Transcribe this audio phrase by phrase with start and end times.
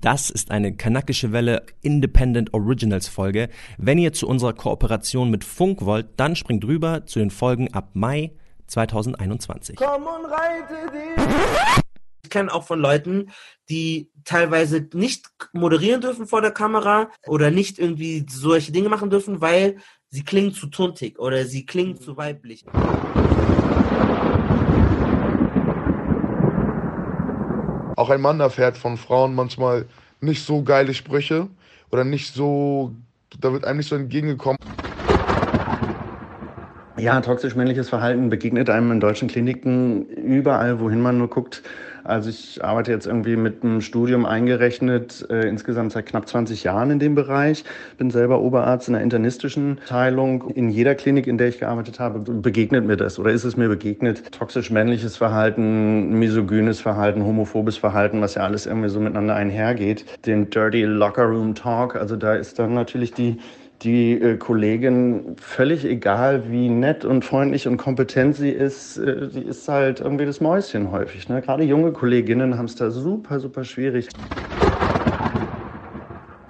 [0.00, 3.48] Das ist eine kanakische Welle Independent Originals Folge.
[3.78, 7.90] Wenn ihr zu unserer Kooperation mit Funk wollt, dann springt rüber zu den Folgen ab
[7.94, 8.30] Mai
[8.68, 9.74] 2021.
[9.74, 11.82] Komm und reite dich.
[12.22, 13.32] Ich kenne auch von Leuten,
[13.70, 19.40] die teilweise nicht moderieren dürfen vor der Kamera oder nicht irgendwie solche Dinge machen dürfen,
[19.40, 19.78] weil
[20.10, 22.64] sie klingen zu tuntig oder sie klingen zu weiblich.
[27.98, 29.86] Auch ein Mann erfährt von Frauen manchmal
[30.20, 31.48] nicht so geile Sprüche
[31.90, 32.92] oder nicht so,
[33.40, 34.56] da wird einem nicht so entgegengekommen.
[36.96, 41.64] Ja, toxisch männliches Verhalten begegnet einem in deutschen Kliniken überall, wohin man nur guckt.
[42.04, 46.90] Also ich arbeite jetzt irgendwie mit einem Studium eingerechnet, äh, insgesamt seit knapp 20 Jahren
[46.90, 47.64] in dem Bereich.
[47.96, 50.50] Bin selber Oberarzt in der internistischen Teilung.
[50.50, 53.68] In jeder Klinik, in der ich gearbeitet habe, begegnet mir das oder ist es mir
[53.68, 54.32] begegnet.
[54.32, 60.04] Toxisch männliches Verhalten, misogynes Verhalten, homophobes Verhalten, was ja alles irgendwie so miteinander einhergeht.
[60.26, 63.38] Den Dirty Locker Room Talk, also da ist dann natürlich die
[63.82, 69.68] die äh, Kollegin, völlig egal, wie nett und freundlich und kompetent sie ist, äh, ist
[69.68, 71.28] halt irgendwie das Mäuschen häufig.
[71.28, 71.40] Ne?
[71.42, 74.08] Gerade junge Kolleginnen haben es da super, super schwierig.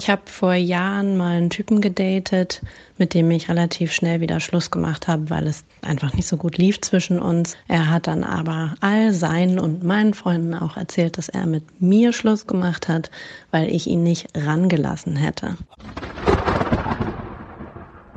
[0.00, 2.62] Ich habe vor Jahren mal einen Typen gedatet,
[2.98, 6.56] mit dem ich relativ schnell wieder Schluss gemacht habe, weil es einfach nicht so gut
[6.56, 7.56] lief zwischen uns.
[7.66, 12.12] Er hat dann aber all seinen und meinen Freunden auch erzählt, dass er mit mir
[12.12, 13.10] Schluss gemacht hat,
[13.50, 15.56] weil ich ihn nicht rangelassen hätte.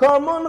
[0.02, 0.48] Komm und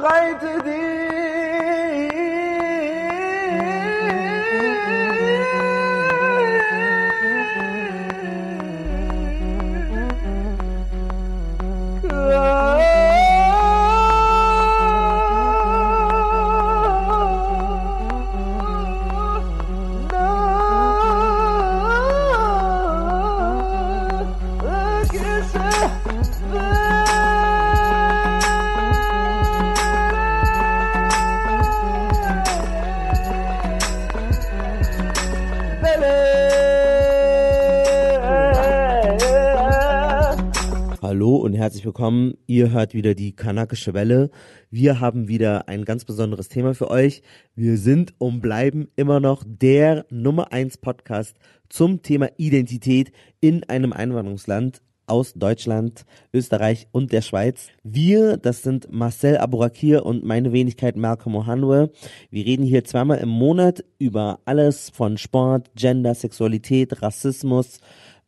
[41.13, 41.61] reite dich.
[41.61, 42.35] herzlich willkommen.
[42.47, 44.31] Ihr hört wieder die kanakische Welle.
[44.71, 47.23] Wir haben wieder ein ganz besonderes Thema für euch.
[47.55, 51.37] Wir sind und bleiben immer noch der Nummer 1 Podcast
[51.69, 57.69] zum Thema Identität in einem Einwanderungsland aus Deutschland, Österreich und der Schweiz.
[57.83, 61.91] Wir, das sind Marcel Aburakir und meine Wenigkeit Malcolm Ohanwe.
[62.31, 67.81] Wir reden hier zweimal im Monat über alles von Sport, Gender, Sexualität, Rassismus,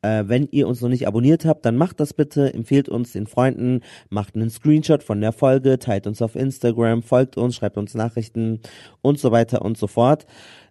[0.05, 3.27] äh, wenn ihr uns noch nicht abonniert habt, dann macht das bitte, empfehlt uns den
[3.27, 7.95] Freunden, macht einen Screenshot von der Folge, teilt uns auf Instagram, folgt uns, schreibt uns
[7.95, 8.61] Nachrichten
[9.01, 10.27] und so weiter und so fort.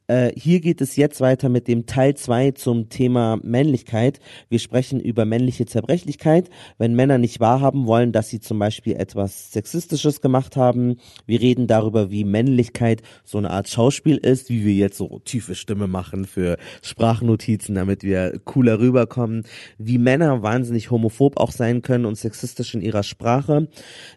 [0.07, 4.19] Äh, hier geht es jetzt weiter mit dem Teil 2 zum Thema Männlichkeit.
[4.49, 9.51] Wir sprechen über männliche Zerbrechlichkeit, wenn Männer nicht wahrhaben wollen, dass sie zum Beispiel etwas
[9.51, 10.97] Sexistisches gemacht haben.
[11.25, 15.55] Wir reden darüber, wie Männlichkeit so eine Art Schauspiel ist, wie wir jetzt so tiefe
[15.55, 19.43] Stimme machen für Sprachnotizen, damit wir cooler rüberkommen,
[19.77, 23.69] wie Männer wahnsinnig homophob auch sein können und sexistisch in ihrer Sprache.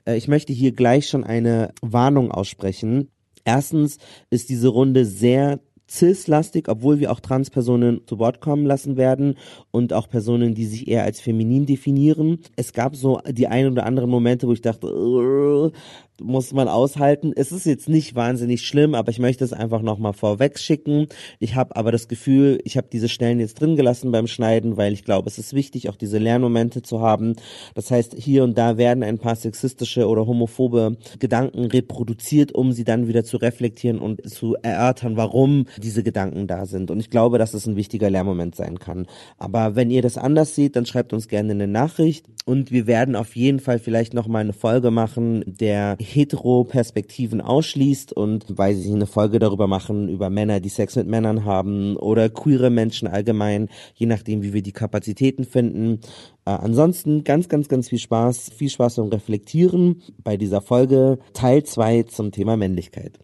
[0.05, 3.11] Äh, ich möchte hier gleich schon eine Warnung aussprechen.
[3.45, 3.99] Erstens
[4.29, 9.37] ist diese Runde sehr cis-lastig, obwohl wir auch Transpersonen zu Wort kommen lassen werden
[9.71, 12.41] und auch Personen, die sich eher als feminin definieren.
[12.57, 15.73] Es gab so die ein oder anderen Momente, wo ich dachte,
[16.21, 17.33] muss man aushalten.
[17.35, 21.07] Es ist jetzt nicht wahnsinnig schlimm, aber ich möchte es einfach nochmal vorweg schicken.
[21.39, 24.93] Ich habe aber das Gefühl, ich habe diese Stellen jetzt drin gelassen beim Schneiden, weil
[24.93, 27.37] ich glaube, es ist wichtig, auch diese Lernmomente zu haben.
[27.75, 32.85] Das heißt, hier und da werden ein paar sexistische oder homophobe Gedanken reproduziert, um sie
[32.85, 36.91] dann wieder zu reflektieren und zu erörtern, warum diese Gedanken da sind.
[36.91, 39.07] Und ich glaube, dass es ein wichtiger Lernmoment sein kann.
[39.39, 43.17] Aber wenn ihr das anders seht, dann schreibt uns gerne eine Nachricht und wir werden
[43.17, 49.07] auf jeden Fall vielleicht nochmal eine Folge machen, der Hetero-Perspektiven ausschließt und, weiß ich, eine
[49.07, 54.07] Folge darüber machen, über Männer, die Sex mit Männern haben oder queere Menschen allgemein, je
[54.07, 56.01] nachdem, wie wir die Kapazitäten finden.
[56.45, 61.65] Äh, ansonsten ganz, ganz, ganz viel Spaß, viel Spaß beim Reflektieren bei dieser Folge Teil
[61.65, 63.19] 2 zum Thema Männlichkeit.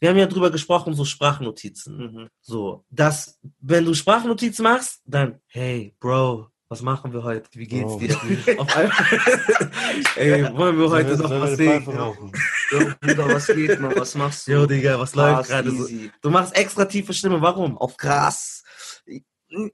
[0.00, 1.96] Wir haben ja drüber gesprochen, so Sprachnotizen.
[1.96, 2.28] Mhm.
[2.40, 7.48] So, dass, wenn du Sprachnotizen machst, dann, hey, Bro, was machen wir heute?
[7.52, 8.16] Wie geht's oh, dir?
[8.58, 8.96] Auf einmal,
[10.16, 11.84] ey, wollen wir heute noch was sehen?
[11.86, 12.16] Jo,
[13.00, 13.94] Bruder, was geht noch?
[13.94, 14.52] Was machst du?
[14.52, 15.86] Jo, Digga, was läuft gerade so?
[16.20, 17.78] Du machst extra tiefe Stimme, warum?
[17.78, 18.64] Auf krass.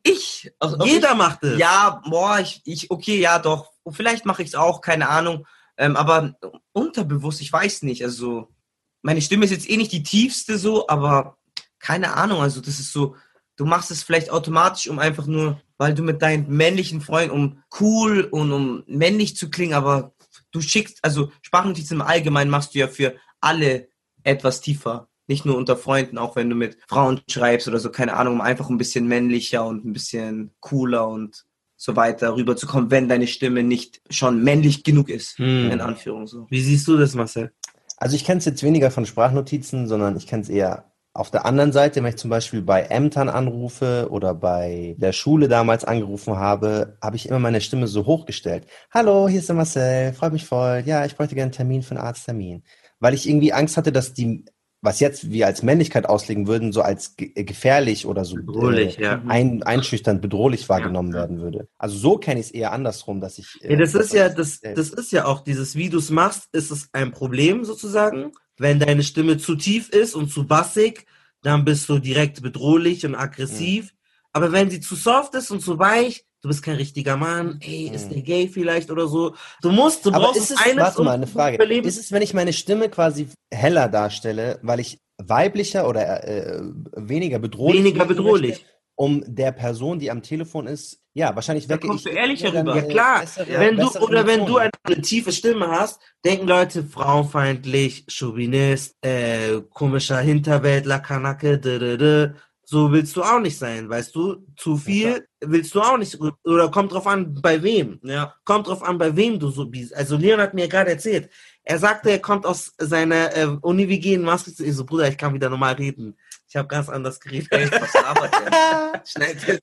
[0.03, 1.59] Ich, also jeder ich, macht es.
[1.59, 3.73] Ja, boah, ich, ich, okay, ja, doch.
[3.91, 5.47] Vielleicht mache ich es auch, keine Ahnung.
[5.79, 6.35] Ähm, aber
[6.73, 8.05] unterbewusst, ich weiß nicht.
[8.05, 8.53] Also,
[9.01, 11.39] meine Stimme ist jetzt eh nicht die tiefste so, aber
[11.79, 12.43] keine Ahnung.
[12.43, 13.17] Also, das ist so,
[13.57, 17.63] du machst es vielleicht automatisch, um einfach nur weil du mit deinen männlichen Freunden, um
[17.81, 20.13] cool und um männlich zu klingen, aber
[20.53, 23.89] du schickst, also Sprachnotizen im Allgemeinen machst du ja für alle
[24.23, 25.09] etwas tiefer.
[25.27, 28.41] Nicht nur unter Freunden, auch wenn du mit Frauen schreibst oder so, keine Ahnung, um
[28.43, 31.47] einfach ein bisschen männlicher und ein bisschen cooler und
[31.77, 35.71] so weiter rüberzukommen, wenn deine Stimme nicht schon männlich genug ist, Hm.
[35.71, 36.47] in Anführung so.
[36.51, 37.53] Wie siehst du das, Marcel?
[37.97, 41.45] Also ich kenne es jetzt weniger von Sprachnotizen, sondern ich kenne es eher auf der
[41.45, 46.37] anderen Seite, wenn ich zum Beispiel bei Ämtern anrufe oder bei der Schule damals angerufen
[46.37, 48.67] habe, habe ich immer meine Stimme so hochgestellt.
[48.93, 50.85] Hallo, hier ist der Marcel, freut mich voll.
[50.87, 52.63] Ja, ich bräuchte gerne einen Termin für einen Arzttermin.
[53.01, 54.45] Weil ich irgendwie Angst hatte, dass die,
[54.83, 59.05] was jetzt wir als Männlichkeit auslegen würden, so als ge gefährlich oder so Bedrohlich, äh,
[59.05, 59.23] ja.
[59.27, 61.21] ein, einschüchternd bedrohlich wahrgenommen ja.
[61.21, 61.67] werden würde.
[61.77, 63.59] Also so kenne ich es eher andersrum, dass ich.
[63.63, 66.11] äh, Ja, das ist ja, das, äh, das ist ja auch dieses, wie du es
[66.11, 68.33] machst, ist es ein Problem sozusagen.
[68.61, 71.07] Wenn deine Stimme zu tief ist und zu bassig,
[71.43, 73.95] dann bist du direkt bedrohlich und aggressiv.
[74.33, 77.91] Aber wenn sie zu soft ist und zu weich, du bist kein richtiger Mann, ey,
[77.93, 78.15] ist Mhm.
[78.15, 79.35] der gay vielleicht oder so.
[79.63, 81.57] Du musst, du Aber brauchst ist es, eines, warte mal, eine Frage.
[81.57, 81.89] überleben.
[81.89, 86.61] Ist es, wenn ich meine Stimme quasi heller darstelle, weil ich weiblicher oder äh,
[86.97, 88.51] weniger bedrohlich weniger bedrohlich.
[88.51, 88.65] möchte,
[89.01, 92.53] um der Person, die am Telefon ist, ja, wahrscheinlich Da wecke kommst ich du ehrlicher
[92.53, 92.77] rüber.
[92.77, 93.23] Ja, klar.
[93.23, 98.97] bessere- wenn du, oder wenn du eine, eine tiefe Stimme hast, denken Leute frauenfeindlich, Chauvinist,
[99.01, 104.47] äh, komischer Hinterwäldler, Kanake, so willst du auch nicht sein, weißt du?
[104.57, 107.99] Zu viel willst du auch nicht, oder kommt drauf an, bei wem.
[108.05, 108.35] Ja.
[108.45, 109.97] Kommt drauf an, bei wem du so bist.
[109.97, 111.31] Also Leon hat mir gerade erzählt,
[111.65, 114.61] er sagte, er kommt aus seiner äh, Uni WG in Maastricht.
[114.61, 116.17] Ich so, Bruder, ich kann wieder normal reden.
[116.51, 117.47] Ich habe ganz anders geredet.
[117.53, 119.03] Ey, was labert der?
[119.07, 119.59] Schneid das.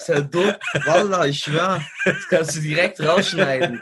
[0.00, 0.52] Ist ja dumm.
[0.84, 1.80] Wallah, ich schwör.
[2.04, 3.80] Das kannst du direkt rausschneiden.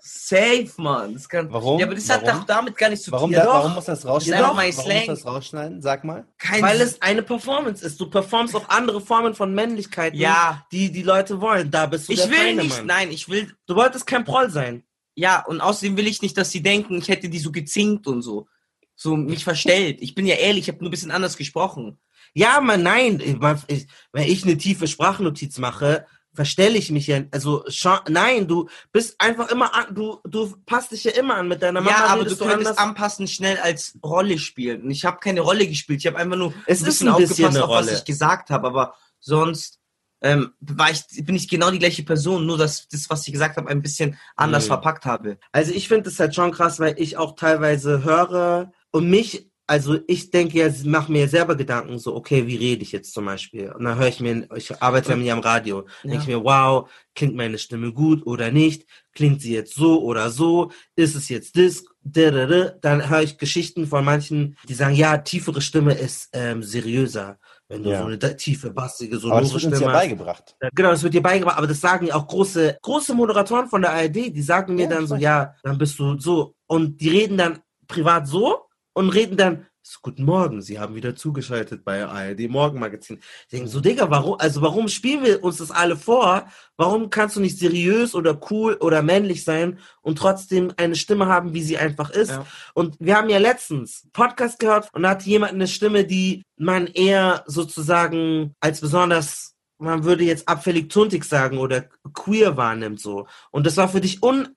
[0.00, 1.14] Safe, Mann.
[1.14, 1.80] Das kann, Warum?
[1.80, 2.40] Ja, aber das hat Warum?
[2.40, 3.40] doch damit gar nichts zu Warum, tun.
[3.40, 4.44] da, warum muss das rausschneiden?
[4.44, 4.96] Ja, warum Slang.
[4.98, 5.80] muss das rausschneiden?
[5.82, 6.26] Sag mal.
[6.36, 7.98] Kein Weil es eine Performance ist.
[7.98, 10.66] Du performst auch andere Formen von Männlichkeit, Ja.
[10.72, 11.70] die die Leute wollen.
[11.70, 12.86] Da bist du Ich der will feine nicht, Mann.
[12.86, 14.84] nein, ich will, Du wolltest kein Proll sein.
[15.14, 18.20] ja, und außerdem will ich nicht, dass sie denken, ich hätte die so gezinkt und
[18.20, 18.46] so.
[18.96, 19.98] So mich verstellt.
[20.00, 21.98] Ich bin ja ehrlich, ich habe nur ein bisschen anders gesprochen.
[22.32, 23.22] Ja, man, nein.
[23.40, 27.22] Man, ich, wenn ich eine tiefe Sprachnotiz mache, verstelle ich mich ja.
[27.30, 27.64] Also,
[28.08, 31.80] nein, du bist einfach immer an, du, du passt dich ja immer an mit deiner
[31.80, 31.96] Mama.
[31.96, 34.82] ja, aber du könntest anpassen schnell als Rolle spielen.
[34.82, 36.00] Und ich habe keine Rolle gespielt.
[36.00, 38.04] Ich habe einfach nur Es ein ist bisschen ein bisschen aufgepasst, eine auf was ich
[38.04, 38.66] gesagt habe.
[38.66, 39.78] Aber sonst
[40.22, 43.56] ähm, war ich, bin ich genau die gleiche Person, nur dass das, was ich gesagt
[43.56, 44.68] habe, ein bisschen anders Mhm.
[44.68, 45.38] verpackt habe.
[45.52, 49.98] Also ich finde es halt schon krass, weil ich auch teilweise höre und mich, also
[50.06, 53.72] ich denke ja, mache mir selber Gedanken, so, okay, wie rede ich jetzt zum Beispiel?
[53.72, 56.88] Und dann höre ich mir, ich arbeite ja mir am Radio, denke ich mir, wow,
[57.16, 58.86] klingt meine Stimme gut oder nicht?
[59.12, 60.70] Klingt sie jetzt so oder so?
[60.94, 61.84] Ist es jetzt das?
[62.04, 67.38] Dann höre ich Geschichten von manchen, die sagen, ja, tiefere Stimme ist ähm, seriöser.
[67.66, 67.98] Wenn du Ja.
[68.00, 69.92] so eine tiefe, bassige, uns ja Stimme hast.
[69.92, 70.56] beigebracht.
[70.74, 73.92] Genau, das wird dir beigebracht, aber das sagen ja auch große, große Moderatoren von der
[73.92, 75.22] ARD, die sagen mir Ja, dann so, weiß.
[75.22, 76.54] ja, dann bist du so.
[76.66, 77.58] Und die reden dann
[77.88, 78.63] privat so
[78.94, 83.18] und reden dann, so, guten Morgen, Sie haben wieder zugeschaltet bei ARD Morgenmagazin.
[83.18, 86.46] Ich denke so, Digga, warum, also warum spielen wir uns das alle vor?
[86.78, 91.52] Warum kannst du nicht seriös oder cool oder männlich sein und trotzdem eine Stimme haben,
[91.52, 92.30] wie sie einfach ist?
[92.30, 92.46] Ja.
[92.72, 96.86] Und wir haben ja letztens Podcast gehört und da hat jemand eine Stimme, die man
[96.86, 103.26] eher sozusagen als besonders, man würde jetzt abfällig tuntig sagen oder queer wahrnimmt so.
[103.50, 104.48] Und das war für dich un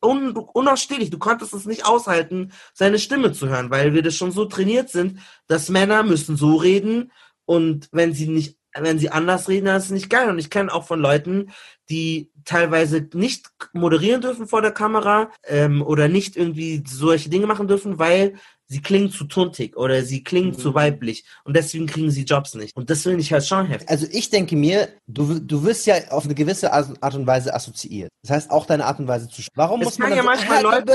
[0.00, 1.10] un unausstehlich.
[1.10, 4.88] Du konntest es nicht aushalten, seine Stimme zu hören, weil wir das schon so trainiert
[4.90, 7.12] sind, dass Männer müssen so reden
[7.44, 10.30] und wenn sie nicht, wenn sie anders reden, dann ist es nicht geil.
[10.30, 11.52] Und ich kenne auch von Leuten,
[11.90, 17.68] die teilweise nicht moderieren dürfen vor der Kamera ähm, oder nicht irgendwie solche Dinge machen
[17.68, 18.34] dürfen, weil
[18.66, 20.58] sie klingen zu tuntig oder sie klingen Mhm.
[20.58, 22.74] zu weiblich und deswegen kriegen sie Jobs nicht.
[22.76, 23.88] Und das finde ich halt schon heftig.
[23.90, 28.08] Also ich denke mir, du, du wirst ja auf eine gewisse Art und Weise assoziiert.
[28.22, 29.52] Das heißt, auch deine Art und Weise zu sprechen.
[29.56, 30.92] Warum Es muss man ja so, manchmal Leute-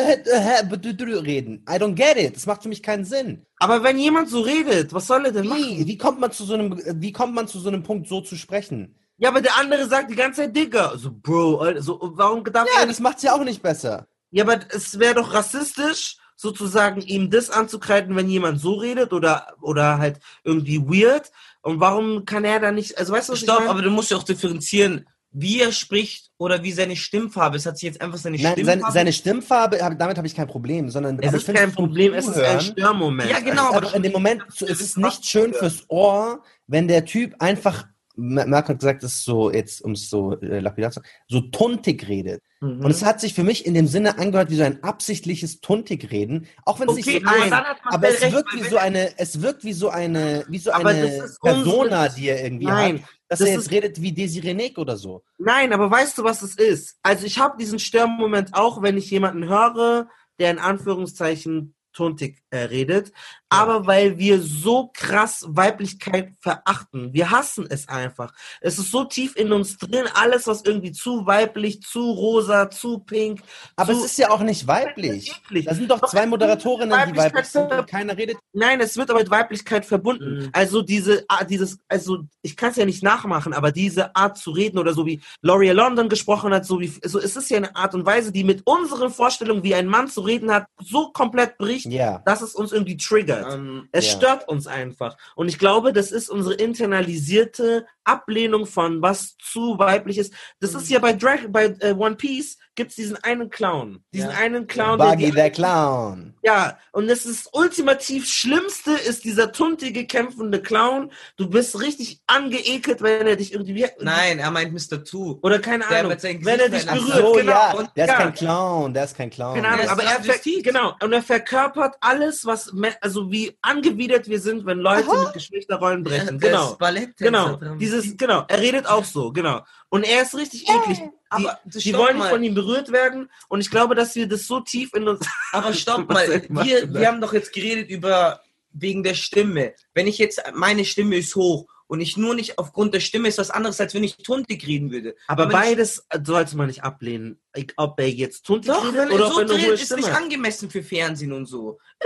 [1.26, 1.64] reden?
[1.70, 2.36] I don't get it.
[2.36, 3.46] Das macht für mich keinen Sinn.
[3.58, 5.88] Aber wenn jemand so redet, was soll er denn Wie, machen?
[5.88, 8.36] wie kommt man zu so einem, wie kommt man zu so einem Punkt, so zu
[8.36, 8.96] sprechen?
[9.18, 10.94] Ja, aber der andere sagt die ganze Zeit Digger.
[10.98, 14.08] So, Bro, so, warum darf Ja, das macht's ja auch nicht besser.
[14.32, 19.56] Ja, aber es wäre doch rassistisch, sozusagen ihm das anzukreiden, wenn jemand so redet oder,
[19.60, 21.32] oder halt irgendwie weird.
[21.62, 23.72] Und warum kann er da nicht, also weißt du, was Stopp, ich meine?
[23.72, 27.66] aber du musst ja auch differenzieren, wie er spricht oder wie seine Stimmfarbe ist.
[27.66, 28.82] Hat sich jetzt einfach seine Nein, Stimmfarbe...
[28.82, 32.26] seine, seine Stimmfarbe, damit habe ich kein Problem, sondern es aber ist kein Problem, es
[32.26, 33.30] ist ein Störmoment.
[33.30, 36.88] Ja, genau, aber aber in dem Moment, so, es ist nicht schön fürs Ohr, wenn
[36.88, 37.86] der Typ einfach
[38.20, 41.42] Marco hat gesagt, das ist so, jetzt, um es so äh, lapidar zu sagen, so
[41.42, 42.44] tuntig redet.
[42.62, 42.84] Mhm.
[42.84, 46.12] Und es hat sich für mich in dem Sinne angehört wie so ein absichtlich tuntig
[46.12, 49.18] reden, auch wenn es Okay, nicht so man Aber es recht, wirkt wie so eine,
[49.18, 53.10] es wirkt wie so eine, wie so Aber eine Persona, die er irgendwie Nein, hat,
[53.30, 55.24] dass das er jetzt ist- redet wie Desiree oder so.
[55.38, 56.98] Nein, aber weißt du, was es ist?
[57.02, 60.10] Also ich habe diesen Störmoment auch, wenn ich jemanden höre,
[60.40, 63.12] der in Anführungszeichen tuntig äh, redet,
[63.50, 67.14] aber weil wir so krass Weiblichkeit verachten.
[67.14, 68.32] Wir hassen es einfach.
[68.62, 73.00] Es ist so tief in uns drin, alles, was irgendwie zu weiblich, zu rosa, zu
[73.00, 73.42] pink.
[73.76, 75.34] Aber zu, es ist ja auch nicht weiblich.
[75.66, 78.38] Da sind doch zwei Moderatorinnen, die weiblich sind und keiner redet.
[78.54, 80.44] Nein, es wird aber mit Weiblichkeit verbunden.
[80.44, 80.50] Mhm.
[80.54, 84.52] Also diese, ah, dieses, also ich kann es ja nicht nachmachen, aber diese Art zu
[84.52, 87.76] reden oder so wie Laurie London gesprochen hat, so wie, so es ist ja eine
[87.76, 91.58] Art und Weise, die mit unseren Vorstellungen, wie ein Mann zu reden hat, so komplett
[91.58, 92.22] bricht, Ja.
[92.26, 93.39] dass es uns irgendwie triggert.
[93.48, 94.12] Ähm, Es Ja.
[94.18, 95.18] stört uns einfach.
[95.36, 100.34] Und ich glaube, das ist unsere internalisierte Ablehnung von was zu weiblich ist.
[100.60, 104.04] Das ist ja bei Drag, bei äh, One Piece gibt's diesen einen Clown.
[104.14, 104.38] Diesen Ja.
[104.38, 106.34] einen Clown, der Buggy die der Clown.
[106.44, 111.12] ja, und das ist ultimativ Schlimmste ist dieser tuntige, kämpfende Clown.
[111.36, 113.86] Du bist richtig angeekelt, wenn er dich irgendwie.
[114.00, 115.04] nein, er meint Mr.
[115.04, 115.40] Two.
[115.42, 116.16] Oder keine Der Ahnung.
[116.22, 117.52] Wenn er dich berührt, so, genau.
[117.52, 117.74] ja.
[117.74, 118.18] Und, Der ist ja.
[118.18, 119.56] kein Clown, der ist kein Clown.
[119.56, 124.40] Keine Ahnung, Der aber er, genau, und er verkörpert alles, was, also wie angewidert wir
[124.40, 126.40] sind, wenn Leute mit Geschlechterrollen brechen.
[126.40, 126.76] Der Genau.
[126.76, 127.80] Balletttänzer Genau, drin.
[128.02, 129.62] Dieses, genau, er redet auch so, genau.
[129.90, 130.98] Und er ist richtig eklig.
[131.00, 132.30] Die, aber die wollen nicht mal.
[132.30, 135.26] von ihm berührt werden und ich glaube, dass wir das so tief in uns.
[135.52, 138.42] Aber stopp mal, wir, wir haben doch jetzt geredet über
[138.72, 139.74] wegen der Stimme.
[139.94, 143.38] Wenn ich jetzt, meine Stimme ist hoch und ich nur nicht aufgrund der Stimme ist
[143.40, 145.16] was anderes, als wenn ich tuntig reden würde.
[145.28, 147.40] Aber wenn ich- beides sollte man nicht ablehnen.
[147.56, 149.80] Ich- Ob er jetzt tuntig Doch, redet er oder so ob er eine hohe redet,
[149.82, 151.80] ist Stimme nicht angemessen für Fernsehen und so.
[152.00, 152.06] Äh,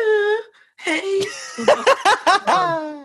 [0.83, 1.27] hey.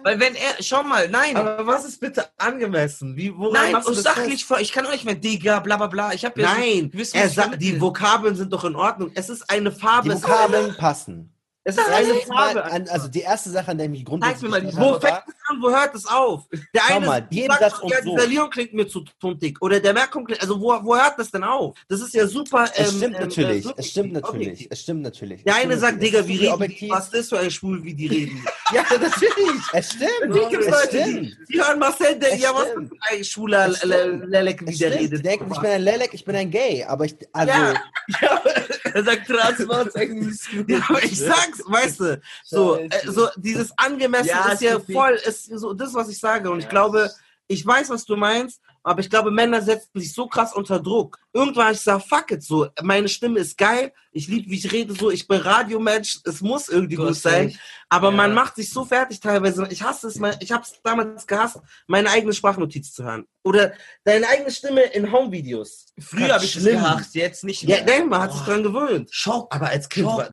[0.03, 1.37] Weil wenn er, schau mal, nein.
[1.37, 3.17] Aber was ist bitte angemessen?
[3.17, 5.77] Wie, Nein, machst du und das sachlich, vor, ich kann auch nicht mehr Digga, bla
[5.77, 6.13] bla bla.
[6.13, 6.47] Ich habe fest?
[6.49, 7.81] ja so- Nein, du wisst, er sagt, die.
[7.81, 9.11] Vokabeln sind doch in Ordnung.
[9.15, 10.09] Es ist eine Farbe.
[10.11, 11.33] Die Vokabeln passen.
[11.69, 12.65] Es ist Das eine Farbe.
[12.65, 15.23] an, also die erste Sache, an der ich mich Zeig mir mal die- wo fängt
[15.29, 16.45] es an, wo hört es auf?
[16.75, 18.17] Der Schau eine mal, jeden sagt, Satz und ja, so.
[18.17, 19.59] dieser Leon klingt mir zu tuntig.
[19.61, 21.77] Oder der Merkung klingt, also wo, wo hört das denn auf?
[21.89, 22.65] Das ist ja super.
[22.75, 24.67] es ähm, stimmt ähm, natürlich, äh, es stimmt natürlich, objektiv.
[24.71, 25.45] es stimmt natürlich.
[25.45, 26.03] Der Es eine sagt.
[26.03, 26.49] Digga, Es wie reden die?
[26.53, 26.91] objektiv.
[26.91, 28.45] Was ist das für ein Schwul, wie die reden?
[28.71, 29.63] Ja, natürlich.
[29.73, 30.51] Es stimmt.
[30.51, 31.37] Gibt's es Leute, stimmt.
[31.49, 33.83] die, die hören Marcel, denken, Es ja, was ist ein schwuler Es.
[33.83, 35.19] Lelek, wie Es der redet?
[35.21, 37.75] Die denken, ich bin ein Lelek, ich bin ein Gay, aber ich, also, ja,
[38.95, 44.29] Er sagt Transmann, zeigen ja, aber ich sag's, weißt du, so, äh, so dieses angemessen
[44.29, 46.51] Ja, ist ja ist voll, ist so das, was ich sage.
[46.51, 47.11] Und ich glaube,
[47.47, 51.19] ich weiß, was du meinst, aber ich glaube, Männer setzen sich so krass unter Druck.
[51.33, 54.73] Irgendwann habe ich gesagt, fuck it, so, meine Stimme ist geil, ich liebe, wie ich
[54.73, 57.57] rede, so, ich bin Radiomensch, es muss irgendwie gut sein.
[57.89, 58.17] Aber Ja.
[58.17, 59.67] man macht sich so fertig teilweise.
[59.71, 63.27] Ich hasse es mal, ich habe es damals gehasst, meine eigene Sprachnotiz zu hören.
[63.45, 63.73] Oder
[64.05, 65.87] deine eigene Stimme in Homevideos.
[65.99, 66.75] Früher habe ich Schlimm.
[66.81, 67.85] gehasst, jetzt nicht Ja, mehr.
[67.85, 69.09] denk mal, hat sich dran gewöhnt.
[69.13, 69.55] Schock.
[69.55, 70.19] Aber als Kind Schock.
[70.19, 70.31] war,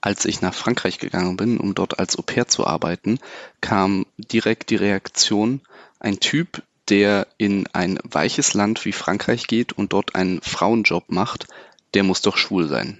[0.00, 3.20] Als ich nach Frankreich gegangen bin, um dort als Au pair zu arbeiten,
[3.60, 5.60] kam direkt die Reaktion,
[6.02, 11.46] ein Typ, der in ein weiches Land wie Frankreich geht und dort einen Frauenjob macht,
[11.94, 12.98] der muss doch schwul sein.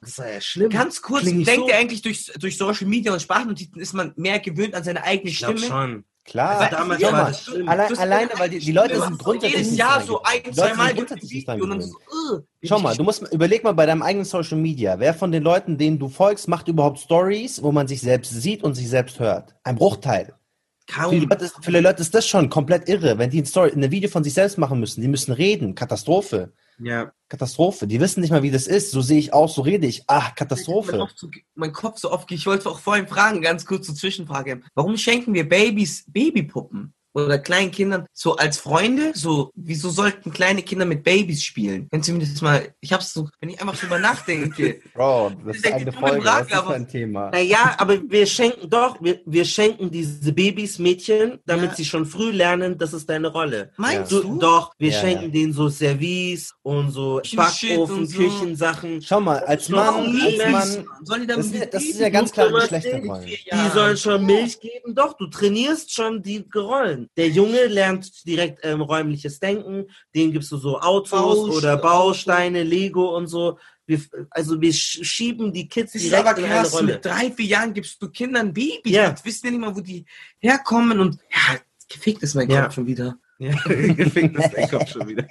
[0.00, 0.70] das war ja schlimm.
[0.70, 1.68] Ganz kurz, denkt so.
[1.68, 5.30] ihr eigentlich, durch, durch Social Media und Sprachnotizen ist man mehr gewöhnt an seine eigene
[5.30, 5.58] Ich Stimme?
[5.58, 6.04] schon.
[6.24, 6.60] klar.
[6.60, 7.66] Also damals Schau war das schlimm.
[7.66, 10.94] Das- alleine, weil die, die Leute sind grundsätzlich jedes Jahr so ein, zwei sind Mal
[10.94, 14.58] grundsätzlich und dann so, uh, Schau mal, du musst überleg mal bei deinem eigenen Social
[14.58, 18.30] Media, wer von den Leuten, denen du folgst, macht überhaupt Stories, wo man sich selbst
[18.30, 19.54] sieht und sich selbst hört?
[19.64, 20.34] Ein Bruchteil.
[20.88, 21.20] Für kaum.
[21.20, 24.08] Leute, ist, für Leute ist das schon komplett irre, wenn die ein Story, ein Video
[24.08, 25.00] von sich selbst machen müssen.
[25.00, 25.74] Die müssen reden.
[25.74, 26.52] Katastrophe.
[26.78, 27.12] Ja.
[27.28, 27.86] Katastrophe.
[27.86, 28.90] Die wissen nicht mal, wie das ist.
[28.92, 30.04] So sehe ich aus, so rede ich.
[30.06, 31.08] Ach, Mein, Katastrophe.
[31.14, 34.60] So, mein Kopf so oft, ich wollte auch vorhin fragen, ganz kurz zur Zwischenfrage.
[34.74, 36.92] Warum schenken wir Babys Babypuppen?
[37.16, 39.12] Oder kleinen Kindern so als Freunde?
[39.14, 41.88] So, wieso sollten kleine Kinder mit Babys spielen?
[41.88, 44.80] Können Sie mir das mal, ich hab's so, wenn ich einfach drüber nachdenke.
[44.94, 46.22] Bro, das Das ist eine eine Folge.
[46.22, 47.30] Frage, Was ist ein Thema?
[47.30, 51.76] Naja, aber wir schenken doch, wir, wir schenken diese Babys Mädchen, damit Ja.
[51.76, 53.70] sie schon früh lernen, das ist deine Rolle.
[53.78, 54.38] Meinst Du, du?
[54.38, 58.18] doch, wir Ja, schenken denen so Service und so Backofen, und so.
[58.18, 59.00] Küchensachen.
[59.00, 60.38] Schau mal, als Mann, als
[60.76, 63.26] Mann, Sollen die das, damit ist- das ist ja ganz klare Du kümmerst Geschlechterrollen.
[63.26, 64.94] Vier Die sollen schon Milch geben.
[64.94, 67.05] Doch, du trainierst schon die Rollen.
[67.16, 69.86] Der Junge lernt direkt ähm, räumliches Denken.
[70.14, 73.58] Dem gibst du so Autos Baust- oder Bausteine, Lego und so.
[73.86, 76.94] Wir, also wir sch- schieben die Kids Das ist direkt aber in eine krass, Rolle.
[76.94, 78.80] mit drei, vier Jahren gibst du Kindern Babys.
[78.92, 79.10] Ja.
[79.10, 80.04] Die wissen ja nicht mal, wo die
[80.40, 81.58] herkommen und ja,
[81.88, 82.64] gefickt ist mein Ja.
[82.64, 83.16] Kopf schon wieder.
[83.38, 85.26] Ja, gefickt ist der Kopf schon wieder.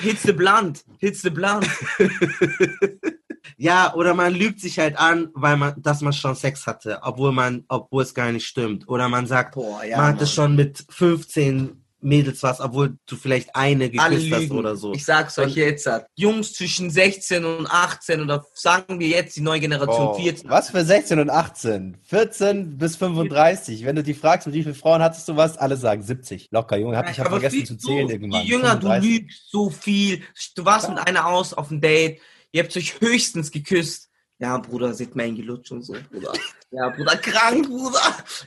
[0.00, 1.66] Hits the blunt, hits the blunt.
[3.56, 7.32] Ja, oder man lügt sich halt an, weil man, dass man schon Sex hatte, obwohl
[7.32, 8.88] man, obwohl es gar nicht stimmt.
[8.88, 10.26] Oder man sagt, Boah, ja, man hatte Mann.
[10.26, 14.92] schon mit 15 Mädels was, obwohl du vielleicht eine geküsst hast oder so.
[14.92, 15.86] Ich sag's euch jetzt.
[15.86, 16.06] hat.
[16.16, 20.50] Jungs zwischen 16 und 18 oder sagen wir jetzt die neue Generation Oh, 14.
[20.50, 21.96] was für 16 und 18?
[22.02, 23.84] 14 bis 35.
[23.84, 26.48] Wenn du die fragst, mit wie vielen Frauen hattest du was, alle sagen 70.
[26.50, 26.96] Locker, Junge.
[26.96, 28.42] Hab, ich habe vergessen zu zählen du, irgendwann.
[28.42, 29.10] Je jünger du 35.
[29.10, 30.22] lügst, so viel.
[30.56, 32.20] Du warst mit einer aus auf dem Date,
[32.52, 34.10] ihr habt euch höchstens geküsst.
[34.38, 36.32] Ja, Bruder, seht mein gelutscht und so, Bruder.
[36.70, 38.00] Ja, Bruder, krank, Bruder.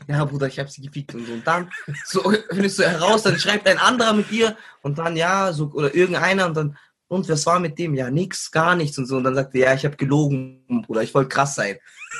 [0.07, 1.33] Ja, Bruder, ich hab sie gefickt und so.
[1.33, 1.71] Und dann
[2.05, 5.93] so, findest du heraus, dann schreibt ein anderer mit dir und dann, ja, so, oder
[5.93, 7.93] irgendeiner und dann, und was war mit dem?
[7.93, 9.17] Ja, nix, gar nichts und so.
[9.17, 11.77] Und dann sagt er, ja, ich habe gelogen, Bruder, ich wollte krass sein.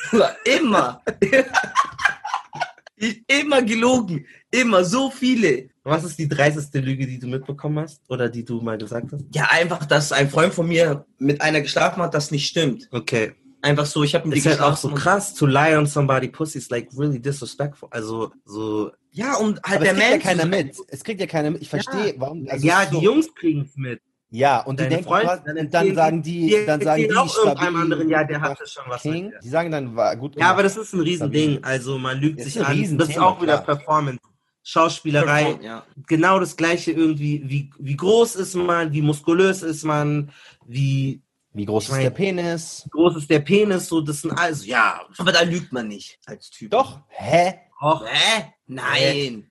[0.10, 1.02] Bruder, immer.
[2.96, 4.26] ich, immer gelogen.
[4.62, 5.70] Immer, so viele.
[5.84, 8.02] Was ist die dreisteste Lüge, die du mitbekommen hast?
[8.10, 9.24] Oder die du mal gesagt hast?
[9.34, 12.88] Ja, einfach, dass ein Freund von mir mit einer geschlafen hat, das nicht stimmt.
[12.92, 13.34] Okay.
[13.62, 16.60] Einfach so, ich habe Ist ihr halt auch so krass, to lie on somebody pussy
[16.60, 17.90] is like really disrespectful.
[17.92, 18.92] Also, so.
[19.12, 20.24] Ja, und halt Aber der es kriegt ja Mensch.
[20.24, 20.76] keiner mit.
[20.90, 21.62] Es kriegt ja keiner mit.
[21.64, 22.46] Ich verstehe, warum.
[22.50, 24.02] also ja, es ist die so- Jungs kriegen's mit.
[24.30, 27.16] Ja, und die Deine denken, Freunde, was- dann dann sagen die- die, dann sagen die,
[27.16, 29.26] auch irgendeinem stabil, anderen, ja, der gemacht, hatte schon was King.
[29.26, 29.40] mit dir.
[29.44, 30.78] Die sagen dann, war gut Ja, aber gemacht.
[30.78, 31.64] das ist ein Riesending.
[31.64, 32.98] Also, man lügt Das sich ein an.
[32.98, 33.78] Das ist auch wieder klar.
[33.78, 34.20] Performance.
[34.68, 35.60] Schauspielerei.
[35.62, 35.86] Ja.
[36.08, 37.42] Genau das Gleiche irgendwie.
[37.48, 38.92] Wie, wie groß ist man?
[38.92, 40.32] Wie muskulös ist man?
[40.66, 41.22] Wie
[41.54, 42.88] Wie groß Ich ist mein- der Penis?
[42.92, 43.88] groß ist der Penis?
[43.88, 45.02] So, das sind also, ja.
[45.20, 46.72] Aber da lügt man nicht als Typ.
[46.72, 47.00] Doch.
[47.10, 47.54] Hä?
[47.80, 48.54] Auch, Hä?
[48.68, 49.50] Nein.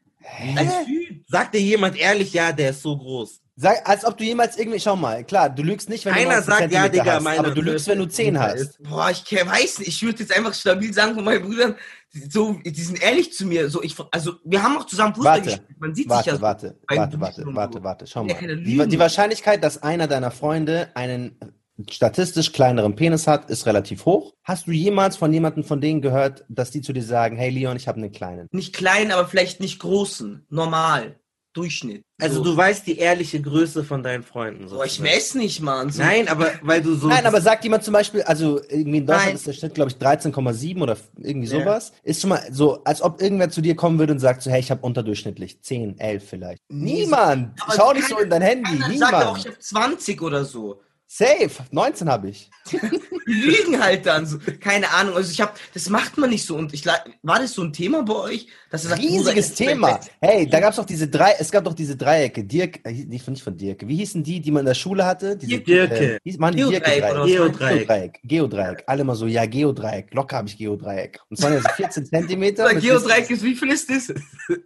[0.56, 1.25] Als Typ.
[1.28, 3.40] sagt dir jemand ehrlich, ja, der ist so groß.
[3.56, 6.46] Sag, als ob du jemals irgendwie, schau mal, klar, du lügst nicht, wenn Keiner du
[6.46, 8.82] 90 sagt, ja, Zentimeter Digga, hast, meine aber du lügst, wenn du 10 Größe hast.
[8.82, 9.88] Boah, ich weiß nicht.
[9.88, 11.76] Ich würde jetzt einfach stabil sagen von meinen Brüdern,
[12.30, 13.70] so, die sind ehrlich zu mir.
[13.70, 15.80] So, ich, also, wir haben auch zusammen Fußball Warte, gespielt.
[15.80, 16.87] Man sieht sich ja Warte, so.
[16.88, 18.56] warte, warte, warte, warte, warte, schau Ja, mal.
[18.56, 21.38] Die, die Wahrscheinlichkeit, dass einer deiner Freunde einen
[21.90, 24.34] statistisch kleineren Penis hat, ist relativ hoch.
[24.42, 27.76] Hast du jemals von jemandem von denen gehört, dass die zu dir sagen, hey Leon,
[27.76, 28.49] ich habe einen kleinen?
[28.52, 30.46] Nicht klein, aber vielleicht nicht großen.
[30.50, 31.20] Normal.
[31.54, 32.02] Durchschnitt.
[32.20, 32.44] Also, so.
[32.44, 34.68] du weißt die ehrliche Größe von deinen Freunden.
[34.68, 35.02] Boah, ich sozusagen.
[35.16, 35.90] mess nicht, Mann.
[35.90, 36.02] So.
[36.02, 37.06] Nein, aber weil du so.
[37.08, 39.34] Nein, aber sagt jemand zum Beispiel, also irgendwie in Deutschland Nein.
[39.37, 41.61] ist der Schnitt, glaube ich, 13,7 oder irgendwie Ja.
[41.61, 41.92] sowas.
[42.02, 44.61] Ist schon mal so, als ob irgendwer zu dir kommen würde und sagt so, hey,
[44.61, 46.61] ich habe unterdurchschnittlich 10, 11 vielleicht.
[46.68, 47.61] Niemand!
[47.62, 49.46] aber Schau nicht so in dein Handy, Keiner sagt auch, ich niemand.
[49.46, 50.80] habe 20 oder so.
[51.07, 52.50] Safe, 19 habe ich.
[53.26, 54.38] Die lügen halt dann so.
[54.60, 55.14] Keine Ahnung.
[55.16, 56.56] Also ich habe, das macht man nicht so.
[56.56, 60.00] Und ich la- war das so ein Thema bei euch, dass ihr sagt, Riesiges Thema.
[60.20, 62.44] Hey, da gab's doch diese drei, es gab doch diese Dreiecke.
[62.44, 63.87] Dirk, äh, nicht von, nicht von Dirk.
[63.87, 65.37] Wie hießen die, die man in der Schule hatte?
[65.37, 66.16] Diese, Dirke.
[66.16, 67.02] Äh, hieß, man, die Geodreieck?
[67.02, 67.58] Geodreieck.
[67.58, 68.20] Geodreieck.
[68.24, 68.84] Geodreieck.
[68.87, 70.12] Alle mal so, ja, Geodreieck.
[70.12, 71.20] Locker habe ich Geodreieck.
[71.30, 72.74] Und es waren ja so 14 Zentimeter.
[72.74, 74.12] Geodreieck ist, wie viel ist das?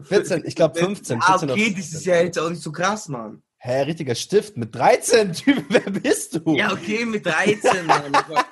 [0.08, 1.18] 14, ich glaube 15.
[1.20, 1.98] Ah, 14 oder okay, das 15.
[1.98, 3.42] ist ja jetzt auch nicht so krass, Mann.
[3.60, 6.54] Hä, richtiger Stift mit 13, Typ, wer bist du?
[6.56, 8.14] Ja, okay, mit 13, Mann.
[8.14, 8.44] aber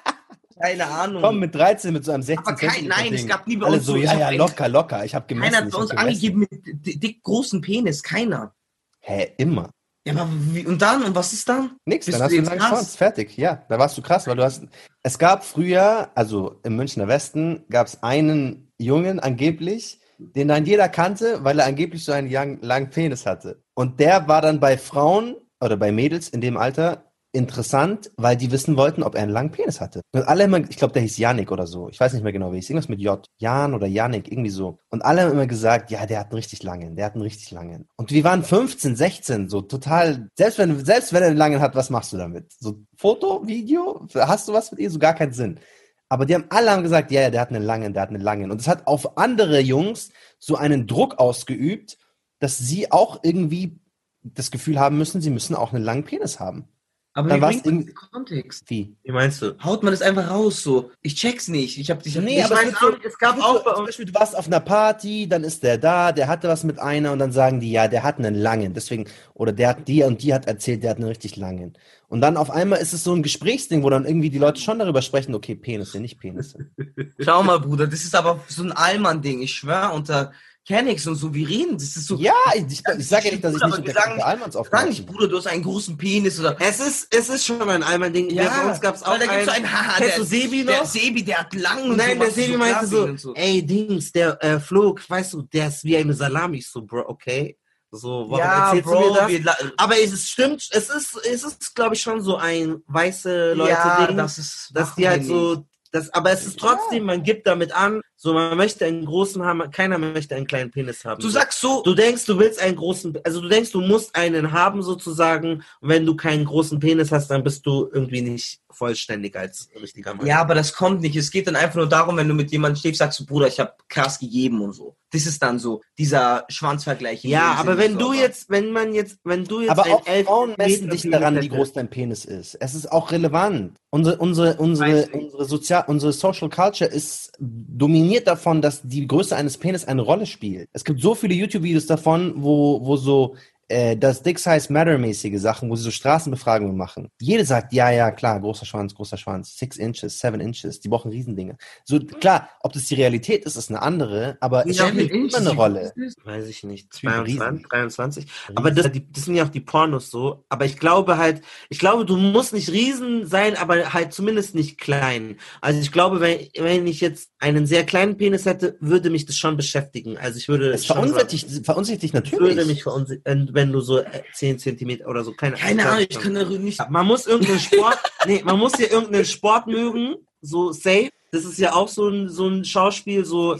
[0.61, 1.23] Keine Ahnung.
[1.23, 3.77] Komm, mit 13, mit so einem 16 Aber kein- nein, es gab nie bei Alle
[3.77, 5.05] uns so, so- ja, ja, locker, locker.
[5.05, 5.53] Ich habe gemessen.
[5.53, 6.51] Keiner hat bei uns angegeben mit
[6.87, 8.03] di- dick großen Penis.
[8.03, 8.55] Keiner.
[9.01, 9.71] Hä, immer.
[10.07, 11.03] Ja, aber wie, und dann?
[11.05, 11.77] Und was ist dann?
[11.85, 12.61] Nix, Bist dann du hast du einen?
[12.61, 12.97] Schwanz.
[12.97, 13.65] Fertig, ja.
[13.69, 14.63] Da warst du krass, weil du hast.
[15.03, 20.89] Es gab früher, also im Münchner Westen, gab es einen Jungen angeblich, den dann jeder
[20.89, 23.63] kannte, weil er angeblich so einen lang- langen Penis hatte.
[23.77, 28.51] Und der war dann bei Frauen oder bei Mädels in dem Alter interessant, weil die
[28.51, 30.01] wissen wollten, ob er einen langen Penis hatte.
[30.13, 31.91] Und alle immer, ich glaube, der hieß Janik oder so.
[31.91, 32.71] Ich weiß nicht mehr genau, wie hieß.
[32.71, 33.27] Irgendwas mit J.
[33.37, 34.79] Jan oder Janik, irgendwie so.
[34.89, 37.51] Und alle haben immer gesagt, ja, der hat einen richtig langen, der hat einen richtig
[37.51, 37.87] langen.
[37.97, 41.75] Und wir waren 15, 16, so total, selbst wenn, selbst wenn er einen langen hat,
[41.75, 42.53] was machst du damit?
[42.59, 44.07] So Foto, Video?
[44.15, 44.91] Hast du was mit ihr?
[44.91, 45.61] So gar keinen Sinn.
[46.09, 48.23] Aber die haben alle haben gesagt, ja, ja, der hat einen langen, der hat einen
[48.23, 48.51] langen.
[48.51, 51.99] Und es hat auf andere Jungs so einen Druck ausgeübt,
[52.39, 53.79] dass sie auch irgendwie
[54.23, 56.69] das Gefühl haben müssen, sie müssen auch einen langen Penis haben.
[57.15, 58.65] Aber Dann wie bringt das in Kontext?
[58.69, 58.95] Wie?
[59.03, 59.57] Wie meinst du?
[59.65, 60.91] Haut man das einfach raus so?
[61.01, 61.79] Ich check's nicht.
[61.79, 63.39] Ich hab, ich hab Nee, ich aber es weiß wird auch so- nicht, es gab
[63.43, 63.87] Auch bei zum uns.
[63.89, 67.13] Beispiel, du warst auf einer Party, dann ist der da, der hatte was mit einer
[67.13, 70.23] und dann sagen die, ja, der hat einen langen, deswegen, oder der hat die und
[70.23, 71.79] die hat erzählt, der hat einen richtig langen.
[72.09, 74.79] Und dann auf einmal ist es so ein Gesprächsding, wo dann irgendwie die Leute schon
[74.79, 76.71] darüber sprechen, okay, Penisse, nicht Penisse.
[77.19, 79.41] Schau mal, Bruder, das ist aber so ein Allmann-Ding.
[79.41, 80.33] Ich schwör, unter
[80.67, 81.75] Kennex und so, wir reden.
[81.75, 82.17] Das ist so.
[82.17, 85.07] Ja, ich, ich, ich sage ja nicht, dass ich nicht wir unter sagen aufgewachsen nicht.
[85.07, 86.57] Bruder, du hast einen großen Penis oder.
[86.61, 88.31] Es ist, es ist schon ein Allmann-Ding.
[88.31, 89.73] Ja, bei uns gab es auch weil da gibt's so einen.
[89.73, 90.87] Haha, Kennst der, du Sebi Der noch?
[90.87, 94.43] Sebi, der hat lang und Nein, so, der Sebi so meinte so, ey Dings, der
[94.43, 96.59] äh, flog, weißt du, der ist wie eine Salami.
[96.59, 97.57] Ich so, Bro, okay.
[97.93, 99.57] So, warum ja, erzählst Bro, du mir das?
[99.77, 103.55] Aber es ist, stimmt, es ist, es ist, glaube ich, schon so ein weiße ja,
[103.55, 104.71] Leute-Ding, das ist.
[104.75, 108.33] dass die halt wir so, das, aber es ist trotzdem, man gibt damit an, So,
[108.33, 111.21] man möchte einen großen haben, keiner möchte einen kleinen Penis haben.
[111.23, 111.35] Du so.
[111.35, 114.83] sagst so, Du denkst, du willst einen großen, also du denkst, du musst einen haben
[114.83, 115.63] sozusagen.
[115.81, 120.13] Und wenn du keinen großen Penis hast, dann bist du irgendwie nicht vollständig als richtiger
[120.15, 120.27] Mann.
[120.27, 121.17] ja, aber das kommt nicht.
[121.17, 123.59] Es geht dann einfach nur darum, wenn du mit jemandem stehst, sagst du, Bruder, ich
[123.59, 124.97] habe krass gegeben und so.
[125.13, 127.25] Das ist dann so, dieser Schwanzvergleich.
[127.25, 129.93] Ja, aber wenn so, du aber- jetzt, wenn man jetzt, wenn du jetzt Aber ein
[129.93, 132.57] auch elf Frauen messen dich daran, wie groß dein Penis ist.
[132.57, 133.79] Es ist auch relevant.
[133.91, 139.59] Unsere, unsere, unsere, unsere, Sozial unsere Social Culture ist dominiert davon, dass die Größe eines
[139.59, 140.69] Penis eine Rolle spielt.
[140.73, 143.37] Es gibt so viele YouTube-Videos davon, wo, wo so
[143.69, 147.11] äh, das Dick Size Matter mäßige Sachen, wo sie so Straßenbefragungen machen.
[147.21, 151.11] Jede sagt, ja, ja, klar, großer Schwanz, großer Schwanz, six inches, seven inches, die brauchen
[151.11, 151.57] Riesendinge.
[151.85, 155.39] So, klar, ob das die Realität ist, ist eine andere, aber es Ja, spielt immer
[155.39, 155.93] eine Rolle.
[156.25, 157.63] Weiß ich nicht, Typ 22, Riesen.
[157.69, 158.27] 23.
[158.55, 160.45] Aber das, das sind ja auch die Pornos so.
[160.49, 164.79] Aber ich glaube halt, ich glaube, du musst nicht riesen sein, aber halt zumindest nicht
[164.79, 165.39] klein.
[165.61, 169.37] Also ich glaube, wenn, wenn ich jetzt einen sehr kleinen Penis hätte, würde mich das
[169.37, 170.17] schon beschäftigen.
[170.19, 172.67] Also ich würde Es schon verunsichert, verunsichert dich sagen, ich würde natürlich.
[172.67, 176.35] mich verunsichern, wenn du so äh, 10 Zentimeter oder so, keine, Keine Ahnung, ich kann
[176.35, 176.81] darüber nicht.
[176.91, 181.11] Man muss irgendeinen Sport, nee, man muss ja irgendeinen Sport mögen, so safe.
[181.33, 183.57] Das ist ja auch so ein, so ein Schauspiel, so,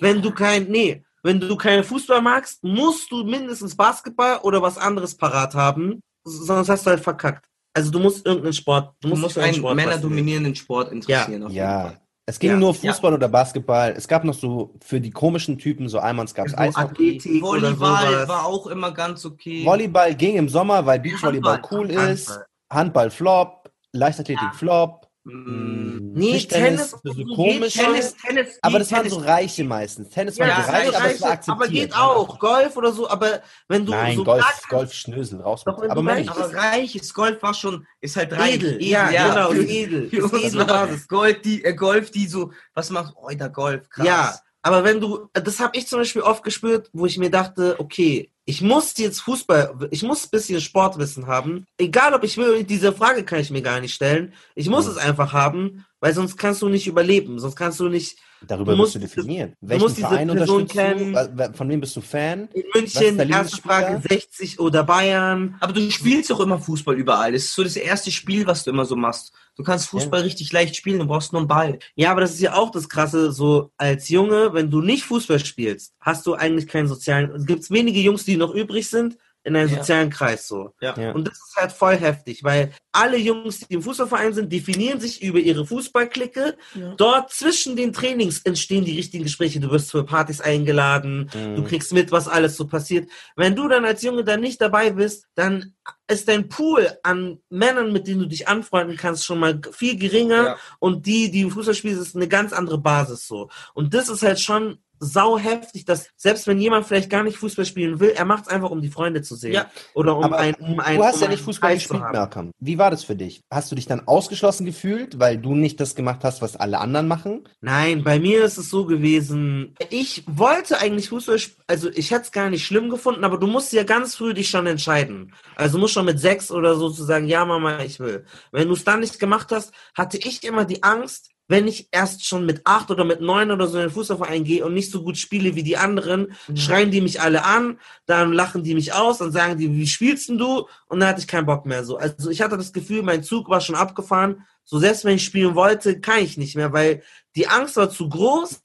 [0.00, 4.78] wenn du kein, nee, wenn du keinen Fußball magst, musst du mindestens Basketball oder was
[4.78, 7.46] anderes parat haben, sonst hast du halt verkackt.
[7.72, 11.44] Also du musst irgendeinen Sport, Du musst für einen einen Sport männerdominierenden Sport interessieren.
[11.44, 11.99] auf jeden Ja.
[12.30, 12.56] Es ging Ja.
[12.56, 13.92] nur Fußball oder Basketball.
[13.96, 16.80] Es gab noch so für die komischen Typen so einmal es gab So Eishockey.
[17.18, 19.64] Athletik oder Volleyball war auch immer ganz okay.
[19.66, 21.78] Volleyball ging im Sommer, weil Beachvolleyball Handball.
[21.80, 22.08] cool Handball.
[22.12, 22.40] ist.
[22.70, 24.99] Handball Flop, Leichtathletik Flop.
[25.24, 27.74] Mm, Nee, Tischtennis, Tennis, so geht komisch.
[27.74, 30.08] Tennis, Tennis, Aber das waren Tennis so Reiche meistens.
[30.08, 31.56] Tennis war Ja, so reich, Tennis aber es war akzeptiert.
[31.56, 32.38] aber geht auch.
[32.38, 35.62] Golf oder so, aber wenn du Nein, so Golf, kein- Golf Schnösel, raus.
[35.64, 35.84] Doch, mit.
[35.84, 38.54] wenn Aber reich aber reiches Golf war schon, ist halt reich.
[38.54, 40.08] Edel, ja, genau, Für, ist edel.
[40.10, 41.08] für Ist uns edel war Basis.
[41.08, 44.06] Golf, die, äh, Golf, die so, was macht, oh, der Golf, krass.
[44.06, 47.76] Ja, aber wenn du, das habe ich zum Beispiel oft gespürt, wo ich mir dachte,
[47.78, 51.66] okay, ich muss jetzt Fußball, ich muss ein bisschen Sportwissen haben.
[51.78, 54.32] Egal ob ich will, diese Frage kann ich mir gar nicht stellen.
[54.56, 54.90] Ich muss Mhm.
[54.92, 58.78] es einfach haben, weil sonst kannst du nicht überleben, sonst kannst du nicht Darüber du
[58.78, 59.54] musst musst du diese- definieren.
[59.60, 61.12] du Welchen musst diese Verein Person unterstützt kennen.
[61.36, 61.52] du?
[61.54, 62.48] Von wem bist du Fan?
[62.54, 64.20] in München, der erste Frage, Lieblingsspieler?
[64.20, 65.56] 60 oder Bayern.
[65.60, 67.32] Aber du spielst auch immer Fußball überall.
[67.32, 69.32] Das ist so das erste Spiel, was du immer so machst.
[69.56, 71.78] Du kannst Fußball richtig leicht spielen, du brauchst nur einen Ball.
[71.94, 75.38] Ja, aber das ist ja auch das Krasse, so als Junge, wenn du nicht Fußball
[75.44, 79.56] spielst, hast du eigentlich keinen sozialen, es gibt wenige Jungs, die noch übrig sind, in
[79.56, 79.78] einem Ja.
[79.78, 80.74] sozialen Kreis so.
[80.80, 81.12] Ja.
[81.12, 85.22] Und das ist halt voll heftig, weil alle Jungs, die im Fußballverein sind, definieren sich
[85.22, 86.56] über ihre Fußballklicke.
[86.74, 86.94] Ja.
[86.96, 89.60] Dort zwischen den Trainings entstehen die richtigen Gespräche.
[89.60, 91.64] Du wirst für Partys eingeladen, du Mhm.
[91.64, 93.08] kriegst mit, was alles so passiert.
[93.36, 95.74] Wenn du dann als Junge dann nicht dabei bist, dann
[96.06, 100.42] ist dein Pool an Männern, mit denen du dich anfreunden kannst, schon mal viel geringer.
[100.44, 100.56] Ja.
[100.80, 103.48] Und die, die im Fußball spielen, ist eine ganz andere Basis so.
[103.74, 107.64] Und das ist halt schon sau heftig, dass selbst wenn jemand vielleicht gar nicht Fußball
[107.64, 109.54] spielen will, er macht es einfach, um die Freunde zu sehen.
[109.54, 109.70] Ja.
[109.94, 112.00] Oder um Aber ein, um ein, Du hast um ja nicht Fußball gespielt.
[112.00, 112.50] Malcolm.
[112.60, 113.42] Wie war das für dich?
[113.50, 117.08] Hast du dich dann ausgeschlossen gefühlt, weil du nicht das gemacht hast, was alle anderen
[117.08, 117.48] machen?
[117.62, 122.22] Nein, bei mir ist es so gewesen, ich wollte eigentlich Fußball, sp- also ich hätte
[122.24, 125.32] es gar nicht schlimm gefunden, aber du musst ja ganz früh dich schon entscheiden.
[125.56, 128.26] Also du musst schon mit sechs oder so zu sagen, ja Mama, ich will.
[128.52, 132.24] Wenn du es dann nicht gemacht hast, hatte ich immer die Angst, wenn ich erst
[132.24, 135.02] schon mit acht oder mit neun oder so in den Fußballverein gehe und nicht so
[135.02, 139.18] gut spiele wie die anderen, schreien die mich alle an, dann lachen die mich aus,
[139.18, 140.68] dann sagen die, wie spielst denn du?
[140.86, 141.96] Und dann hatte ich keinen Bock mehr so.
[141.96, 144.46] Also ich hatte das Gefühl, mein Zug war schon abgefahren.
[144.64, 147.02] So selbst wenn ich spielen wollte, kann ich nicht mehr, weil
[147.34, 148.60] die Angst war zu groß,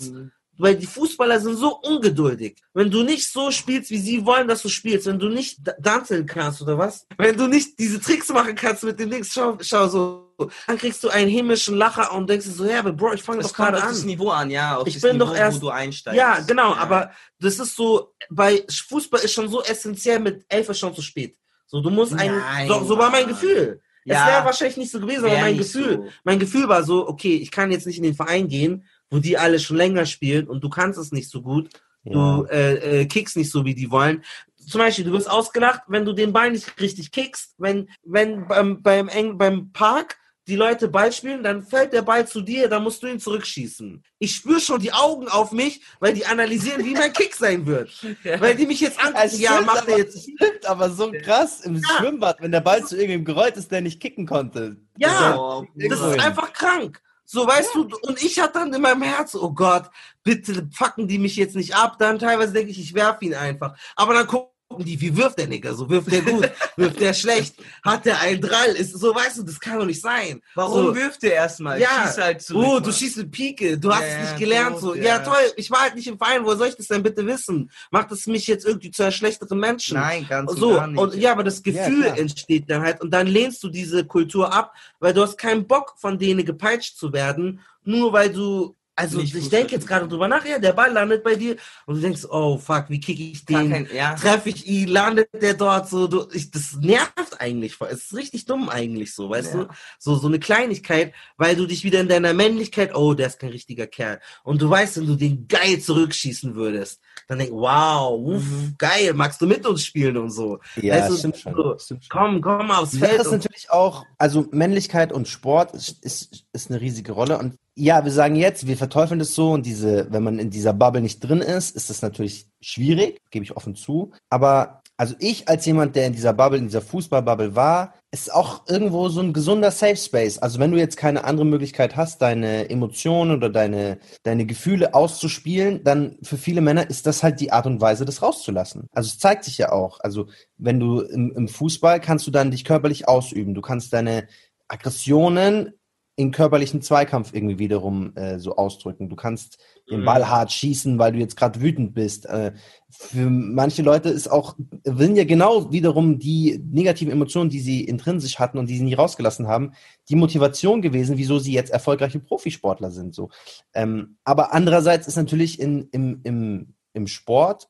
[0.57, 2.55] weil die Fußballer sind so ungeduldig.
[2.73, 5.73] Wenn du nicht so spielst, wie sie wollen, dass du spielst, wenn du nicht da-
[5.73, 9.57] tanzen kannst oder was, wenn du nicht diese Tricks machen kannst mit den Dings, schau,
[9.61, 10.21] schau so,
[10.67, 13.53] dann kriegst du einen himmlischen Lacher und denkst so, ja, aber Bro, ich fange doch
[13.53, 14.05] gerade auf das an.
[14.07, 14.77] Niveau an, ja.
[14.77, 16.17] Auf Ich das bin Niveau, doch erst- wo du einsteigst.
[16.17, 20.79] Ja, genau, aber das ist so, bei Fußball ist schon so essentiell, mit elf ist
[20.79, 21.37] schon zu spät.
[21.67, 23.27] So, du musst Nein, ein, so, so war mein.
[23.27, 23.81] Gefühl.
[24.07, 24.21] Ja.
[24.27, 26.09] Es wäre wahrscheinlich nicht so gewesen, aber mein Gefühl, so.
[26.23, 29.37] mein Gefühl war so, okay, ich kann jetzt nicht in den Verein gehen, wo die
[29.37, 31.69] alle schon länger spielen und du kannst es nicht so gut.
[32.07, 34.23] Du äh, äh, kickst nicht so, wie die wollen.
[34.67, 37.55] Zum Beispiel, du wirst ausgelacht, wenn du den Ball nicht richtig kickst.
[37.57, 42.27] Wenn, wenn beim, beim, Eng, beim Park die Leute Ball spielen, dann fällt der Ball
[42.27, 44.03] zu dir, dann musst du ihn zurückschießen.
[44.19, 47.89] Ich spüre schon die Augen auf mich, weil die analysieren, wie mein Kick sein wird.
[48.39, 50.21] Weil die mich jetzt angucken, Es ja, stimmt, macht er aber- jetzt.
[50.21, 53.99] Stimmt, aber so krass im Schwimmbad, wenn der Ball zu irgendwem gerollt ist, der nicht
[53.99, 54.77] kicken konnte.
[54.97, 56.19] Ja, Oh, Das ist hin.
[56.19, 57.01] einfach krank.
[57.25, 59.89] So, weißt du, und ich hatte dann in meinem Herz, oh Gott,
[60.23, 61.97] bitte fucken die mich jetzt nicht ab.
[61.97, 63.75] Dann teilweise denke ich, ich werfe ihn einfach.
[63.95, 65.73] Aber dann gucke gucken die, wie wirft der Nigger?
[65.73, 68.69] So wirft der gut, wirft der schlecht, hat der einen Drall?
[68.75, 70.41] Ist so, weißt du, das kann doch nicht sein.
[70.53, 71.79] Warum so, wirft der erstmal?
[71.79, 74.37] Ja, Schieß halt zurück, oh, du schießt eine Pike, du hast Ja, es nicht ja,
[74.37, 74.79] gelernt.
[74.79, 75.03] so, ja.
[75.03, 75.19] ja.
[75.19, 77.71] toll, ich war halt nicht im Verein, woher soll ich das denn bitte wissen?
[77.91, 79.97] Macht es mich jetzt irgendwie zu einem schlechteren Menschen?
[79.97, 80.99] Nein, ganz und so, nicht.
[80.99, 82.17] und ja, aber das Gefühl klar.
[82.17, 85.93] entsteht dann halt und dann lehnst du diese Kultur ab, weil du hast keinen Bock
[85.97, 90.27] von denen gepeitscht zu werden, nur weil du also Nicht ich denke jetzt gerade drüber
[90.27, 93.43] nach, ja, der Ball landet bei dir und du denkst, oh fuck, wie kicke ich
[93.43, 93.69] den?
[93.69, 94.15] kein, ja.
[94.15, 98.45] Treffe ich ihn, landet der dort so, du, ich, das nervt eigentlich, es ist richtig
[98.45, 99.63] dumm eigentlich so, weißt Ja.
[99.65, 99.67] du,
[99.99, 103.49] so, so eine Kleinigkeit, weil du dich wieder in deiner Männlichkeit, oh, der ist kein
[103.49, 108.43] richtiger Kerl und du weißt, wenn du den geil zurückschießen würdest, dann denk, wow, uff,
[108.45, 108.75] Mhm.
[108.77, 111.55] geil, magst du mit uns spielen und so, Ja, Weißt du, stimmt schon.
[111.55, 116.01] so, Stimmt komm, komm aufs Feld ist und, natürlich auch, also Männlichkeit und Sport ist,
[116.03, 117.37] ist, ist eine riesige Rolle.
[117.37, 120.73] Und ja, wir sagen jetzt, wir verteufeln das so und diese, wenn man in dieser
[120.73, 124.11] Bubble nicht drin ist, ist das natürlich schwierig, gebe ich offen zu.
[124.29, 128.65] Aber also ich als jemand, der in dieser Bubble, in dieser Fußballbubble war, ist auch
[128.69, 130.37] irgendwo so ein gesunder Safe Space.
[130.37, 135.83] Also wenn du jetzt keine andere Möglichkeit hast, deine Emotionen oder deine, deine Gefühle auszuspielen,
[135.83, 138.87] dann für viele Männer ist das halt die Art und Weise, das rauszulassen.
[138.93, 139.99] Also es zeigt sich ja auch.
[139.99, 143.53] Also wenn du im, im Fußball kannst du dann dich körperlich ausüben.
[143.53, 144.29] Du kannst deine
[144.69, 145.73] Aggressionen
[146.17, 149.09] in körperlichen Zweikampf irgendwie wiederum äh, so ausdrücken.
[149.09, 149.57] Du kannst
[149.89, 150.05] den Mhm.
[150.05, 152.25] Ball hart schießen, weil du jetzt gerade wütend bist.
[152.25, 152.53] Äh,
[152.89, 158.39] für manche Leute ist auch, willen ja genau wiederum die negativen Emotionen, die sie intrinsisch
[158.39, 159.73] hatten und die sie nie rausgelassen haben,
[160.09, 163.13] die Motivation gewesen, wieso sie jetzt erfolgreiche Profisportler sind.
[163.13, 163.29] So.
[163.73, 167.67] Ähm, aber andererseits ist natürlich in, im, im, im Sport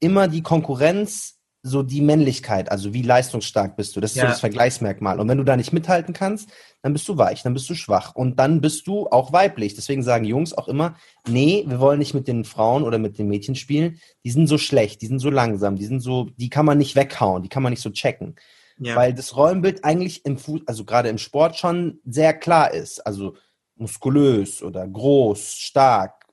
[0.00, 1.33] immer die Konkurrenz
[1.66, 4.00] so die Männlichkeit, also wie leistungsstark bist du.
[4.02, 4.28] Das ist so Ja.
[4.28, 5.18] das Vergleichsmerkmal.
[5.18, 6.50] Und wenn du da nicht mithalten kannst,
[6.82, 9.74] dann bist du weich, dann bist du schwach und dann bist du auch weiblich.
[9.74, 10.94] Deswegen sagen Jungs auch immer,
[11.26, 13.98] nee, wir wollen nicht mit den Frauen oder mit den Mädchen spielen.
[14.24, 16.96] Die sind so schlecht, die sind so langsam, die sind so, die kann man nicht
[16.96, 18.34] weghauen, die kann man nicht so checken.
[18.78, 18.94] ja.
[18.94, 23.00] Weil das Rollenbild eigentlich im Fuß, also gerade im Sport schon sehr klar ist.
[23.06, 23.36] Also
[23.76, 26.24] muskulös oder groß, stark.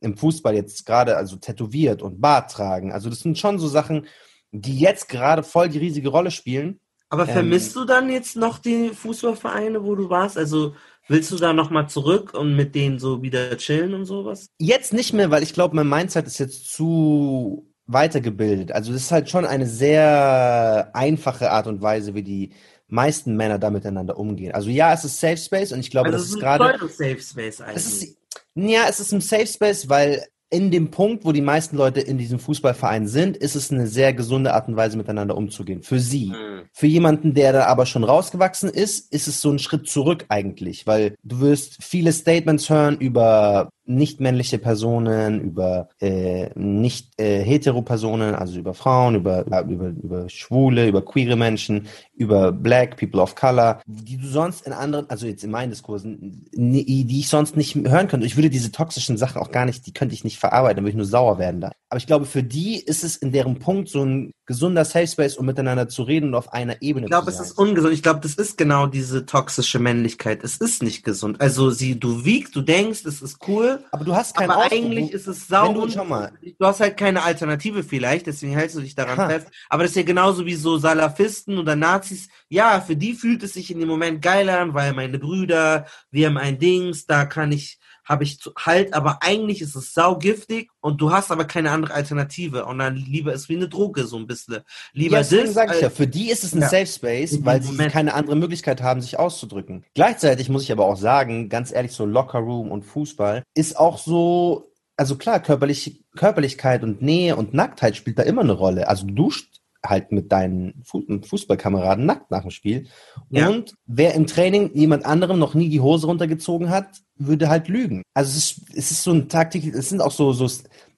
[0.00, 2.90] Im Fußball jetzt gerade also tätowiert und Bart tragen.
[2.90, 4.06] Also das sind schon so Sachen,
[4.52, 6.78] die jetzt gerade voll die riesige Rolle spielen.
[7.08, 10.38] Aber Ähm, vermisst du dann jetzt noch die Fußballvereine, wo du warst?
[10.38, 10.74] Also
[11.08, 14.48] willst du da nochmal zurück und mit denen so wieder chillen und sowas?
[14.58, 18.72] Jetzt nicht mehr, weil ich glaube, mein Mindset ist jetzt zu weitergebildet.
[18.72, 22.52] Also das ist halt schon eine sehr einfache Art und Weise, wie die
[22.88, 24.54] meisten Männer da miteinander umgehen.
[24.54, 26.78] Also ja, es ist Safe Space und ich glaube, also das es ist ein gerade
[26.78, 27.76] Pseudo-Safe Space eigentlich.
[27.76, 28.16] Es ist,
[28.54, 32.18] ja, es ist ein Safe Space, weil in dem Punkt, wo die meisten Leute in
[32.18, 35.82] diesem Fußballverein sind, ist es eine sehr gesunde Art und Weise, miteinander umzugehen.
[35.82, 36.26] Für sie.
[36.26, 36.62] Mhm.
[36.72, 40.86] Für jemanden, der da aber schon rausgewachsen ist, ist es so ein Schritt zurück eigentlich,
[40.86, 47.82] weil du wirst viele Statements hören über nicht männliche Personen, über äh, nicht äh, hetero
[47.82, 53.34] Personen, also über Frauen, über, über, über Schwule, über queere Menschen, über Black, People of
[53.34, 57.74] Color, die du sonst in anderen, also jetzt in meinen Diskursen, die ich sonst nicht
[57.74, 58.26] hören könnte.
[58.26, 60.90] Ich würde diese toxischen Sachen auch gar nicht, die könnte ich nicht verarbeiten, dann würde
[60.90, 61.72] ich nur sauer werden da.
[61.88, 65.36] Aber ich glaube, für die ist es in deren Punkt so ein gesunder Safe Space,
[65.36, 67.46] um miteinander zu reden und auf einer Ebene Ich glaube, zu es sein.
[67.46, 67.92] ist ungesund.
[67.94, 70.42] Ich glaube, das ist genau diese toxische Männlichkeit.
[70.42, 71.40] Es ist nicht gesund.
[71.40, 74.72] Also sie, du wiegst, du denkst, es ist cool, aber du hast keinen aber Ausdruck.
[74.78, 75.86] eigentlich ist es sau du-.
[75.86, 79.28] Du hast halt keine Alternative vielleicht, deswegen hältst du dich daran Ha.
[79.28, 79.48] fest.
[79.68, 82.28] Aber das ist ja genauso wie so Salafisten oder Nazis.
[82.48, 86.26] Ja, für die fühlt es sich in dem Moment geil an, weil meine Brüder, wir
[86.28, 90.70] haben ein Dings, da kann ich, habe ich zu, halt, aber eigentlich ist es saugiftig
[90.80, 94.16] und du hast aber keine andere Alternative und dann lieber ist wie eine Droge so
[94.16, 94.62] ein bisschen.
[94.92, 96.68] Lieber Ja, deswegen das, sage ich ja, für die ist es ein Ja.
[96.68, 99.84] Safe Space, weil sie keine andere Möglichkeit haben, sich auszudrücken.
[99.94, 103.98] Gleichzeitig muss ich aber auch sagen, ganz ehrlich, so Locker Room und Fußball ist auch
[103.98, 108.88] so, also klar, körperlich, Körperlichkeit und Nähe und Nacktheit spielt da immer eine Rolle.
[108.88, 112.86] Also du duscht halt mit deinen Fu Fußballkameraden nackt nach dem Spiel.
[113.30, 113.48] Ja.
[113.48, 118.02] Und wer im Training jemand anderem noch nie die Hose runtergezogen hat, würde halt lügen.
[118.14, 120.48] Also es ist, es ist so ein Taktik, es sind auch so, so,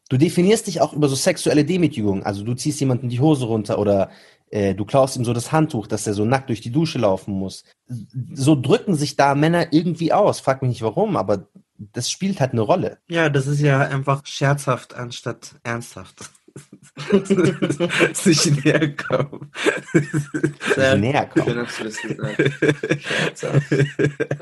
[0.09, 2.23] du definierst dich auch über so sexuelle Demütigung.
[2.23, 4.11] Also du ziehst jemanden die Hose runter oder
[4.51, 7.35] äh, du klaust ihm so das Handtuch, dass er so nackt durch die Dusche laufen
[7.35, 7.65] muss.
[8.35, 10.41] So drücken sich da Männer irgendwie aus.
[10.41, 12.99] Frag mich nicht warum, aber das spielt halt eine Rolle.
[13.09, 16.31] Ja, das ist ja einfach scherzhaft anstatt ernsthaft.
[18.13, 19.51] Sich näher kommen.
[20.75, 21.47] Sehr näher kommen.
[21.47, 23.63] Schön hast du das gesagt.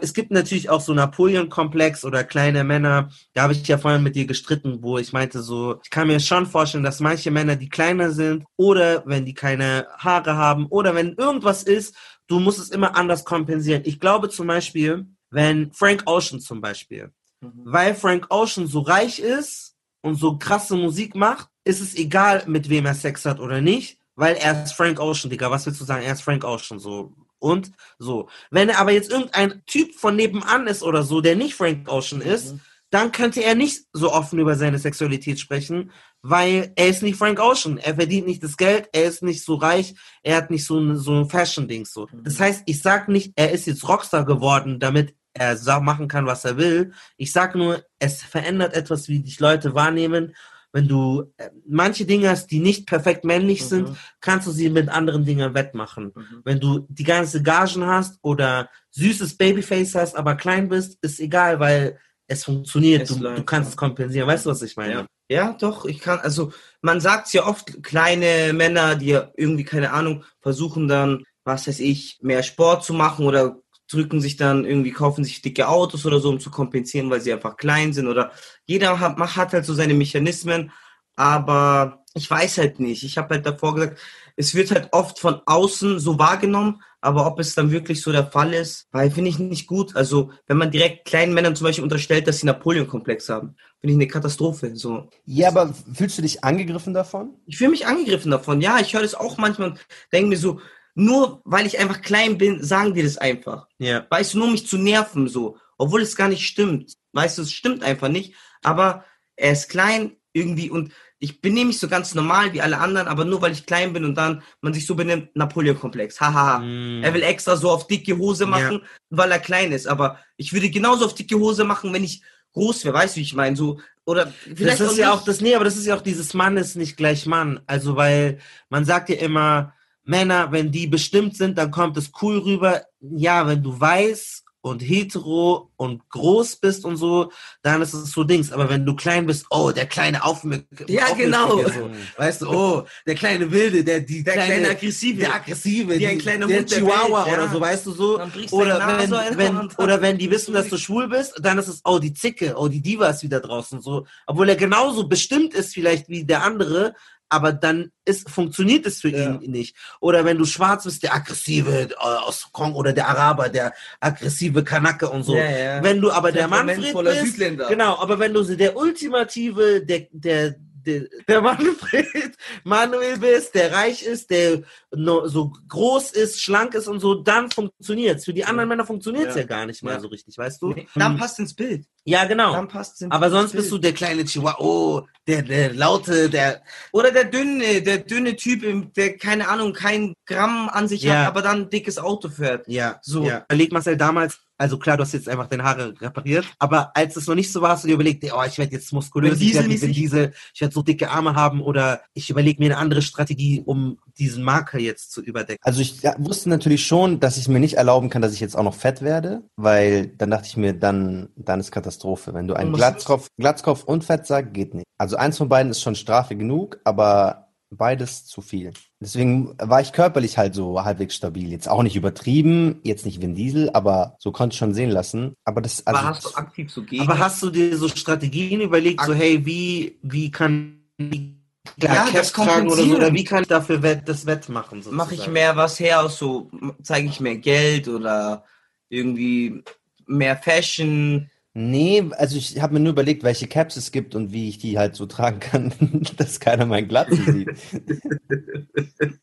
[0.01, 3.11] Es gibt natürlich auch so Napoleon-Komplex oder kleine Männer.
[3.33, 6.21] Da habe ich ja vorhin mit dir gestritten, wo ich meinte so, ich kann mir
[6.21, 10.95] schon vorstellen, dass manche Männer, die kleiner sind oder wenn die keine Haare haben oder
[10.95, 11.97] wenn irgendwas ist,
[12.27, 13.83] du musst es immer anders kompensieren.
[13.85, 17.11] Ich glaube zum Beispiel, wenn Frank Ocean zum Beispiel,
[17.43, 17.63] Mhm.
[17.65, 22.69] weil Frank Ocean so reich ist und so krasse Musik macht, ist es egal, mit
[22.69, 25.51] wem er Sex hat oder nicht, weil er ist Frank Ocean, Digga.
[25.51, 26.05] Was willst du sagen?
[26.05, 27.13] Er ist Frank Ocean, so.
[27.39, 28.29] Und so.
[28.51, 32.21] Wenn er aber jetzt irgendein Typ von nebenan ist oder so, der nicht Frank Ocean
[32.21, 32.61] ist, mhm.
[32.91, 37.41] dann könnte er nicht so offen über seine Sexualität sprechen, weil er ist nicht Frank
[37.41, 37.79] Ocean.
[37.79, 40.97] Er verdient nicht das Geld, er ist nicht so reich, er hat nicht so ein,
[40.97, 42.07] so ein Fashion-Ding so.
[42.13, 42.23] Mhm.
[42.23, 46.45] Das heißt, ich sag nicht, er ist jetzt Rockstar geworden, damit er machen kann, was
[46.45, 46.93] er will.
[47.17, 50.35] Ich sag nur, es verändert etwas, wie dich Leute wahrnehmen
[50.73, 53.67] wenn du äh, manche Dinge hast, die nicht perfekt männlich mhm.
[53.67, 53.89] sind,
[54.21, 56.13] kannst du sie mit anderen Dingen wettmachen.
[56.15, 56.41] Mhm.
[56.45, 61.61] Wenn du die ganze Gagen hast oder süßes Babyface hast, aber klein bist, ist egal,
[61.61, 63.03] weil es funktioniert.
[63.03, 64.27] Es du, du, kannst es kompensieren.
[64.27, 64.93] Weißt du, was ich meine?
[64.93, 65.07] Ja.
[65.29, 65.85] ja, doch.
[65.85, 71.25] Ich kann, also man sagt ja oft, kleine Männer, die irgendwie, keine Ahnung, versuchen dann,
[71.45, 73.62] was weiß ich, mehr Sport zu machen oder
[73.93, 77.33] drücken sich dann irgendwie, kaufen sich dicke Autos oder so, um zu kompensieren, weil sie
[77.33, 78.33] einfach klein sind oder
[78.67, 80.73] jeder hat, hat halt so seine Mechanismen,
[81.15, 83.05] aber ich weiß halt nicht.
[83.05, 83.99] Ich habe halt davor gesagt,
[84.37, 88.27] es wird halt oft von außen so wahrgenommen, aber ob es dann wirklich so der
[88.27, 89.97] Fall ist, weil finde ich nicht gut.
[89.97, 93.97] Also wenn man direkt kleinen Männern zum Beispiel unterstellt, dass sie Napoleon-Komplex haben, finde ich
[93.97, 94.77] eine Katastrophe.
[94.77, 95.11] So.
[95.25, 97.35] Ja, aber fühlst du dich angegriffen davon?
[97.47, 98.61] Ich fühle mich angegriffen davon.
[98.61, 100.61] Ja, ich höre das auch manchmal und denke mir so,
[100.95, 103.67] nur weil ich einfach klein bin, sagen die das einfach.
[103.79, 104.07] Ja.
[104.11, 105.59] Weißt du, nur mich zu nerven so.
[105.79, 106.95] Obwohl es gar nicht stimmt.
[107.13, 108.35] Weißt du, es stimmt einfach nicht.
[108.63, 109.05] Aber
[109.37, 113.25] er ist klein irgendwie und ich benehme mich so ganz normal wie alle anderen, aber
[113.25, 116.21] nur weil ich klein bin und dann man sich so benimmt, Napoleon-Komplex.
[116.21, 116.59] Haha.
[116.59, 117.05] Mm.
[117.05, 118.89] Er will extra so auf dicke Hose machen, ja.
[119.11, 119.87] weil er klein ist.
[119.87, 122.23] Aber ich würde genauso auf dicke Hose machen, wenn ich
[122.55, 122.95] groß wäre.
[122.95, 123.55] Weißt du, wie ich meine?
[123.55, 126.35] So, oder vielleicht das ist ja auch das, nee, aber das ist ja auch dieses
[126.35, 127.61] Mann ist nicht gleich Mann.
[127.67, 129.75] Also, weil man sagt ja immer,
[130.05, 132.83] Männer, wenn die bestimmt sind, dann kommt es cool rüber.
[133.01, 138.23] Ja, wenn du weiß und hetero und groß bist und so, dann ist es so
[138.23, 138.53] Dings.
[138.53, 140.89] Aber wenn du klein bist, oh, der kleine Aufmerksame.
[140.89, 141.59] Ja, genau.
[141.59, 141.91] So.
[142.17, 145.19] Weißt du, oh, der kleine Wilde, der, die der kleine, kleine aggressive.
[145.19, 147.53] Der aggressive, die, ein kleiner der Chihuahua der oder ja.
[147.53, 148.21] so, weißt du so.
[148.53, 151.99] Oder wenn, wenn, oder wenn die wissen, dass du schwul bist, dann ist es, oh,
[151.99, 154.07] die Zicke, oh, die Diva ist wieder draußen, so.
[154.27, 156.95] Obwohl er genauso bestimmt ist vielleicht wie der andere,
[157.33, 159.39] aber dann ist, funktioniert es für ja.
[159.41, 159.75] ihn nicht.
[160.01, 164.63] Oder wenn du schwarz bist, der aggressive äh, aus Kong oder der Araber, der aggressive
[164.63, 165.35] Kanake und so.
[165.35, 165.83] Ja, ja.
[165.83, 167.69] Wenn du aber der Manfred bist, Südländer.
[167.69, 174.03] genau, aber wenn du der ultimative, der, der, der, der Manfred Manuel bist, der reich
[174.03, 178.25] ist, der so groß ist, schlank ist und so, dann funktioniert's.
[178.25, 179.43] Für die anderen Männer funktioniert's ja.
[179.43, 180.01] ja gar nicht mal ja.
[180.01, 180.75] so richtig, weißt du?
[180.95, 181.87] Dann passt ins Bild.
[182.05, 182.53] Ja, genau.
[182.53, 186.63] Dann passt ins Aber sonst bist du der kleine Chihuahua, oh, der, der laute, der.
[186.93, 191.21] Oder der dünne, der dünne Typ, der keine Ahnung, kein Gramm an sich ja.
[191.21, 192.67] hat, aber dann ein dickes Auto fährt.
[192.69, 193.25] Ja, so.
[193.25, 193.45] Ja.
[193.49, 197.27] Überleg Marcel damals, also klar, du hast jetzt einfach deine Haare repariert, aber als es
[197.27, 199.69] noch nicht so war, hast du dir überlegt, oh, ich werde jetzt muskulös, ich werde
[199.69, 203.99] diese, ich werde so dicke Arme haben oder ich überlege mir eine andere Strategie, um
[204.19, 205.59] diesen Marker jetzt zu überdecken.
[205.63, 208.57] Also ich ja, wusste natürlich schon, dass ich mir nicht erlauben kann, dass ich jetzt
[208.57, 212.33] auch noch fett werde, weil dann dachte ich mir, dann, dann ist Katastrophe.
[212.33, 214.87] Wenn du einen Glatzkopf, Glatzkopf und Fett sagst, geht nicht.
[214.97, 218.73] Also eins von beiden ist schon Strafe genug, aber beides zu viel.
[219.01, 221.51] Deswegen war ich körperlich halt so halbwegs stabil.
[221.51, 225.35] Jetzt auch nicht übertrieben, jetzt nicht Vin Diesel, aber so konnte ich schon sehen lassen.
[225.45, 227.03] Aber das also, aber hast du aktiv so gegen?
[227.03, 231.33] Aber hast du dir so Strategien überlegt, Ak so hey, wie wie kann ich
[231.77, 234.85] ja, das tragen oder so, oder wie kann ich dafür das wettmachen?
[234.91, 236.51] Mache ich mehr was her, so
[236.83, 238.45] zeige ich mehr Geld oder
[238.89, 239.63] irgendwie
[240.07, 244.49] mehr Fashion, Nee, also ich habe mir nur überlegt, welche Caps es gibt und wie
[244.49, 245.73] ich die halt so tragen kann,
[246.17, 247.51] dass keiner meinen Glatzen sieht.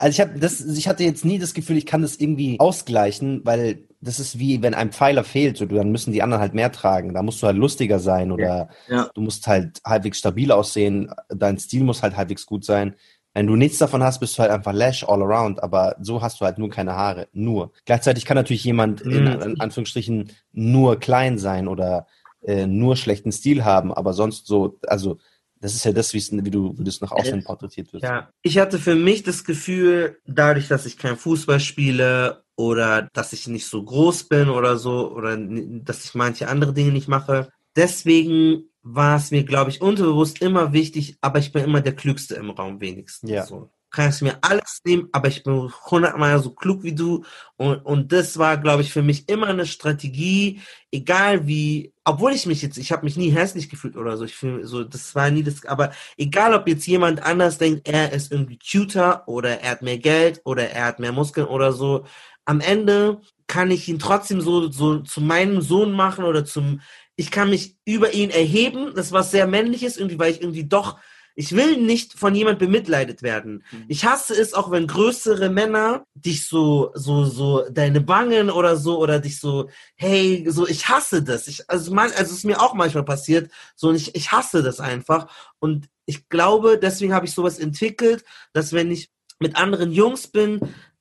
[0.00, 3.42] also ich habe das, ich hatte jetzt nie das Gefühl, ich kann das irgendwie ausgleichen,
[3.44, 6.72] weil das ist wie wenn ein Pfeiler fehlt, so dann müssen die anderen halt mehr
[6.72, 7.14] tragen.
[7.14, 8.96] Da musst du halt lustiger sein oder ja.
[8.96, 9.10] Ja.
[9.14, 12.96] du musst halt halbwegs stabil aussehen, dein Stil muss halt halbwegs gut sein.
[13.38, 16.40] Wenn du nichts davon hast, bist du halt einfach Lash all around, aber so hast
[16.40, 17.28] du halt nur keine Haare.
[17.32, 17.70] Nur.
[17.84, 19.40] Gleichzeitig kann natürlich jemand in, mhm.
[19.42, 22.08] in Anführungsstrichen nur klein sein oder
[22.42, 25.18] äh, nur schlechten Stil haben, aber sonst so, also
[25.60, 28.02] das ist ja das, wie du, wie du es nach außen porträtiert wirst.
[28.02, 33.32] Ja, ich hatte für mich das Gefühl, dadurch, dass ich kein Fußball spiele oder dass
[33.32, 37.50] ich nicht so groß bin oder so oder dass ich manche andere Dinge nicht mache,
[37.76, 42.36] deswegen war es mir, glaube ich, unterbewusst immer wichtig, aber ich bin immer der Klügste
[42.36, 43.30] im Raum wenigstens.
[43.30, 43.44] Ja.
[43.44, 43.70] So.
[43.90, 47.24] Kannst mir alles nehmen, aber ich bin hundertmal so klug wie du.
[47.56, 52.46] Und, und das war, glaube ich, für mich immer eine Strategie, egal wie, obwohl ich
[52.46, 55.30] mich jetzt, ich habe mich nie hässlich gefühlt oder so, ich fühle so, das war
[55.30, 59.72] nie das, aber egal ob jetzt jemand anders denkt, er ist irgendwie cuter oder er
[59.72, 62.04] hat mehr Geld oder er hat mehr Muskeln oder so,
[62.44, 66.80] am Ende kann ich ihn trotzdem so, so zu meinem Sohn machen oder zum,
[67.18, 70.98] ich kann mich über ihn erheben, das was sehr männliches, irgendwie, weil ich irgendwie doch
[71.40, 73.62] ich will nicht von jemand bemitleidet werden.
[73.70, 73.84] Mhm.
[73.86, 78.98] Ich hasse es auch, wenn größere Männer dich so, so, so, deine Bangen oder so,
[78.98, 81.46] oder dich so, hey, so, ich hasse das.
[81.46, 84.64] Ich, also, man, also, es ist mir auch manchmal passiert, so, und ich, ich hasse
[84.64, 85.28] das einfach.
[85.60, 90.58] Und ich glaube, deswegen habe ich sowas entwickelt, dass wenn ich mit anderen Jungs bin,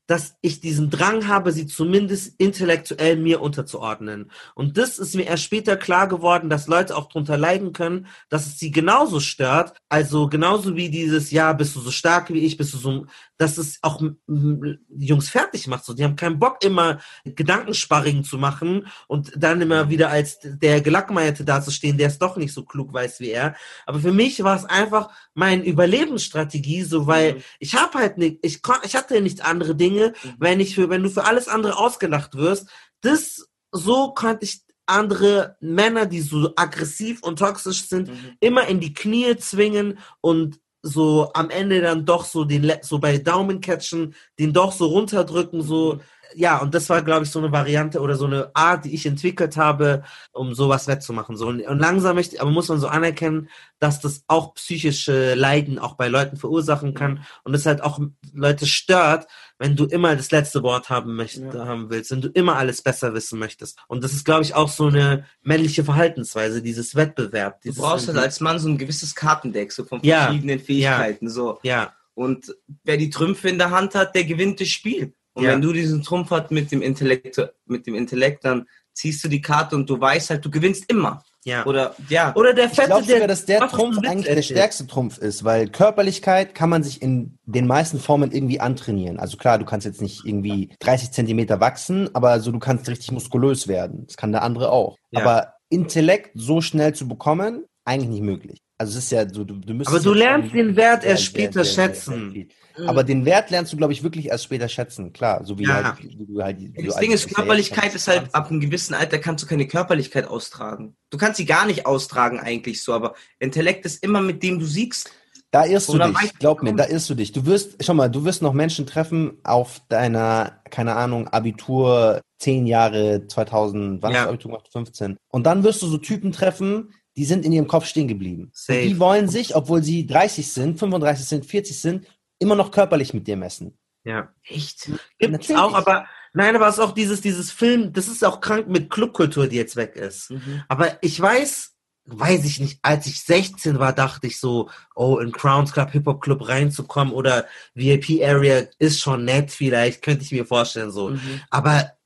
[0.07, 4.31] dass ich diesen Drang habe, sie zumindest intellektuell mir unterzuordnen.
[4.55, 8.47] Und das ist mir erst später klar geworden, dass Leute auch drunter leiden können, dass
[8.47, 9.73] es sie genauso stört.
[9.89, 13.05] Also genauso wie dieses, ja, bist du so stark wie ich, bist du so,
[13.37, 15.85] dass es auch die Jungs fertig macht.
[15.85, 20.81] So, die haben keinen Bock, immer Gedankensparring zu machen und dann immer wieder als der
[20.81, 23.55] Gelackmeierte dazustehen, der es doch nicht so klug weiß wie er.
[23.85, 27.43] Aber für mich war es einfach meine Überlebensstrategie, so weil Mhm.
[27.59, 29.96] ich habe halt nicht, ich ich hatte nicht andere Dinge,
[30.39, 32.67] wenn ich für, wenn du für alles andere ausgelacht wirst,
[33.01, 38.37] das so konnte ich andere Männer, die so aggressiv und toxisch sind, Mhm.
[38.39, 43.17] immer in die Knie zwingen und so am Ende dann doch so den so bei
[43.17, 45.99] Daumen catchen, den doch so runterdrücken, so
[46.35, 49.05] ja, und das war, glaube ich, so eine Variante oder so eine Art, die ich
[49.05, 51.35] entwickelt habe, um sowas wettzumachen.
[51.37, 53.49] So, und, und langsam möchte, aber muss man so anerkennen,
[53.79, 57.99] dass das auch psychische Leiden auch bei Leuten verursachen kann und es halt auch
[58.33, 59.27] Leute stört,
[59.59, 61.65] wenn du immer das letzte Wort haben möchtest, Ja.
[61.65, 63.79] haben willst, wenn du immer alles besser wissen möchtest.
[63.87, 67.61] Und das ist, glaube ich, auch so eine männliche Verhaltensweise, dieses Wettbewerb.
[67.61, 71.29] Du Dieses brauchst halt als Mann so ein gewisses Kartendeck, so von Ja, verschiedenen Fähigkeiten,
[71.29, 71.59] so.
[71.63, 75.13] ja, Und wer die Trümpfe in der Hand hat, der gewinnt das Spiel.
[75.37, 75.51] Und Ja.
[75.51, 79.39] wenn du diesen Trumpf hast mit dem Intellekt, mit dem Intellekt, dann ziehst du die
[79.41, 81.21] Karte und du weißt halt, du gewinnst immer.
[81.45, 81.63] ja.
[81.67, 82.35] Oder, ja.
[82.35, 85.69] Oder der Ich Fette, glaube sogar, dass der Trumpf eigentlich der stärkste Trumpf ist, weil
[85.69, 89.19] Körperlichkeit kann man sich in den meisten Formen irgendwie antrainieren.
[89.19, 93.11] Also klar, du kannst jetzt nicht irgendwie 30 Zentimeter wachsen, aber so du kannst richtig
[93.11, 94.07] muskulös werden.
[94.07, 94.97] Das kann der andere auch.
[95.11, 95.21] Ja.
[95.21, 98.59] Aber Intellekt so schnell zu bekommen, eigentlich nicht möglich.
[98.79, 101.63] Also es ist ja so, du, du müsstest Aber du lernst den Wert erst später
[101.65, 102.31] schätzen.
[102.31, 102.47] viel.
[102.85, 105.11] Aber den Wert lernst du, glaube ich, wirklich erst später schätzen.
[105.13, 105.83] Klar, so wie Ja.
[105.95, 108.59] halt, wie du halt Das halt- Ding ist, ja jetzt Körperlichkeit ist halt, ab einem
[108.59, 110.95] gewissen Alter kannst du keine Körperlichkeit austragen.
[111.09, 114.65] Du kannst sie gar nicht austragen eigentlich so, aber Intellekt ist immer mit dem du
[114.65, 115.09] siegst.
[115.49, 117.31] Da irrst du dich, glaub mir, da irrst du dich.
[117.31, 122.67] Du wirst, schau mal, du wirst noch Menschen treffen auf deiner, keine Ahnung, Abitur, zehn
[122.67, 124.19] Jahre, 2000, wann Ja.
[124.19, 124.67] hast du Abitur gemacht?
[124.71, 125.17] 15.
[125.29, 128.51] Und dann wirst du so Typen treffen, die sind in ihrem Kopf stehen geblieben.
[128.69, 132.07] Die wollen sich, obwohl sie 30 sind, 35 sind, 40 sind,
[132.39, 133.77] immer noch körperlich mit dir messen.
[134.03, 134.31] Ja.
[134.43, 134.85] Echt?
[135.17, 135.61] Gibt's Natürlich.
[135.61, 138.91] auch, aber nein, aber es ist auch dieses, dieses Film, das ist auch krank mit
[138.91, 140.31] Clubkultur, die jetzt weg ist.
[140.67, 141.73] Aber ich weiß,
[142.05, 146.21] weiß ich nicht, als ich 16 war, dachte ich so, oh, in Crowns Club, Hip-Hop
[146.21, 151.09] Club reinzukommen oder VIP Area ist schon nett, vielleicht, könnte ich mir vorstellen, so.
[151.09, 151.41] Mhm.
[151.49, 151.96] Aber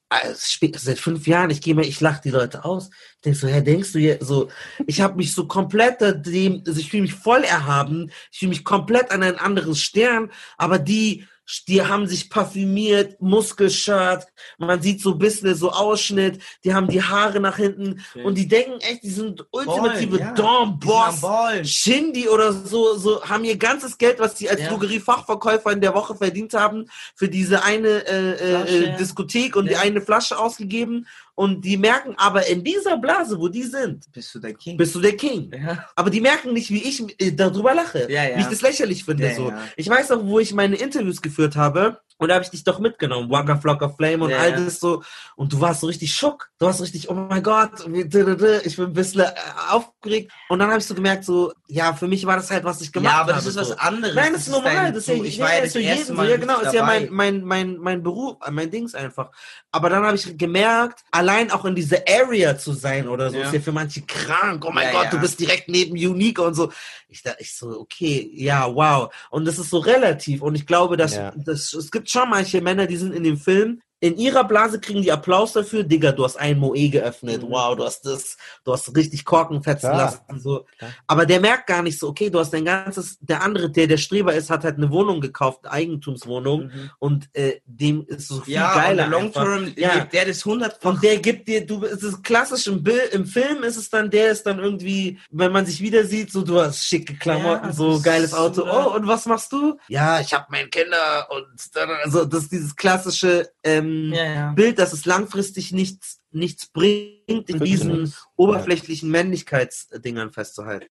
[0.75, 2.89] seit fünf Jahren, ich gehe mir, ich lache die Leute aus.
[3.15, 4.49] Ich denke so, hä, denkst du hier so,
[4.85, 8.63] ich habe mich so komplett dem, also ich fühle mich voll erhaben, ich fühle mich
[8.63, 11.27] komplett an ein anderes Stern, aber die,
[11.67, 14.25] die haben sich parfümiert, Muskelshirt,
[14.57, 18.47] man sieht so ein bisschen so Ausschnitt, die haben die Haare nach hinten und die
[18.47, 20.33] denken echt, die sind ultimative ja.
[20.33, 21.21] Dawn Die sind am Boss.
[21.21, 21.65] Ballen.
[21.65, 24.69] Shindy oder so, so haben ihr ganzes Geld, was sie als Ja.
[24.69, 26.85] Drogeriefachverkäufer in der Woche verdient haben,
[27.15, 29.81] für diese eine äh, äh, Diskothek und die Ja.
[29.81, 31.07] eine Flasche ausgegeben.
[31.41, 34.77] Und die merken aber in dieser Blase, wo die sind, Bist du der King?
[34.77, 35.51] bist du der King.
[35.51, 35.87] ja.
[35.95, 38.05] Aber die merken nicht, wie ich äh, darüber lache.
[38.11, 38.37] Ja, ja.
[38.37, 39.33] Wie ich das lächerlich finde.
[39.33, 39.51] So.
[39.75, 41.99] Ich weiß auch, wo ich meine Interviews geführt habe.
[42.21, 43.31] Und da habe ich dich doch mitgenommen.
[43.31, 44.59] Waka Flocka Flame und Ja, all ja.
[44.59, 45.01] das so.
[45.35, 46.49] Und du warst so richtig schock.
[46.59, 49.31] Du warst so richtig, oh mein Gott, ich bin ein bisschen äh,
[49.71, 50.31] aufgeregt.
[50.47, 52.91] Und dann habe ich so gemerkt, so, ja, für mich war das halt, was ich
[52.91, 53.31] gemacht Ja, habe.
[53.33, 53.61] aber das ist so.
[53.61, 54.13] was anderes.
[54.13, 54.93] Nein, das ist normal.
[54.93, 56.13] das ist ja, ich ja, war ja ist das für jeden erste so.
[56.13, 59.31] Mal Ja, genau, ist ja mein, mein, mein, mein Beruf, mein Dings einfach.
[59.71, 63.45] Aber dann habe ich gemerkt, allein auch in dieser Area zu sein oder so, Ja.
[63.47, 64.63] ist ja für manche krank.
[64.63, 65.09] Oh mein Ja, Gott, ja.
[65.09, 66.71] du bist direkt neben Unique und so.
[67.11, 69.13] Ich dachte, ich so, okay, ja, wow.
[69.29, 70.41] Und das ist so relativ.
[70.41, 71.31] Und ich glaube, dass, Ja.
[71.35, 75.01] dass es gibt schon manche Männer, die sind in dem Film, in ihrer Blase kriegen
[75.03, 75.83] die Applaus dafür.
[75.83, 77.43] Digga, du hast ein Moe geöffnet.
[77.43, 77.51] Mhm.
[77.51, 78.35] Wow, du hast das,
[78.65, 79.97] du hast richtig Korken fetzen Klar.
[80.27, 80.39] lassen.
[80.39, 80.65] So.
[80.77, 80.91] Klar.
[81.07, 83.97] Aber der merkt gar nicht so, okay, du hast dein ganzes, der andere, der der
[83.97, 86.63] Streber ist, hat halt eine Wohnung gekauft, eine Eigentumswohnung.
[86.65, 86.89] Mhm.
[86.97, 88.89] Und äh, dem ist so viel Ja, geiler.
[88.89, 89.31] und der Long.
[89.31, 89.99] Term, Ja.
[89.99, 90.89] gibt der das hundertfach.
[90.95, 94.09] Und der gibt dir, du, es ist klassisch im Bild, im Film ist es dann,
[94.09, 97.73] der ist dann irgendwie, wenn man sich wieder sieht, so du hast schicke Klamotten, Ja,
[97.73, 98.65] so geiles Auto.
[98.65, 98.65] so?
[98.65, 99.77] Oh, und was machst du?
[99.89, 101.45] Ja, ich habe meine Kinder und
[101.75, 104.51] dann, also das ist dieses klassische ähm, ja, ja.
[104.53, 110.87] Bild, dass es langfristig nichts, nichts bringt, in diesen oberflächlichen Männlichkeitsdingern festzuhalten.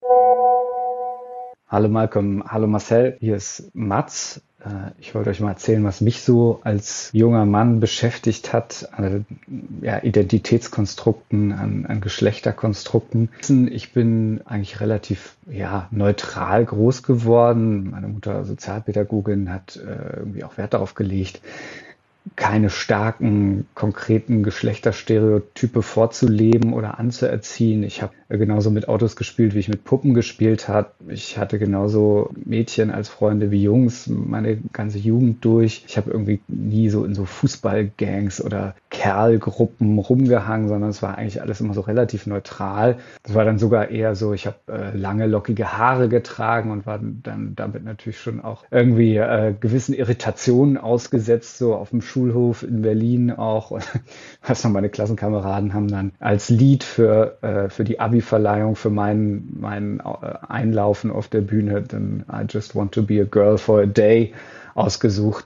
[1.68, 4.42] Hallo Malcolm, hallo Marcel, hier ist Mats.
[4.60, 9.28] Äh, ich wollte euch mal erzählen, was mich so als junger Mann beschäftigt hat, an
[9.82, 13.30] ja, Identitätskonstrukten, an, an Geschlechterkonstrukten.
[13.72, 17.92] Ich bin eigentlich relativ ja, neutral groß geworden.
[17.92, 21.40] Meine Mutter Sozialpädagogin hat äh, irgendwie auch Wert darauf gelegt,
[22.36, 27.84] keine starken, konkreten Geschlechterstereotype vorzuleben oder anzuerziehen.
[27.84, 30.92] Ich habe genauso mit Autos gespielt, wie ich mit Puppen gespielt habe.
[31.08, 35.84] Ich hatte genauso Mädchen als Freunde wie Jungs meine ganze Jugend durch.
[35.88, 41.42] Ich habe irgendwie nie so in so Fußballgangs oder Kerlgruppen rumgehangen, sondern es war eigentlich
[41.42, 42.98] alles immer so relativ neutral.
[43.24, 47.00] Es war dann sogar eher so, ich habe äh, lange lockige Haare getragen und war
[47.00, 52.82] dann damit natürlich schon auch irgendwie äh, gewissen Irritationen ausgesetzt, so auf dem Schulhof in
[52.82, 53.72] Berlin auch.
[54.48, 58.90] Was noch meine Klassenkameraden haben dann als Lied für, äh, für die Abi Abi-Verleihung für
[58.90, 63.58] mein, mein äh, Einlaufen auf der Bühne den I Just Want to Be a Girl
[63.58, 64.34] for a Day
[64.76, 65.46] ausgesucht.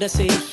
[0.00, 0.49] dass ich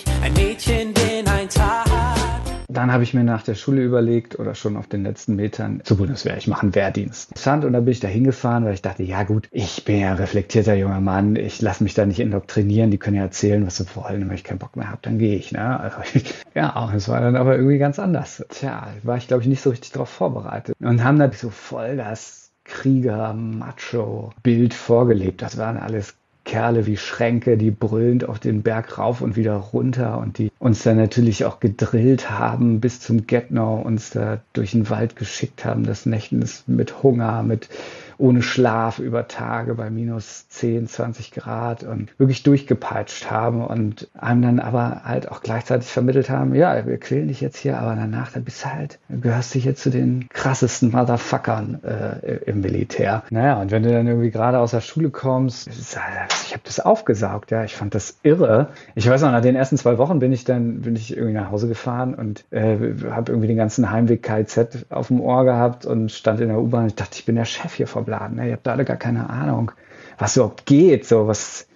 [2.78, 5.98] dann habe ich mir nach der Schule überlegt oder schon auf den letzten Metern zur
[5.98, 7.32] Bundeswehr, ich mache einen Wehrdienst.
[7.48, 10.18] Und dann bin ich da hingefahren, weil ich dachte, ja gut, ich bin ja ein
[10.18, 13.86] reflektierter junger Mann, ich lasse mich da nicht indoktrinieren, die können ja erzählen, was sie
[13.96, 15.52] wollen, und wenn ich keinen Bock mehr habe, dann gehe ich.
[15.52, 15.80] Ne?
[15.80, 15.98] Also,
[16.54, 18.46] ja, es war dann aber irgendwie ganz anders.
[18.50, 20.76] Tja, war ich glaube ich nicht so richtig darauf vorbereitet.
[20.80, 25.42] Und haben dann so voll das Krieger, Macho-Bild vorgelebt.
[25.42, 26.17] Das waren alles
[26.48, 30.82] Kerle wie Schränke, die brüllend auf den Berg rauf und wieder runter und die uns
[30.82, 35.84] dann natürlich auch gedrillt haben bis zum Getnau, uns da durch den Wald geschickt haben,
[35.84, 37.70] das Nächtens mit Hunger, mit
[38.18, 44.42] ohne Schlaf über Tage bei minus 10, 20 Grad und wirklich durchgepeitscht haben und einem
[44.42, 48.32] dann aber halt auch gleichzeitig vermittelt haben, ja, wir quälen dich jetzt hier, aber danach,
[48.32, 53.24] dann bist du halt, gehörst du hier zu den krassesten Motherfuckern äh, im Militär.
[53.30, 57.52] Naja, und wenn du dann irgendwie gerade aus der Schule kommst, ich habe das aufgesaugt,
[57.52, 58.70] ja, ich fand das irre.
[58.96, 61.52] Ich weiß noch, nach den ersten zwei Wochen bin ich dann, bin ich irgendwie nach
[61.52, 62.78] Hause gefahren und äh,
[63.12, 66.88] habe irgendwie den ganzen Heimweg KZ auf dem Ohr gehabt und stand in der U-Bahn.
[66.88, 68.38] Ich dachte, ich bin der Chef hier vom Laden.
[68.38, 68.48] Ne?
[68.48, 69.72] Ihr habt alle gar keine Ahnung,
[70.18, 71.68] was überhaupt geht, so was,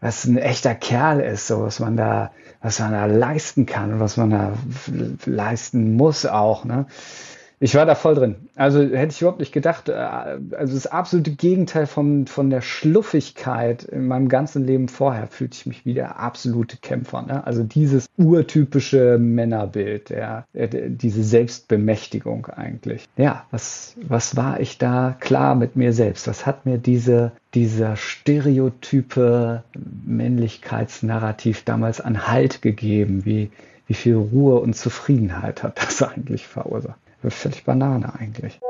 [0.00, 4.00] was ein echter Kerl ist, so was man da, was man da leisten kann und
[4.00, 4.52] was man da
[5.26, 6.64] leisten muss auch.
[6.64, 6.86] Ne?
[7.60, 8.34] Ich war da voll drin.
[8.56, 9.88] Also hätte ich überhaupt nicht gedacht.
[9.88, 15.56] Äh, also das absolute Gegenteil von, von der Schluffigkeit in meinem ganzen Leben vorher fühlte
[15.56, 17.22] ich mich wie der absolute Kämpfer.
[17.22, 17.46] Ne?
[17.46, 23.06] Also dieses urtypische Männerbild, ja, diese Selbstbemächtigung eigentlich.
[23.16, 26.26] Ja, was, was war ich da klar mit mir selbst?
[26.26, 29.62] Was hat mir diese, dieser stereotype
[30.04, 33.24] Männlichkeitsnarrativ damals an Halt gegeben?
[33.24, 33.50] Wie,
[33.86, 36.98] wie viel Ruhe und Zufriedenheit hat das eigentlich verursacht?
[37.30, 38.60] Völlig Banane eigentlich.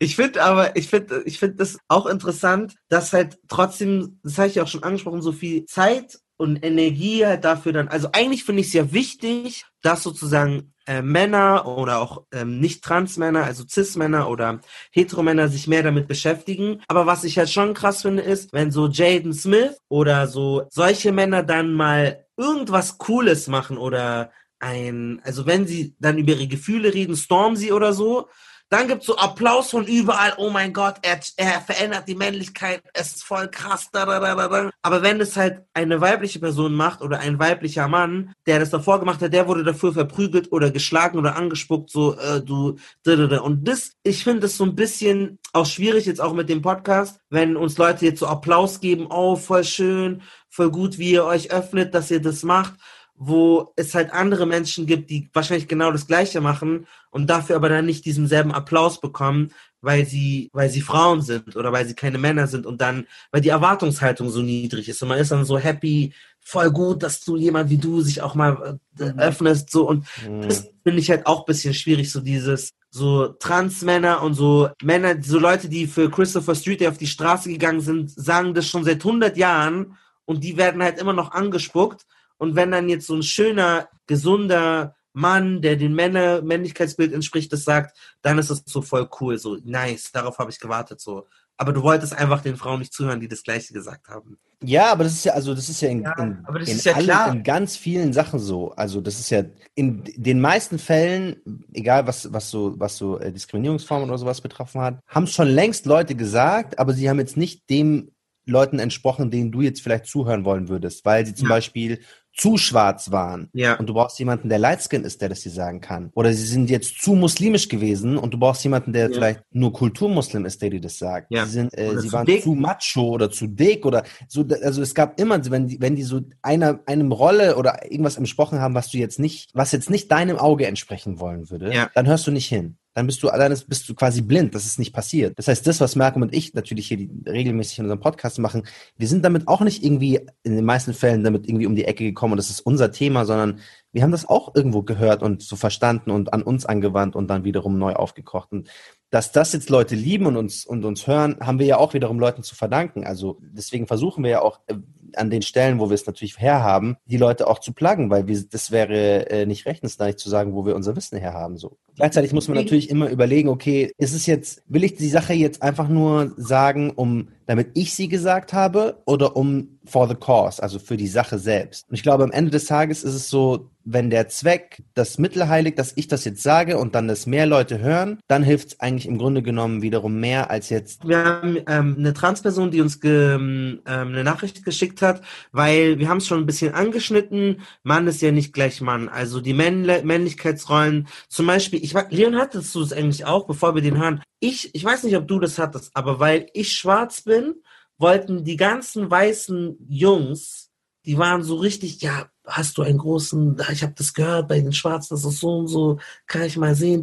[0.00, 4.48] Ich finde aber, ich finde, ich finde das auch interessant, dass halt trotzdem, das habe
[4.48, 8.44] ich ja auch schon angesprochen, so viel Zeit und Energie halt dafür dann, also eigentlich
[8.44, 13.64] finde ich es ja wichtig, dass sozusagen äh, Männer oder auch ähm, nicht Trans-Männer, also
[13.68, 14.60] Cis-Männer oder
[14.92, 16.80] Heteromänner sich mehr damit beschäftigen.
[16.86, 21.10] Aber was ich halt schon krass finde, ist, wenn so Jaden Smith oder so solche
[21.10, 26.92] Männer dann mal irgendwas Cooles machen oder ein, also wenn sie dann über ihre Gefühle
[26.92, 28.28] reden, Stormzy oder so,
[28.70, 33.16] dann gibt's so Applaus von überall, oh mein Gott, er, er verändert die Männlichkeit, es
[33.16, 34.70] ist voll krass, da, da, da, da.
[34.82, 39.00] aber wenn es halt eine weibliche Person macht oder ein weiblicher Mann, der das davor
[39.00, 43.26] gemacht hat, der wurde dafür verprügelt oder geschlagen oder angespuckt, so, äh, du, da, da,
[43.26, 43.40] da.
[43.40, 47.20] und das, ich finde das so ein bisschen auch schwierig jetzt auch mit dem Podcast,
[47.30, 51.50] wenn uns Leute jetzt so Applaus geben, oh, voll schön, voll gut, wie ihr euch
[51.50, 52.74] öffnet, dass ihr das macht,
[53.20, 57.68] wo es halt andere Menschen gibt, die wahrscheinlich genau das Gleiche machen und dafür aber
[57.68, 59.50] dann nicht diesen selben Applaus bekommen,
[59.80, 63.40] weil sie, weil sie Frauen sind oder weil sie keine Männer sind und dann, weil
[63.40, 67.36] die Erwartungshaltung so niedrig ist und man ist dann so happy, voll gut, dass du
[67.36, 69.18] jemand wie du sich auch mal äh, mhm.
[69.18, 70.42] öffnest, so und mhm.
[70.42, 75.40] das finde ich halt auch bisschen schwierig, so dieses, so Transmänner und so Männer, so
[75.40, 79.36] Leute, die für Christopher Street auf die Straße gegangen sind, sagen das schon seit 100
[79.36, 82.06] Jahren und die werden halt immer noch angespuckt
[82.38, 87.64] und wenn dann jetzt so ein schöner, gesunder Mann, der dem Männer Männlichkeitsbild entspricht, das
[87.64, 91.26] sagt, dann ist das so voll cool, so nice, darauf habe ich gewartet, so.
[91.60, 94.38] Aber du wolltest einfach den Frauen nicht zuhören, die das Gleiche gesagt haben.
[94.62, 97.38] Ja, aber das ist ja, also das ist ja in, ja, in, in, ja allen,
[97.38, 98.72] in, ganz vielen Sachen so.
[98.72, 99.42] Also das ist ja
[99.74, 104.80] in den meisten Fällen, egal was, was so, was so äh, Diskriminierungsformen oder sowas betroffen
[104.80, 108.12] hat, haben es schon längst Leute gesagt, aber sie haben jetzt nicht dem
[108.46, 111.56] Leuten entsprochen, denen du jetzt vielleicht zuhören wollen würdest, weil sie zum ja.
[111.56, 112.00] Beispiel
[112.38, 113.50] zu schwarz waren.
[113.52, 113.74] Ja.
[113.78, 116.10] Und du brauchst jemanden, der lightskin ist, der das dir sagen kann.
[116.14, 119.14] Oder sie sind jetzt zu muslimisch gewesen und du brauchst jemanden, der Ja.
[119.14, 121.26] vielleicht nur Kulturmuslim ist, der dir das sagt.
[121.30, 121.44] Ja.
[121.44, 122.42] Sie, sind, äh, sie zu waren dick.
[122.44, 124.46] zu macho oder zu dick oder so.
[124.62, 128.60] Also es gab immer, wenn die, wenn die so einer, einem Rolle oder irgendwas entsprochen
[128.60, 131.90] haben, was du jetzt nicht, was jetzt nicht deinem Auge entsprechen wollen würde, Ja.
[131.94, 132.78] dann hörst du nicht hin.
[132.98, 135.38] Dann bist du, ist- bist du quasi blind, das ist nicht passiert.
[135.38, 138.64] Das heißt, das, was Malcolm und ich natürlich hier regelmäßig in unserem Podcast machen,
[138.96, 142.02] wir sind damit auch nicht irgendwie in den meisten Fällen damit irgendwie um die Ecke
[142.02, 143.60] gekommen und das ist unser Thema, sondern
[143.92, 147.44] wir haben das auch irgendwo gehört und so verstanden und an uns angewandt und dann
[147.44, 148.50] wiederum neu aufgekocht.
[148.50, 148.68] Und
[149.10, 152.18] dass das jetzt Leute lieben und uns, und uns hören, haben wir ja auch wiederum
[152.18, 153.04] Leuten zu verdanken.
[153.04, 154.74] Also deswegen versuchen wir ja auch äh,
[155.16, 158.42] an den Stellen, wo wir es natürlich herhaben, die Leute auch zu pluggen, weil wir,
[158.50, 161.56] das wäre äh, nicht rechnensneidig zu sagen, wo wir unser Wissen herhaben.
[161.56, 161.76] So.
[161.96, 165.62] Gleichzeitig muss man natürlich immer überlegen, okay, ist es jetzt, will ich die Sache jetzt
[165.62, 170.78] einfach nur sagen, um damit ich sie gesagt habe oder um for the cause, also
[170.78, 171.88] für die Sache selbst.
[171.88, 175.48] Und ich glaube, am Ende des Tages ist es so, wenn der Zweck das Mittel
[175.48, 178.80] heiligt, dass ich das jetzt sage und dann das mehr Leute hören, dann hilft es
[178.80, 181.08] eigentlich im Grunde genommen wiederum mehr als jetzt.
[181.08, 185.22] Wir haben ähm, eine Transperson, die uns ge, ähm, eine Nachricht geschickt hat,
[185.52, 187.62] weil wir haben es schon ein bisschen angeschnitten.
[187.82, 189.08] Mann ist ja nicht gleich Mann.
[189.08, 191.08] Also die Männle Männlichkeitsrollen.
[191.28, 194.22] Zum Beispiel, ich Leon hattest du es eigentlich auch, bevor wir den hören.
[194.40, 197.54] Ich, ich weiß nicht, ob du das hattest, aber weil ich schwarz bin,
[197.98, 200.67] wollten die ganzen weißen Jungs,
[201.08, 204.74] die waren so richtig, ja, hast du einen großen, ich habe das gehört bei den
[204.74, 206.98] Schwarzen, das ist so und so, kann ich mal sehen,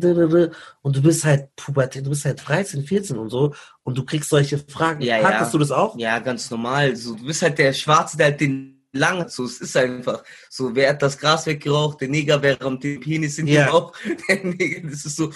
[0.83, 4.29] und du bist halt Pubertät, du bist halt 13, 14 und so und du kriegst
[4.29, 5.01] solche Fragen.
[5.01, 5.51] Ja, Hattest ja.
[5.53, 5.97] du das auch?
[5.97, 6.95] Ja, ganz normal.
[6.95, 9.27] So, du bist halt der Schwarze, der halt den lang.
[9.27, 10.75] So, es ist einfach so.
[10.75, 11.99] Wer hat das Gras weggeraucht?
[11.99, 13.65] Der Neger, wer rammt den Penis in Ja.
[13.65, 13.93] den Bauch?
[14.29, 15.31] Der Neger, das ist so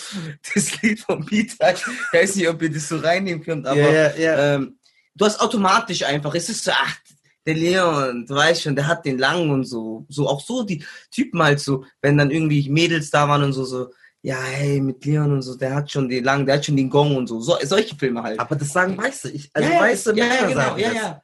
[0.54, 1.74] das Lied von Peter.
[1.74, 4.56] Ich weiß nicht, ob ihr das so reinnehmen könnt, aber ja, ja.
[4.56, 4.78] Ähm,
[5.16, 6.96] du hast automatisch einfach, es ist so, ach,
[7.50, 10.06] der Leon, du weißt schon, der hat den langen und so.
[10.08, 13.66] So auch so die Typen halt so, wenn dann irgendwie Mädels da waren und so,
[13.66, 13.92] so,
[14.22, 16.90] ja, hey, mit Leon und so, der hat schon den langen, der hat schon den
[16.90, 17.40] Gong und so.
[17.42, 18.40] so solche Filme halt.
[18.40, 19.32] Aber das sagen Weiße.
[19.32, 20.96] Ich, also Ja, ja, weiße ja, ja, Männer genau, sagen ja, das.
[20.98, 21.22] ja.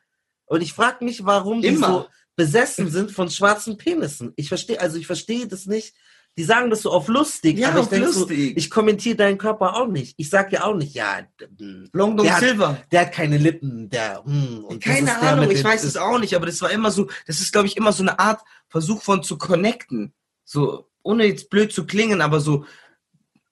[0.48, 1.88] Und ich frage mich, warum die Immer.
[1.88, 2.06] so
[2.36, 4.34] besessen sind von schwarzen Penissen.
[4.36, 5.94] Ich verstehe, also ich verstehe das nicht.
[6.38, 9.76] Die sagen das so auf lustig, Ja, aber ich denke so, ich kommentiere deinen Körper
[9.78, 10.16] auch nicht.
[10.18, 12.70] Ich sag ja auch nicht, ja, d- Long Dong der, Silver.
[12.70, 16.36] Hat, der hat keine Lippen, der, hm, und Keine Ahnung, ich weiß es auch nicht,
[16.36, 19.24] aber das war immer so, das ist, glaube ich, immer so eine Art Versuch von
[19.24, 20.14] zu connecten.
[20.44, 22.66] So, ohne jetzt blöd zu klingen, aber so,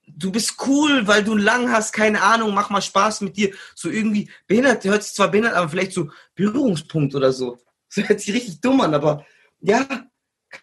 [0.08, 3.52] du bist cool, weil du lang hast, keine Ahnung, mach mal Spaß mit dir.
[3.76, 7.58] So irgendwie behindert, hört sich zwar behindert, aber vielleicht so Berührungspunkt oder so.
[7.96, 9.24] So hört sich richtig dumm an, aber
[9.62, 9.86] ja,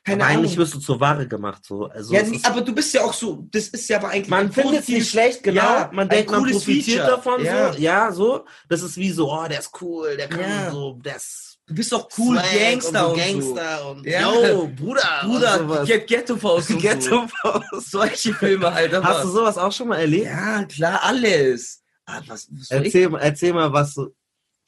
[0.05, 0.45] keine aber Ahnung.
[0.45, 1.87] eigentlich wirst du zur Ware gemacht, so.
[1.87, 4.29] Also ja, nee, aber du bist ja auch so, das ist ja aber eigentlich.
[4.29, 5.61] man findet es nicht schlecht, genau.
[5.63, 7.07] Ja, man denkt, man profitiert Feature.
[7.07, 7.73] davon, Ja.
[7.73, 7.79] so.
[7.79, 8.45] Ja, so.
[8.69, 10.71] Das ist wie so, oh, der ist cool, der kann Ja.
[10.71, 13.55] so, der ist Du bist auch cool, Swag Gangster und und, so so.
[13.55, 14.21] Gangster und, Ja.
[14.23, 15.85] yo, Bruder, und Bruder.
[15.85, 17.63] Get Ghetto Faust und Ghetto so.
[17.79, 18.93] Solche Filme halt.
[18.93, 20.25] Aber Hast du sowas auch schon mal erlebt?
[20.27, 21.83] Ja, klar, alles.
[22.07, 22.71] Ah, was, was ich?
[22.73, 24.09] Erzähl, mal- erzähl mal, was so.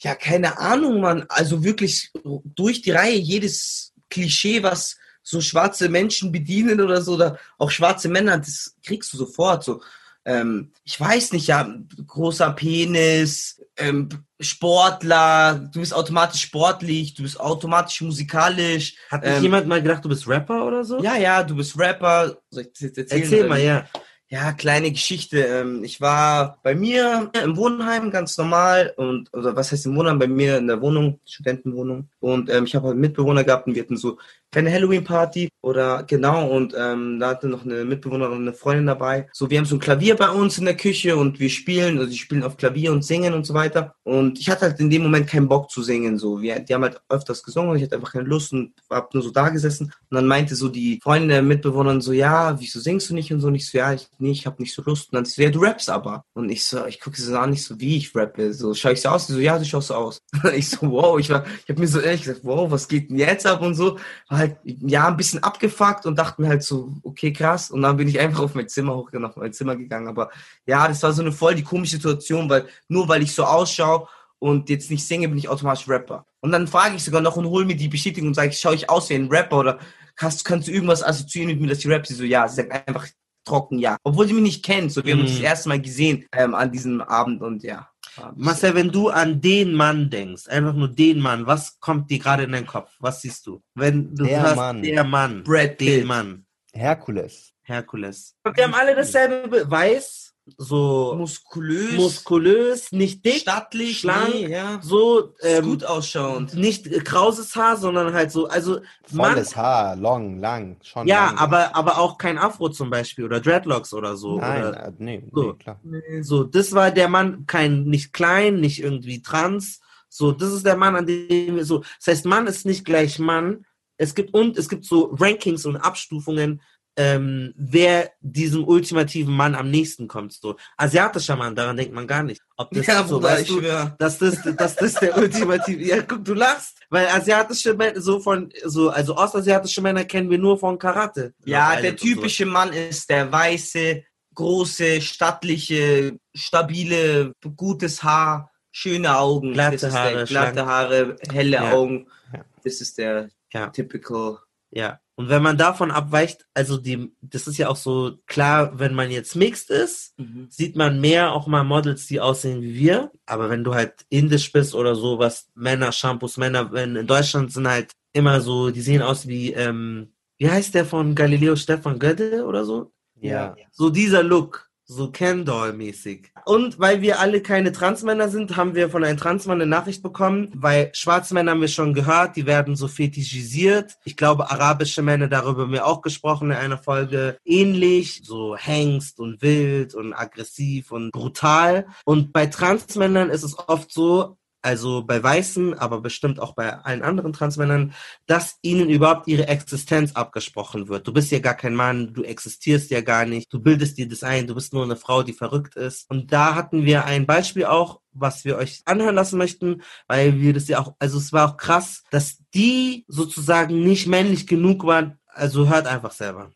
[0.01, 1.25] Ja, keine Ahnung, Mann.
[1.29, 2.13] Also wirklich
[2.45, 8.09] durch die Reihe jedes Klischee, was so schwarze Menschen bedienen oder so, oder auch schwarze
[8.09, 9.65] Männer, das kriegst du sofort.
[9.65, 9.81] So,
[10.25, 11.73] ähm, ich weiß nicht, ja,
[12.07, 14.09] großer Penis, ähm,
[14.41, 18.97] Sportler, du bist automatisch sportlich, du bist automatisch musikalisch.
[19.11, 21.03] Hat nicht Ähm, jemand mal gedacht, du bist Rapper oder so?
[21.03, 22.37] Ja, ja, du bist Rapper.
[22.51, 23.23] Soll ich das jetzt erzählen?
[23.23, 23.67] Erzähl oder mal, nicht?
[23.67, 23.85] ja.
[24.33, 25.41] Ja, kleine Geschichte.
[25.41, 30.19] Ähm, Ich war bei mir im Wohnheim ganz normal und oder was heißt im Wohnheim?
[30.19, 32.09] Bei mir in der Wohnung, Studentenwohnung.
[32.19, 34.17] Und ähm, ich habe halt Mitbewohner gehabt und wir hatten so
[34.51, 39.29] keine Halloween-Party oder genau und ähm, da hatte noch eine Mitbewohnerin, eine Freundin dabei.
[39.33, 42.11] So, wir haben so ein Klavier bei uns in der Küche und wir spielen, also
[42.11, 43.95] die spielen auf Klavier und singen und so weiter.
[44.03, 46.19] Und ich hatte halt in dem Moment keinen Bock zu singen.
[46.19, 49.15] So, wir, die haben halt öfters gesungen und ich hatte einfach keine Lust und hab
[49.15, 49.93] nur so da gesessen.
[50.11, 53.41] Und dann meinte so die Freundin der Mitbewohnerin so, ja, wieso singst du nicht und
[53.41, 53.47] so?
[53.47, 55.13] Und ich so, ja, ich, nee, ich hab nicht so Lust.
[55.13, 56.25] Und dann so, ja, du rappst aber.
[56.33, 58.55] Und ich so, ich gucke sie so an, nicht so, wie ich rappe.
[58.55, 59.27] So, schau ich so aus?
[59.27, 60.23] Sie so, ja, du schaust so aus.
[60.55, 63.19] ich so, wow, ich war, ich habe mir so ehrlich gesagt, wow, was geht denn
[63.19, 63.99] jetzt ab und so.
[64.29, 67.71] War halt, ja, ein bisschen abgefuckt und dachte mir halt so, okay, krass.
[67.71, 70.09] Und dann bin ich einfach auf mein Zimmer hochgegangen, auf mein Zimmer gegangen.
[70.09, 70.31] Aber
[70.67, 74.07] ja, das war so eine voll die komische Situation, weil nur weil ich so ausschaue
[74.39, 76.27] und jetzt nicht singe, bin ich automatisch Rapper.
[76.41, 78.91] Und dann frage ich sogar noch und hole mir die Bestätigung und sage, schaue ich
[78.91, 79.79] aus wie ein Rapper oder
[80.17, 82.07] kannst, kannst du irgendwas assoziieren mit mir, dass ich rap?
[82.07, 83.07] Sie so, ja, sie sagt einfach
[83.45, 83.97] trocken ja.
[84.05, 84.93] Obwohl sie mich nicht kennt.
[84.93, 85.35] So, wir haben uns Mhm.
[85.37, 87.89] das erste Mal gesehen ähm, an diesem Abend und ja.
[88.37, 92.43] Marcel, wenn du an den Mann denkst, einfach nur den Mann, was kommt dir gerade
[92.43, 92.91] in deinen Kopf?
[93.01, 93.63] Was siehst du?
[93.75, 94.83] Wenn du Der hörst, Mann.
[94.83, 96.07] der Mann, Brad den.
[96.07, 97.53] Mann, Herkules.
[97.63, 98.35] Herkules.
[98.55, 100.22] Wir haben alle dasselbe, weiß,
[100.57, 104.81] so muskulös, muskulös, nicht dick, stattlich, schlank, nee, ja.
[104.83, 106.55] so ähm, gut ausschauend.
[106.55, 108.81] Nicht äh, krauses Haar, sondern halt so, also
[109.13, 111.39] man, Volles Haar, long, lang, schon ja, lang.
[111.39, 114.39] aber aber auch kein Afro zum Beispiel oder Dreadlocks oder so.
[114.39, 115.43] Nein, oder, äh, nee, so.
[115.43, 115.81] nee, klar.
[116.23, 119.81] So, das war der Mann, kein nicht klein, nicht irgendwie trans.
[120.09, 121.85] So, das ist der Mann, an dem wir so.
[121.99, 123.65] Das heißt, Mann ist nicht gleich Mann.
[123.97, 126.61] Es gibt und es gibt so Rankings und Abstufungen,
[126.97, 130.33] ähm, wer diesem ultimativen Mann am nächsten kommt.
[130.35, 132.43] So asiatischer Mann, daran denkt man gar nicht.
[132.57, 133.95] Ob das Ja, so, Bruder, weißt ich du, schwör.
[133.99, 135.83] dass das, dass das der ultimative.
[135.83, 140.39] Ja, guck, du lachst, weil asiatische Männer so von so also ostasiatische Männer kennen wir
[140.39, 141.33] nur von Karate.
[141.45, 142.07] Ja, der und so.
[142.07, 144.03] typische Mann ist der weiße,
[144.35, 149.53] große, stattliche, stabile, gutes Haar, schöne Augen.
[149.55, 150.67] Glatte Haare, glatte.
[150.67, 151.73] Haare, helle Ja.
[151.73, 152.07] Augen.
[152.33, 152.45] Ja.
[152.65, 153.69] Das ist der Ja.
[153.69, 154.39] typical.
[154.71, 154.99] Ja.
[155.15, 159.11] Und wenn man davon abweicht, also die, das ist ja auch so klar, wenn man
[159.11, 160.15] jetzt mixed ist,
[160.49, 163.13] sieht man mehr auch mal Models, die aussehen wie wir.
[163.27, 167.53] Aber wenn du halt indisch bist oder so, was Männer, Shampoos, Männer, wenn in Deutschland
[167.53, 171.99] sind halt immer so, die sehen aus wie, ähm, wie heißt der von Galileo Stefan
[171.99, 172.93] Gödde oder so?
[173.21, 173.55] Ja.
[173.71, 176.33] So dieser Look, so Ken Doll-mäßig.
[176.45, 180.51] Und weil wir alle keine Transmänner sind, haben wir von einem Transmann eine Nachricht bekommen,
[180.55, 183.97] weil Schwarzmänner haben wir schon gehört, die werden so fetischisiert.
[184.05, 189.21] Ich glaube, arabische Männer, darüber haben wir auch gesprochen in einer Folge, ähnlich, so Hengst
[189.21, 191.87] und wild und aggressiv und brutal.
[192.05, 197.03] Und bei Transmännern ist es oft so, also bei Weißen, aber bestimmt auch bei allen
[197.03, 197.93] anderen Transmännern,
[198.27, 201.07] dass ihnen überhaupt ihre Existenz abgesprochen wird.
[201.07, 204.23] Du bist ja gar kein Mann, du existierst ja gar nicht, du bildest dir das
[204.23, 206.09] ein, du bist nur eine Frau, die verrückt ist.
[206.09, 210.53] Und da hatten wir ein Beispiel auch, was wir euch anhören lassen möchten, weil wir
[210.53, 215.19] das ja auch, also es war auch krass, dass die sozusagen nicht männlich genug waren.
[215.27, 216.53] Also hört einfach selber.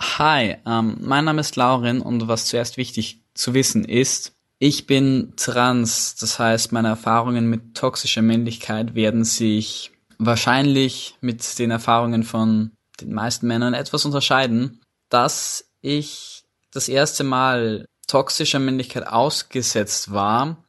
[0.00, 5.34] Hi, ähm, mein Name ist Lauren und was zuerst wichtig zu wissen ist, ich bin
[5.36, 12.70] trans, das heißt, meine Erfahrungen mit toxischer Männlichkeit werden sich wahrscheinlich mit den Erfahrungen von
[13.00, 14.80] den meisten Männern etwas unterscheiden.
[15.08, 20.64] Dass ich das erste Mal toxischer Männlichkeit ausgesetzt war,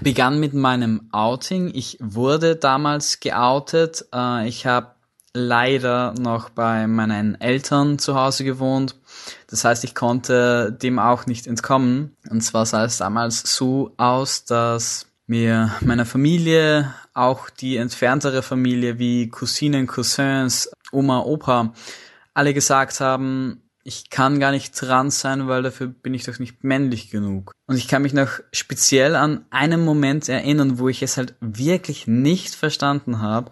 [0.00, 1.70] begann mit meinem Outing.
[1.74, 4.06] Ich wurde damals geoutet.
[4.14, 4.94] Äh, ich habe
[5.34, 8.96] leider noch bei meinen Eltern zu Hause gewohnt.
[9.48, 12.16] Das heißt, ich konnte dem auch nicht entkommen.
[12.28, 18.98] Und zwar sah es damals so aus, dass mir meiner Familie, auch die entferntere Familie
[18.98, 21.72] wie Cousinen, Cousins, Oma, Opa,
[22.34, 26.62] alle gesagt haben, ich kann gar nicht trans sein, weil dafür bin ich doch nicht
[26.62, 27.52] männlich genug.
[27.66, 32.06] Und ich kann mich noch speziell an einen Moment erinnern, wo ich es halt wirklich
[32.06, 33.50] nicht verstanden habe.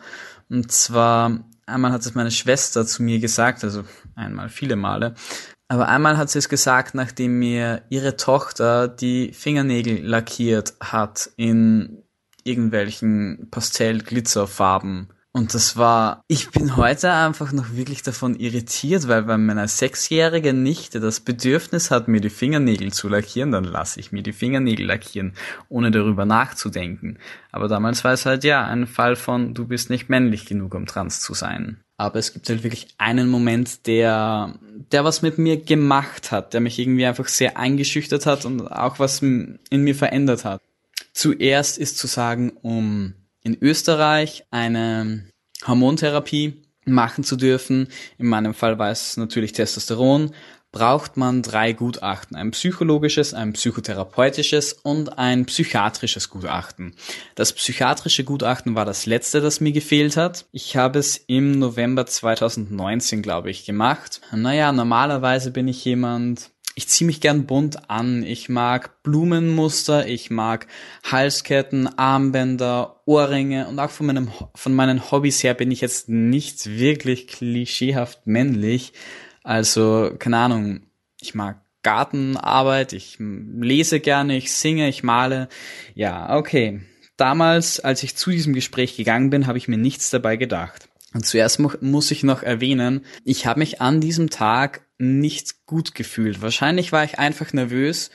[0.49, 1.41] Und zwar
[1.71, 5.14] einmal hat es meine Schwester zu mir gesagt, also einmal, viele Male.
[5.68, 12.03] Aber einmal hat sie es gesagt, nachdem mir ihre Tochter die Fingernägel lackiert hat in
[12.43, 15.12] irgendwelchen Pastell-Glitzerfarben.
[15.33, 20.53] Und das war, ich bin heute einfach noch wirklich davon irritiert, weil wenn meine sechsjährige
[20.53, 24.87] Nichte das Bedürfnis hat, mir die Fingernägel zu lackieren, dann lasse ich mir die Fingernägel
[24.87, 25.35] lackieren,
[25.68, 27.18] ohne darüber nachzudenken.
[27.53, 30.87] Aber damals war es halt ja ein Fall von, du bist nicht männlich genug, um
[30.87, 31.81] trans zu sein.
[31.97, 34.59] Aber es gibt halt wirklich einen Moment, der,
[34.91, 38.99] der was mit mir gemacht hat, der mich irgendwie einfach sehr eingeschüchtert hat und auch
[38.99, 40.61] was in mir verändert hat.
[41.12, 45.24] Zuerst ist zu sagen, um in Österreich eine
[45.66, 47.88] Hormontherapie machen zu dürfen,
[48.18, 50.32] in meinem Fall war es natürlich Testosteron,
[50.72, 52.36] braucht man drei Gutachten.
[52.36, 56.95] Ein psychologisches, ein psychotherapeutisches und ein psychiatrisches Gutachten.
[57.34, 60.47] Das psychiatrische Gutachten war das letzte, das mir gefehlt hat.
[60.53, 64.20] Ich habe es im November 2019, glaube ich, gemacht.
[64.32, 68.23] Naja, normalerweise bin ich jemand, ich ziehe mich gern bunt an.
[68.23, 70.66] Ich mag Blumenmuster, ich mag
[71.05, 76.66] Halsketten, Armbänder, Ohrringe und auch von, meinem, von meinen Hobbys her bin ich jetzt nicht
[76.66, 78.93] wirklich klischeehaft männlich.
[79.43, 80.83] Also, keine Ahnung,
[81.21, 85.49] ich mag Gartenarbeit, ich lese gerne, ich singe, ich male.
[85.95, 86.83] Ja, okay.
[87.16, 90.89] Damals, als ich zu diesem Gespräch gegangen bin, habe ich mir nichts dabei gedacht.
[91.13, 95.95] Und zuerst mu muss ich noch erwähnen, ich habe mich an diesem Tag nicht gut
[95.95, 96.43] gefühlt.
[96.43, 98.11] Wahrscheinlich war ich einfach nervös,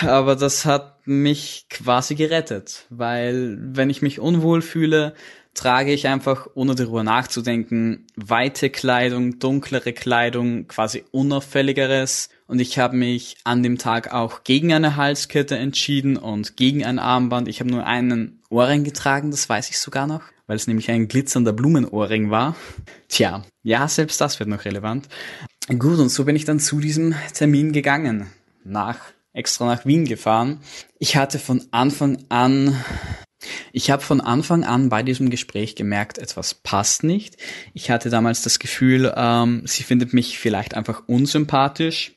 [0.00, 5.14] aber das hat mich quasi gerettet, weil wenn ich mich unwohl fühle,
[5.54, 12.30] trage ich einfach, ohne darüber nachzudenken, weite Kleidung, dunklere Kleidung, quasi unauffälligeres.
[12.46, 16.98] Und ich habe mich an dem Tag auch gegen eine Halskette entschieden und gegen ein
[16.98, 17.48] Armband.
[17.48, 21.06] Ich habe nur einen Ohrring getragen, das weiß ich sogar noch, weil es nämlich ein
[21.06, 22.56] glitzernder Blumenohrring war.
[23.06, 25.08] Tja, ja, selbst das wird noch relevant.
[25.68, 28.26] Gut, und so bin ich dann zu diesem Termin gegangen.
[28.64, 28.98] nach
[29.32, 30.58] extra nach Wien gefahren.
[30.98, 32.76] Ich hatte von Anfang an
[33.72, 37.36] ich habe von Anfang an bei diesem Gespräch gemerkt, etwas passt nicht.
[37.72, 42.16] Ich hatte damals das Gefühl, ähm, sie findet mich vielleicht einfach unsympathisch.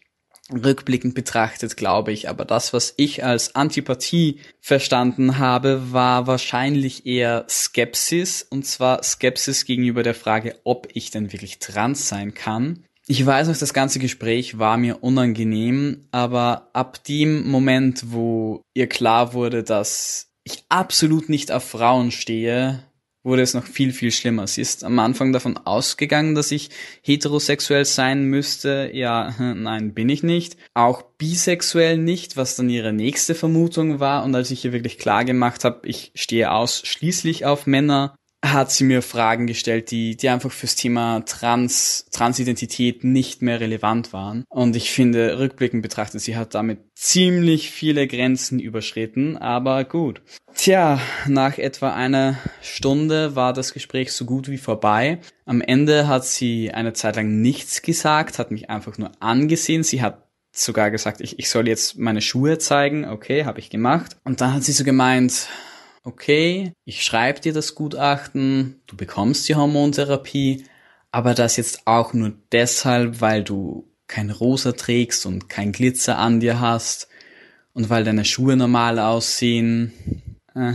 [0.51, 7.45] Rückblickend betrachtet glaube ich, aber das, was ich als Antipathie verstanden habe, war wahrscheinlich eher
[7.49, 12.83] Skepsis, und zwar Skepsis gegenüber der Frage, ob ich denn wirklich trans sein kann.
[13.07, 18.87] Ich weiß noch, das ganze Gespräch war mir unangenehm, aber ab dem Moment, wo ihr
[18.87, 22.83] klar wurde, dass ich absolut nicht auf Frauen stehe,
[23.23, 24.47] wurde es noch viel, viel schlimmer.
[24.47, 26.69] Sie ist am Anfang davon ausgegangen, dass ich
[27.01, 28.91] heterosexuell sein müsste.
[28.93, 30.57] Ja, nein, bin ich nicht.
[30.73, 34.23] Auch bisexuell nicht, was dann ihre nächste Vermutung war.
[34.23, 38.83] Und als ich ihr wirklich klar gemacht habe, ich stehe ausschließlich auf Männer, hat sie
[38.83, 44.43] mir Fragen gestellt, die, die einfach fürs Thema Trans, Transidentität nicht mehr relevant waren.
[44.49, 50.21] Und ich finde, rückblickend betrachtet, sie hat damit ziemlich viele Grenzen überschritten, aber gut.
[50.55, 55.19] Tja, nach etwa einer Stunde war das Gespräch so gut wie vorbei.
[55.45, 59.83] Am Ende hat sie eine Zeit lang nichts gesagt, hat mich einfach nur angesehen.
[59.83, 63.05] Sie hat sogar gesagt, ich, ich soll jetzt meine Schuhe zeigen.
[63.05, 64.17] Okay, habe ich gemacht.
[64.25, 65.47] Und dann hat sie so gemeint,
[66.03, 70.65] okay, ich schreibe dir das Gutachten, du bekommst die Hormontherapie,
[71.11, 76.39] aber das jetzt auch nur deshalb, weil du kein Rosa trägst und kein Glitzer an
[76.39, 77.07] dir hast
[77.73, 79.93] und weil deine Schuhe normal aussehen.
[80.55, 80.73] Äh,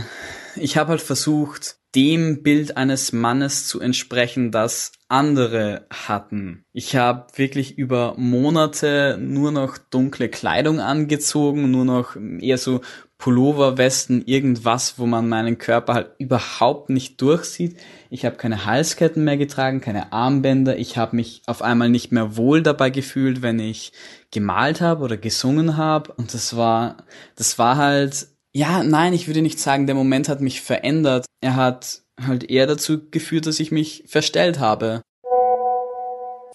[0.55, 6.63] ich habe halt versucht, dem Bild eines Mannes zu entsprechen, das andere hatten.
[6.71, 12.81] Ich habe wirklich über Monate nur noch dunkle Kleidung angezogen, nur noch eher so
[13.19, 17.77] Pullover, Westen, irgendwas, wo man meinen Körper halt überhaupt nicht durchsieht.
[18.09, 20.77] Ich habe keine Halsketten mehr getragen, keine Armbänder.
[20.77, 23.91] Ich habe mich auf einmal nicht mehr wohl dabei gefühlt, wenn ich
[24.31, 26.13] gemalt habe oder gesungen habe.
[26.13, 26.95] Und das war,
[27.35, 31.25] das war halt, ja, nein, ich würde nicht sagen, der Moment hat mich verändert.
[31.41, 35.01] Er hat halt eher dazu geführt, dass ich mich verstellt habe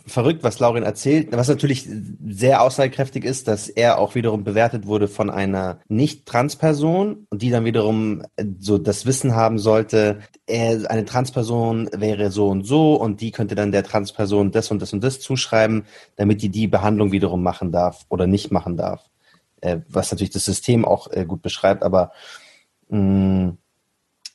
[0.07, 1.29] verrückt, was Laurin erzählt.
[1.33, 1.89] Was natürlich
[2.27, 7.65] sehr aussagekräftig ist, dass er auch wiederum bewertet wurde von einer Nicht-Trans-Person und die dann
[7.65, 13.21] wiederum äh, so das Wissen haben sollte, er, eine Trans-Person wäre so und so und
[13.21, 15.85] die könnte dann der Trans-Person das und das und das zuschreiben,
[16.17, 19.09] damit die die Behandlung wiederum machen darf oder nicht machen darf.
[19.61, 22.13] Äh, was natürlich das System auch äh, gut beschreibt, aber
[22.89, 23.59] mh, mm,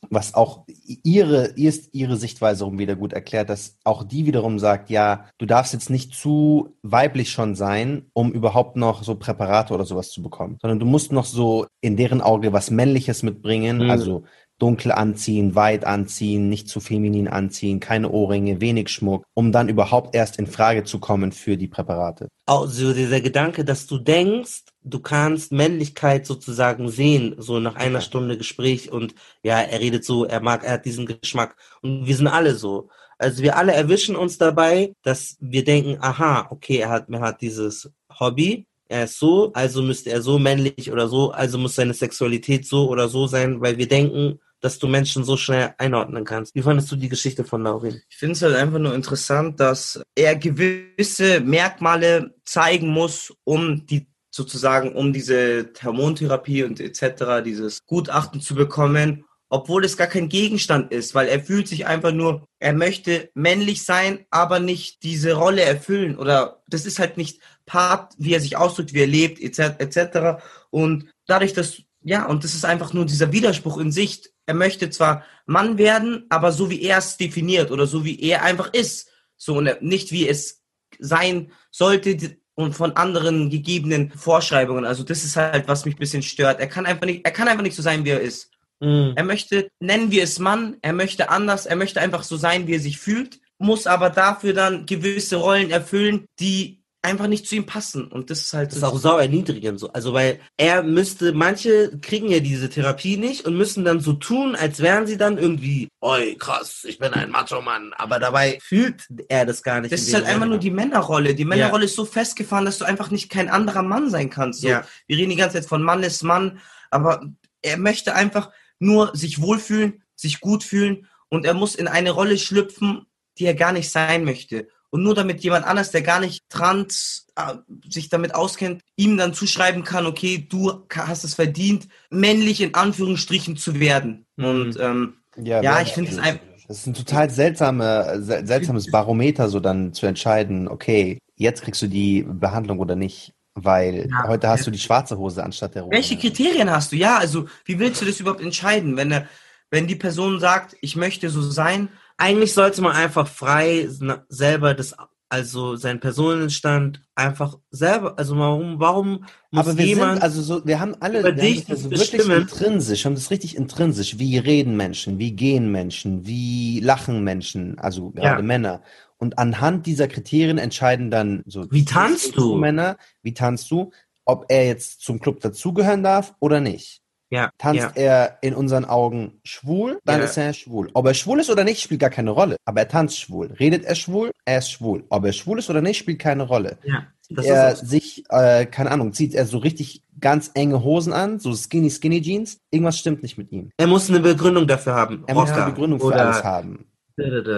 [0.08, 0.64] was auch
[1.04, 5.72] ihre, ihre Sichtweise rum wieder gut erklärt, dass auch die wiederum sagt, ja, du darfst
[5.72, 10.58] jetzt nicht zu weiblich schon sein, um überhaupt noch so Präparate oder sowas zu bekommen,
[10.60, 13.90] sondern du musst noch so in deren Auge was Männliches mitbringen, mhm.
[13.90, 14.24] also
[14.60, 20.14] dunkel anziehen, weit anziehen, nicht zu feminin anziehen, keine Ohrringe, wenig Schmuck, um dann überhaupt
[20.14, 22.28] erst in Frage zu kommen für die Präparate.
[22.46, 28.38] Also dieser Gedanke, dass du denkst, du kannst Männlichkeit sozusagen sehen, so nach einer Stunde
[28.38, 32.28] Gespräch und ja, er redet so, er mag, er hat diesen Geschmack und wir sind
[32.28, 32.88] alle so.
[33.18, 37.42] Also wir alle erwischen uns dabei, dass wir denken, aha, okay, er hat, er hat
[37.42, 41.94] dieses Hobby, er ist so, also müsste er so männlich oder so, also muss seine
[41.94, 46.54] Sexualität so oder so sein, weil wir denken, dass du Menschen so schnell einordnen kannst.
[46.54, 48.00] Wie fandest du die Geschichte von Laurin?
[48.08, 54.06] Ich finde es halt einfach nur interessant, dass er gewisse Merkmale zeigen muss, um die
[54.30, 60.92] sozusagen, um diese Hormontherapie und etc., dieses Gutachten zu bekommen, obwohl es gar kein Gegenstand
[60.92, 65.62] ist, weil er fühlt sich einfach nur, er möchte männlich sein, aber nicht diese Rolle
[65.62, 69.80] erfüllen oder das ist halt nicht Part, wie er sich ausdrückt, wie er lebt, etc.
[69.80, 70.42] etc.
[70.70, 74.32] Und dadurch, dass ja, und das ist einfach nur dieser Widerspruch in Sicht.
[74.46, 78.42] Er möchte zwar Mann werden, aber so wie er es definiert oder so wie er
[78.42, 79.10] einfach ist.
[79.36, 80.62] So und nicht wie es
[80.98, 84.84] sein sollte und von anderen gegebenen Vorschreibungen.
[84.84, 86.60] Also das ist halt, was mich ein bisschen stört.
[86.60, 88.50] Er kann einfach nicht, er kann einfach nicht so sein, wie er ist.
[88.80, 89.12] Mhm.
[89.16, 92.74] Er möchte, nennen wir es Mann, er möchte anders, er möchte einfach so sein, wie
[92.74, 97.66] er sich fühlt, muss aber dafür dann gewisse Rollen erfüllen, die einfach nicht zu ihm
[97.66, 98.06] passen.
[98.06, 98.70] Und das ist halt.
[98.70, 99.92] Das ist auch sau erniedrigend so.
[99.92, 104.54] Also, weil er müsste, manche kriegen ja diese Therapie nicht und müssen dann so tun,
[104.54, 107.92] als wären sie dann irgendwie, oi, krass, ich bin ein Macho-Mann.
[107.96, 109.92] Aber dabei fühlt er das gar nicht.
[109.92, 111.34] Das ist halt einfach nur die Männerrolle.
[111.34, 111.86] Die Männerrolle ja.
[111.86, 114.60] ist so festgefahren, dass du einfach nicht kein anderer Mann sein kannst.
[114.60, 114.68] So.
[114.68, 114.84] Ja.
[115.06, 117.22] Wir reden die ganze Zeit von Mann ist Mann, aber
[117.62, 122.38] er möchte einfach nur sich wohlfühlen, sich gut fühlen und er muss in eine Rolle
[122.38, 123.06] schlüpfen,
[123.38, 127.26] die er gar nicht sein möchte und nur damit jemand anders, der gar nicht trans
[127.36, 127.54] äh,
[127.88, 133.56] sich damit auskennt, ihm dann zuschreiben kann, okay, du hast es verdient, männlich in Anführungsstrichen
[133.56, 134.26] zu werden.
[134.36, 134.44] Mhm.
[134.44, 136.40] Und ähm, ja, ja ich finde es einfach.
[136.68, 141.88] Das ist ein total seltsame, seltsames Barometer, so dann zu entscheiden, okay, jetzt kriegst du
[141.88, 143.32] die Behandlung oder nicht.
[143.54, 144.28] Weil Ja.
[144.28, 145.96] heute hast du die schwarze Hose anstatt der roten.
[145.96, 146.96] Welche Kriterien hast du?
[146.96, 149.26] Ja, also wie willst du das überhaupt entscheiden, wenn er,
[149.70, 151.88] wenn die Person sagt, ich möchte so sein?
[152.20, 153.88] Eigentlich sollte man einfach frei
[154.28, 154.94] selber das,
[155.30, 160.66] also seinen Personenstand einfach selber, also warum, warum muss Aber wir jemand sind, also so,
[160.66, 162.28] wir haben alle, über wir haben dich das ja so bestimmen?
[162.28, 164.18] wirklich intrinsisch, haben das richtig intrinsisch.
[164.18, 168.42] Wie reden Menschen, wie gehen Menschen, wie lachen Menschen, also gerade Ja.
[168.42, 168.82] Männer.
[169.16, 171.70] Und anhand dieser Kriterien entscheiden dann so.
[171.70, 172.56] Wie tanzt du?
[172.56, 173.92] Männer, wie tanzt du?
[174.26, 176.99] Ob er jetzt zum Club dazugehören darf oder nicht.
[177.30, 178.02] Ja, Tanzt ja.
[178.02, 180.24] er in unseren Augen schwul, dann Ja.
[180.26, 180.90] ist er schwul.
[180.94, 182.56] Ob er schwul ist oder nicht, spielt gar keine Rolle.
[182.64, 183.52] Aber er tanzt schwul.
[183.58, 185.04] Redet er schwul, er ist schwul.
[185.08, 186.78] Ob er schwul ist oder nicht, spielt keine Rolle.
[186.84, 191.54] ja, er sich, äh, keine Ahnung, zieht er so richtig ganz enge Hosen an, so
[191.54, 192.58] skinny, skinny Jeans.
[192.70, 193.70] Irgendwas stimmt nicht mit ihm.
[193.76, 195.22] er muss eine Begründung dafür haben.
[195.26, 196.86] Er muss Rocker eine Begründung für alles haben.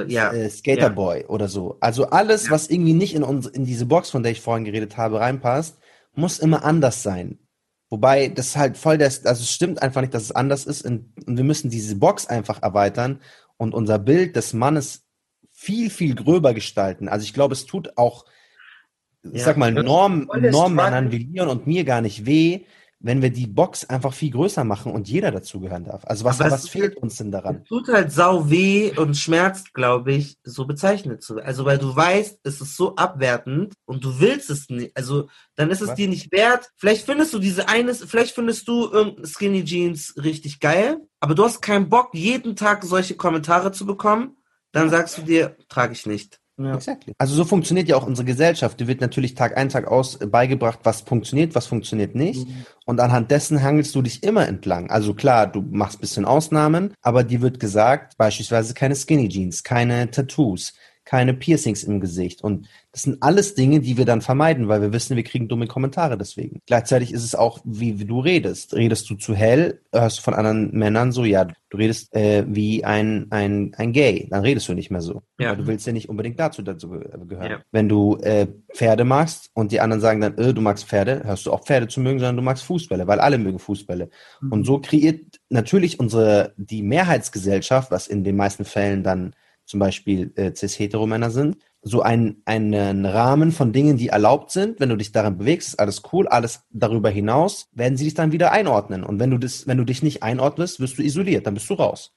[0.09, 1.77] Ja, Äh, Skaterboy oder so.
[1.81, 4.97] Also alles, was irgendwie nicht in, uns, in diese Box, von der ich vorhin geredet
[4.97, 5.79] habe, reinpasst,
[6.15, 7.39] muss immer anders sein.
[7.93, 11.13] Wobei das halt voll der, also es stimmt einfach nicht, dass es anders ist und,
[11.27, 13.21] und wir müssen diese Box einfach erweitern
[13.59, 15.05] und unser Bild des Mannes
[15.51, 17.07] viel, viel gröber gestalten.
[17.11, 18.25] Also ich glaube, es tut auch,
[19.23, 19.45] ich Ja.
[19.45, 21.13] sag mal, Das Norm, Struggle.
[21.13, 22.65] wie Leon und mir gar nicht weh,
[23.03, 26.05] wenn wir die Box einfach viel größer machen und jeder dazugehören darf.
[26.05, 27.63] Also was, was fehlt uns denn daran?
[27.63, 31.47] Es tut halt sau weh und schmerzt, glaube ich, so bezeichnet zu werden.
[31.47, 34.97] Also, weil du weißt, es ist so abwertend und du willst es nicht.
[34.97, 35.97] Also, dann ist es Was?
[35.97, 36.71] dir nicht wert.
[36.77, 41.45] Vielleicht findest du diese eines, vielleicht findest du irgendein Skinny Jeans richtig geil, aber du
[41.45, 44.37] hast keinen Bock, jeden Tag solche Kommentare zu bekommen.
[44.71, 46.42] Dann sagst du dir, trage ich nicht.
[46.59, 46.75] Ja.
[46.75, 47.15] Exactly.
[47.19, 48.79] Also so funktioniert ja auch unsere Gesellschaft.
[48.79, 52.47] Dir wird natürlich Tag ein, Tag aus beigebracht, was funktioniert, was funktioniert nicht.
[52.85, 54.91] Und anhand dessen hangelst du dich immer entlang.
[54.91, 60.11] Also klar, du machst bisschen Ausnahmen, aber dir wird gesagt, beispielsweise keine Skinny Jeans, keine
[60.11, 60.75] Tattoos,
[61.13, 62.43] keine Piercings im Gesicht.
[62.43, 65.67] Und das sind alles Dinge, die wir dann vermeiden, weil wir wissen, wir kriegen dumme
[65.67, 66.61] Kommentare deswegen.
[66.65, 68.75] Gleichzeitig ist es auch, wie, wie du redest.
[68.75, 72.87] Redest du zu hell, hörst du von anderen Männern so, ja, du redest äh, wie
[72.87, 75.21] ein, ein, ein Gay, dann redest du nicht mehr so.
[75.39, 75.51] Ja.
[75.51, 77.51] Weil du willst ja nicht unbedingt dazu, dazu ge- gehören.
[77.51, 77.61] Ja.
[77.73, 81.45] Wenn du äh, Pferde magst und die anderen sagen dann, äh, du magst Pferde, hörst
[81.45, 84.09] du auch Pferde zu mögen, sondern du magst Fußbälle, weil alle mögen Fußbälle.
[84.41, 84.53] Mhm.
[84.53, 89.35] Und so kreiert natürlich unsere, die Mehrheitsgesellschaft, was in den meisten Fällen dann
[89.73, 94.79] zum Beispiel äh, cis-hetero-Männer sind, so ein, einen Rahmen von Dingen, die erlaubt sind.
[94.81, 96.29] Wenn du dich darin bewegst, ist alles cool.
[96.29, 99.03] Alles darüber hinaus werden sie dich dann wieder einordnen.
[99.03, 101.75] Und wenn du das, wenn du dich nicht einordnest, wirst du isoliert, dann bist du
[101.75, 102.13] raus.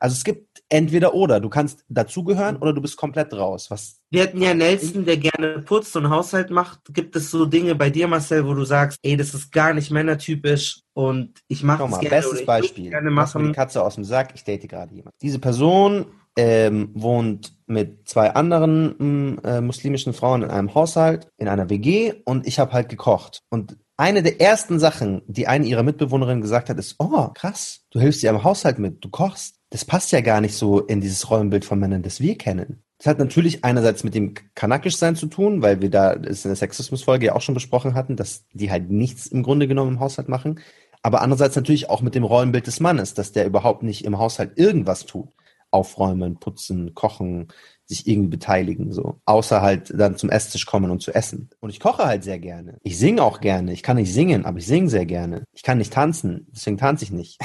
[0.00, 1.38] Also es gibt entweder oder.
[1.38, 3.70] Du kannst dazugehören oder du bist komplett raus.
[3.70, 6.80] Was Wir hatten ja Nelson, der gerne putzt und Haushalt macht.
[6.92, 9.92] Gibt es so Dinge bei dir, Marcel, wo du sagst, ey, das ist gar nicht
[9.92, 12.90] männertypisch und ich mache mal, gerne bestes Beispiel.
[12.90, 13.54] gerne Lass mir die machen.
[13.54, 15.16] Katze aus dem Sack, ich date gerade jemanden.
[15.22, 21.48] Diese Person ähm, wohnt mit zwei anderen mm, äh, muslimischen Frauen in einem Haushalt, in
[21.48, 23.40] einer WG und ich habe halt gekocht.
[23.50, 28.00] Und eine der ersten Sachen, die eine ihrer Mitbewohnerinnen gesagt hat, ist, oh, krass, du
[28.00, 29.56] hilfst dir am Haushalt mit, du kochst.
[29.70, 32.82] Das passt ja gar nicht so in dieses Rollenbild von Männern, das wir kennen.
[32.98, 36.56] Das hat natürlich einerseits mit dem Kanakischsein zu tun, weil wir da es in der
[36.56, 40.28] Sexismusfolge ja auch schon besprochen hatten, dass die halt nichts im Grunde genommen im Haushalt
[40.28, 40.60] machen.
[41.02, 44.52] Aber andererseits natürlich auch mit dem Rollenbild des Mannes, dass der überhaupt nicht im Haushalt
[44.56, 45.28] irgendwas tut.
[45.70, 47.48] Aufräumen, putzen, kochen,
[47.84, 49.20] sich irgendwie beteiligen, so.
[49.24, 51.50] Außer halt dann zum Esstisch kommen und zu essen.
[51.60, 52.78] Und ich koche halt sehr gerne.
[52.82, 53.72] Ich singe auch gerne.
[53.72, 55.44] Ich kann nicht singen, aber ich singe sehr gerne.
[55.52, 57.38] Ich kann nicht tanzen, deswegen tanze ich nicht.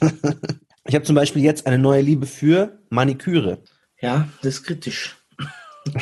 [0.84, 3.62] ich habe zum Beispiel jetzt eine neue Liebe für Maniküre.
[4.00, 5.16] Ja, das ist kritisch.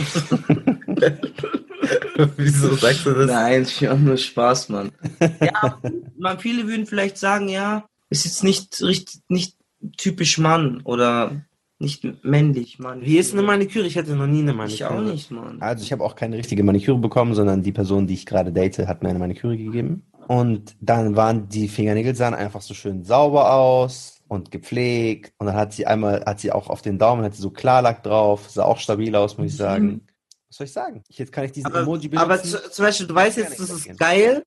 [2.37, 3.27] Wieso sagst du das?
[3.27, 4.93] Nein, ich mache nur Spaß, Mann.
[5.41, 5.81] Ja,
[6.19, 9.57] man, viele würden vielleicht sagen, ja, ist jetzt nicht richtig, nicht
[9.97, 11.43] typisch Mann oder
[11.79, 13.03] nicht männlich, Mann.
[13.03, 13.87] Wie ist eine Maniküre?
[13.87, 14.91] Ich hatte noch nie eine Ich Maniküre.
[14.91, 15.61] auch nicht, Mann.
[15.61, 18.79] Also ich habe auch keine richtige Maniküre bekommen, sondern die Person, die ich gerade date,
[18.79, 20.03] hat mir eine Maniküre gegeben.
[20.29, 25.33] Und dann waren die Fingernägel sahen einfach so schön sauber aus und gepflegt.
[25.39, 28.03] Und dann hat sie einmal, hat sie auch auf den Daumen, hat sie so Klarlack
[28.03, 30.01] drauf, sah auch stabil aus, muss ich sagen.
[30.49, 31.03] Was soll ich sagen?
[31.09, 32.25] Ich, jetzt kann ich diesen Aber, Emoji benutzen.
[32.31, 34.43] aber zu, zum Beispiel, du weißt jetzt, das ist geil.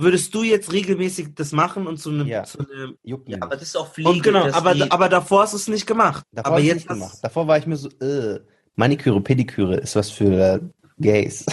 [0.00, 2.44] Würdest du jetzt regelmäßig das machen und zu einem, Ja.
[2.44, 4.08] zu einem Juckt mich Ja, aber das ist auch Pflege.
[4.10, 6.24] und genau, aber, die- aber davor hast du es nicht gemacht.
[6.32, 7.18] Davor aber jetzt gemacht.
[7.22, 8.40] Davor war ich mir so, äh,
[8.76, 10.60] Maniküre, Pediküre ist was für äh,
[10.98, 11.44] Gays.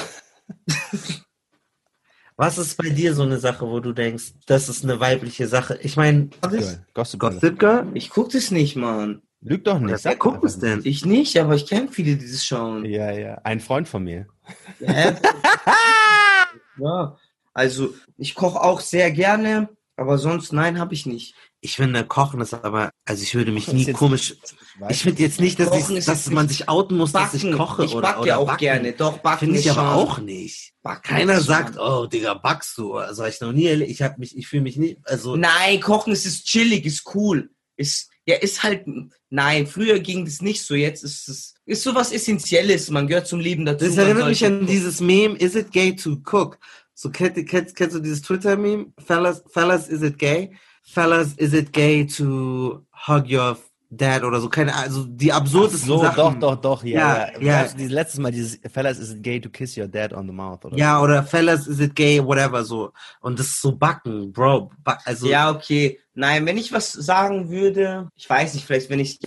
[2.40, 5.80] Was ist bei dir so eine Sache, wo du denkst, das ist eine weibliche Sache?
[5.82, 6.30] Ich meine,
[6.94, 7.20] Gossip.
[7.20, 7.88] Gossip Girl?
[7.96, 9.24] Ich guck das nicht, Mann.
[9.42, 10.06] Lüg doch nicht.
[10.06, 10.82] Wer guckt es denn?
[10.84, 12.86] Ich nicht, aber ich kenne viele, die das schauen.
[12.86, 13.42] Ja, ja.
[13.44, 14.28] Ein Freund von mir.
[14.80, 15.16] Ja,
[16.80, 17.18] ja,
[17.58, 19.70] also ich koche auch sehr gerne.
[20.00, 21.34] Aber sonst, nein, habe ich nicht.
[21.60, 24.36] Ich finde, Kochen ist aber, also ich würde mich Kochen nie komisch.
[24.90, 27.42] Ich finde jetzt nicht, dass, ich, dass jetzt man nicht- sich outen muss, dass ich
[27.42, 27.58] Backen.
[27.58, 28.60] koche Ich oder, backe oder auch backen.
[28.60, 28.94] gerne.
[28.94, 30.74] Doch, backen Finde ich aber schon- auch nicht.
[30.84, 32.94] Backen Keiner sagt, schon- oh, Digga, backst du?
[32.94, 33.90] Also ich noch nie erlebt.
[33.90, 35.36] Ich habe mich, ich fühle mich nicht, also.
[35.36, 37.50] Nein, Kochen ist, ist chillig, ist cool.
[37.76, 38.86] Ist, ja, ist halt,
[39.32, 43.40] nein, früher ging das nicht so, jetzt ist es, ist sowas Essentielles, man gehört zum
[43.40, 43.86] Leben dazu.
[43.86, 46.60] Das erinnert mich an dieses Meme, is it gay to cook?
[47.00, 48.88] So, kennst, kennst, kennst du dieses Twitter-Meme?
[48.98, 50.58] Fellas, fellas, is it gay?
[50.82, 53.56] Fellas, is it gay to hug your
[53.92, 54.50] dad oder so?
[54.50, 56.40] Keine, also die absurdesten so, Sachen.
[56.40, 57.00] doch, doch, doch, ja.
[57.00, 57.60] Ja, ja, ja.
[57.60, 60.34] Also dieses letztes Mal, dieses Fellas, is it gay to kiss your dad on the
[60.34, 60.66] mouth?
[60.66, 62.92] Oder Ja, oder fellas, is it gay, whatever, so.
[63.22, 64.72] Und das ist so backen, Bro.
[65.06, 66.00] Also, Ja, okay.
[66.16, 69.20] Nein, wenn ich was sagen würde, ich weiß nicht, vielleicht wenn ich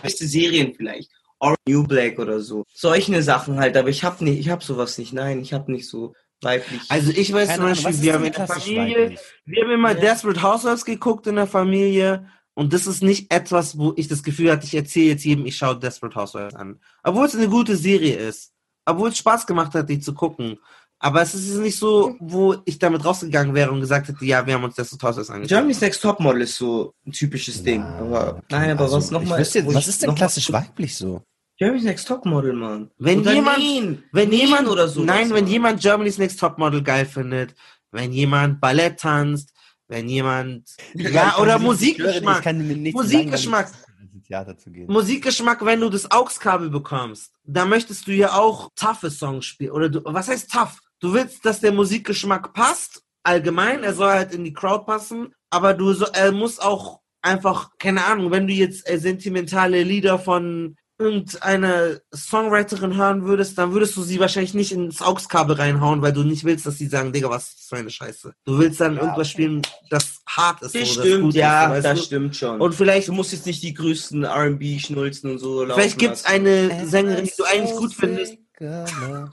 [0.00, 1.10] beste Serien vielleicht.
[1.40, 2.62] Orange New Black oder so.
[2.72, 5.12] Solche Sachen halt, aber ich hab nicht, ich hab sowas nicht.
[5.12, 6.82] Nein, ich hab nicht so weiblich.
[6.88, 9.20] also ich weiß Keine zum Ahnung, Beispiel, ist wir haben in der Familie, weiblich?
[9.44, 10.00] wir haben immer Ja.
[10.00, 12.28] Desperate Housewives geguckt in der Familie.
[12.54, 15.56] Und das ist nicht etwas, wo ich das Gefühl hatte, ich erzähle jetzt jedem, ich
[15.56, 16.80] schaue Desperate Housewives an.
[17.02, 18.52] Obwohl es eine gute Serie ist.
[18.86, 20.58] Obwohl es Spaß gemacht hat, die zu gucken.
[20.98, 24.54] Aber es ist nicht so, wo ich damit rausgegangen wäre und gesagt hätte, ja, wir
[24.54, 25.48] haben uns Desperate Housewives angeschaut.
[25.50, 27.82] Germany's Next Topmodel ist so ein typisches Ding.
[27.82, 29.38] Aber, nein, aber Also, was ich nochmal?
[29.40, 31.22] Was ist denn klassisch weiblich so?
[31.58, 32.90] Germany's Next Topmodel, Mann.
[32.98, 34.04] Wenn Oder jemand, Neen.
[34.12, 35.02] wenn Neen jemand oder so.
[35.02, 37.54] nein, wenn jemand Germany's Next Topmodel geil findet,
[37.92, 39.52] wenn jemand Ballett tanzt,
[39.88, 43.68] wenn jemand, ja, oder Musikgeschmack, Ich kann mir nicht Musikgeschmack.
[43.68, 43.82] sagen.
[44.88, 49.70] Musikgeschmack, wenn du das AUX-Kabel bekommst, da möchtest du ja auch toughe Songs spielen.
[49.70, 50.80] Oder du, was heißt tough?
[50.98, 55.74] Du willst, dass der Musikgeschmack passt, allgemein, er soll halt in die Crowd passen, aber
[55.74, 60.76] du so, er muss auch einfach, keine Ahnung, wenn du jetzt äh, sentimentale Lieder von
[60.98, 66.22] irgendeiner Songwriterin hören würdest, dann würdest du sie wahrscheinlich nicht ins AUX-Kabel reinhauen, weil du
[66.22, 68.34] nicht willst, dass sie sagen, Digga, was ist das für eine Scheiße.
[68.44, 70.74] Du willst dann irgendwas spielen, das hart ist.
[70.74, 72.04] Das stimmt, gut ja, ist, das du?
[72.04, 72.60] stimmt schon.
[72.60, 76.14] Und vielleicht du musst jetzt nicht die größten R&B schnulzen und so laufen Vielleicht gibt
[76.14, 78.38] es eine Sängerin, die du eigentlich gut findest.
[78.58, 79.30] Aber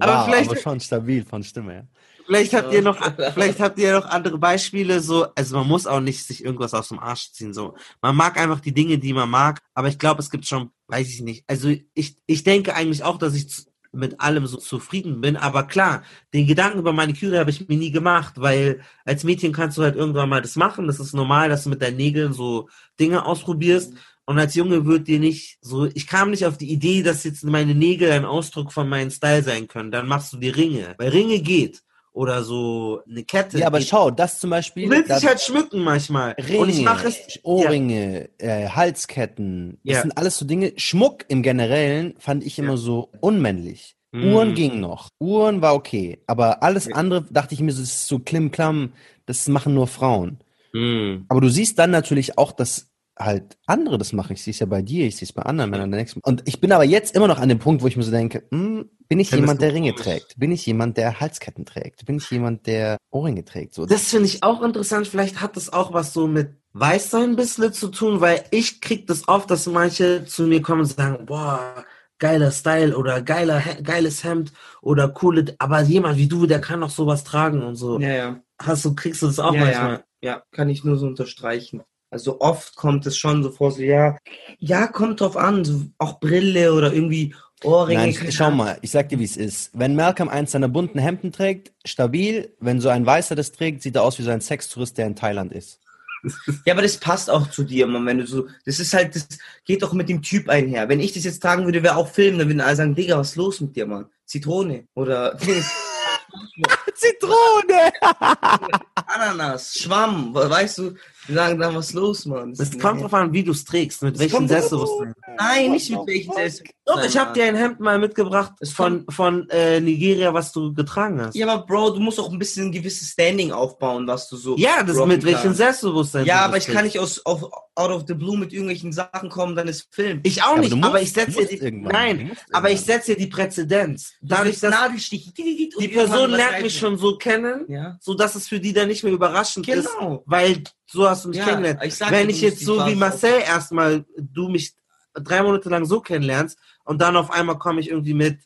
[0.00, 1.82] Aber vielleicht- aber schon stabil von Stimme, ja.
[2.28, 2.98] Vielleicht habt ihr noch,
[3.34, 6.88] vielleicht habt ihr noch andere Beispiele, so, also man muss auch nicht sich irgendwas aus
[6.88, 7.74] dem Arsch ziehen, so.
[8.02, 11.08] Man mag einfach die Dinge, die man mag, aber ich glaube, es gibt schon, weiß
[11.08, 11.44] ich nicht.
[11.46, 13.46] Also ich, ich denke eigentlich auch, dass ich
[13.92, 16.02] mit allem so zufrieden bin, aber klar,
[16.34, 19.82] den Gedanken über meine Küre habe ich mir nie gemacht, weil als Mädchen kannst du
[19.82, 22.68] halt irgendwann mal das machen, das ist normal, dass du mit deinen Nägeln so
[23.00, 23.94] Dinge ausprobierst.
[24.26, 27.44] Und als Junge wird dir nicht so, ich kam nicht auf die Idee, dass jetzt
[27.44, 29.90] meine Nägel ein Ausdruck von meinem Style sein können.
[29.90, 30.94] Dann machst du die Ringe.
[30.98, 31.82] Weil Ringe geht.
[32.18, 33.58] Oder so eine Kette.
[33.60, 34.86] Ja, aber schau, das zum Beispiel.
[34.86, 36.32] Du willst dich halt schmücken manchmal.
[36.32, 37.38] Ringe, Und ich mache es.
[37.44, 40.02] Ohrringe, äh, Halsketten, das Ja.
[40.02, 40.72] sind alles so Dinge.
[40.78, 43.94] Schmuck im Generellen fand ich immer so unmännlich.
[44.10, 44.32] Mm.
[44.32, 45.10] Uhren ging noch.
[45.20, 46.18] Uhren war okay.
[46.26, 48.94] Aber alles andere dachte ich mir, so, das ist so klimklam,
[49.26, 50.38] das machen nur Frauen.
[50.72, 51.18] Mm.
[51.28, 52.87] Aber du siehst dann natürlich auch, dass
[53.18, 54.32] halt andere das machen.
[54.32, 55.90] Ich sehe es ja bei dir, ich sehe es bei anderen Männern.
[55.90, 58.02] der nächsten- Und ich bin aber jetzt immer noch an dem Punkt, wo ich mir
[58.02, 60.38] so denke, hm, bin ich Findest jemand, der Ringe trägt?
[60.38, 62.04] Bin ich jemand, der Halsketten trägt?
[62.06, 63.74] Bin ich jemand, der Ohrringe trägt?
[63.74, 65.08] So, Das finde ich auch interessant.
[65.08, 69.06] Vielleicht hat das auch was so mit Weißsein ein bisschen zu tun, weil ich krieg
[69.06, 71.84] das oft, dass manche zu mir kommen und sagen, boah,
[72.18, 74.52] geiler Style oder geiler, geiles Hemd
[74.82, 77.98] oder coole, aber jemand wie du, der kann doch sowas tragen und so.
[77.98, 78.42] Ja, ja.
[78.60, 80.04] Hast du, kriegst du das auch ja, manchmal?
[80.20, 81.82] Ja, ja, kann ich nur so unterstreichen.
[82.10, 84.16] Also oft kommt es schon so vor, so ja,
[84.58, 87.34] ja, kommt drauf an, so auch Brille oder irgendwie
[87.64, 88.12] Ohrringe.
[88.12, 89.70] Nein, schau mal, ich sag dir, wie es ist.
[89.74, 92.54] Wenn Malcolm eins seiner bunten Hemden trägt, stabil.
[92.60, 95.16] Wenn so ein Weißer das trägt, sieht er aus wie so ein Sextourist, der in
[95.16, 95.80] Thailand ist.
[96.64, 99.28] Ja, aber das passt auch zu dir, Mann, wenn du so, das ist halt, das
[99.64, 100.88] geht doch mit dem Typ einher.
[100.88, 103.30] Wenn ich das jetzt tragen würde, wäre auch Film, dann würden alle sagen, Digga, was
[103.30, 104.06] ist los mit dir, Mann?
[104.24, 105.38] Zitrone oder
[106.94, 107.92] Zitrone!
[109.06, 110.94] Ananas, Schwamm, weißt du,
[111.28, 112.50] die sagen dann, was ist los, Mann?
[112.52, 115.12] Das Es ist- kommt drauf an, wie du es trägst, mit welchem Selbstbewusstsein.
[115.38, 116.74] Nein, nicht mit welchen Selbstbewusstsein.
[116.86, 120.72] Doch, ich habe dir ein Hemd mal mitgebracht Es von, von äh, Nigeria, was du
[120.72, 121.34] getragen hast.
[121.36, 124.56] Ja, aber Bro, du musst auch ein bisschen ein gewisses Standing aufbauen, was du so.
[124.56, 125.52] Ja, das mit welchem.
[125.52, 127.42] Selbstbewusstsein Ja, aber ich kann nicht aus, auf,
[127.74, 130.20] out of the blue mit irgendwelchen Sachen kommen, dann ist Film.
[130.22, 131.46] Ich auch aber nicht, du aber musst- ich setze.
[131.70, 134.12] Du nein, aber ich setze die Präzedenz.
[134.22, 135.32] Dadurch, dass Nadelstich.
[135.34, 137.98] die Person lernt mich schon so kennen, Ja.
[138.00, 140.22] so dass es für die dann nicht mehr überraschend ist, Genau.
[140.26, 141.80] weil so hast du mich Ja, kennengelernt.
[141.84, 144.74] ich sag Wenn ich jetzt so wie Marcel erstmal du mich
[145.14, 148.40] drei Monate lang so kennenlernst und dann auf einmal komme ich irgendwie mit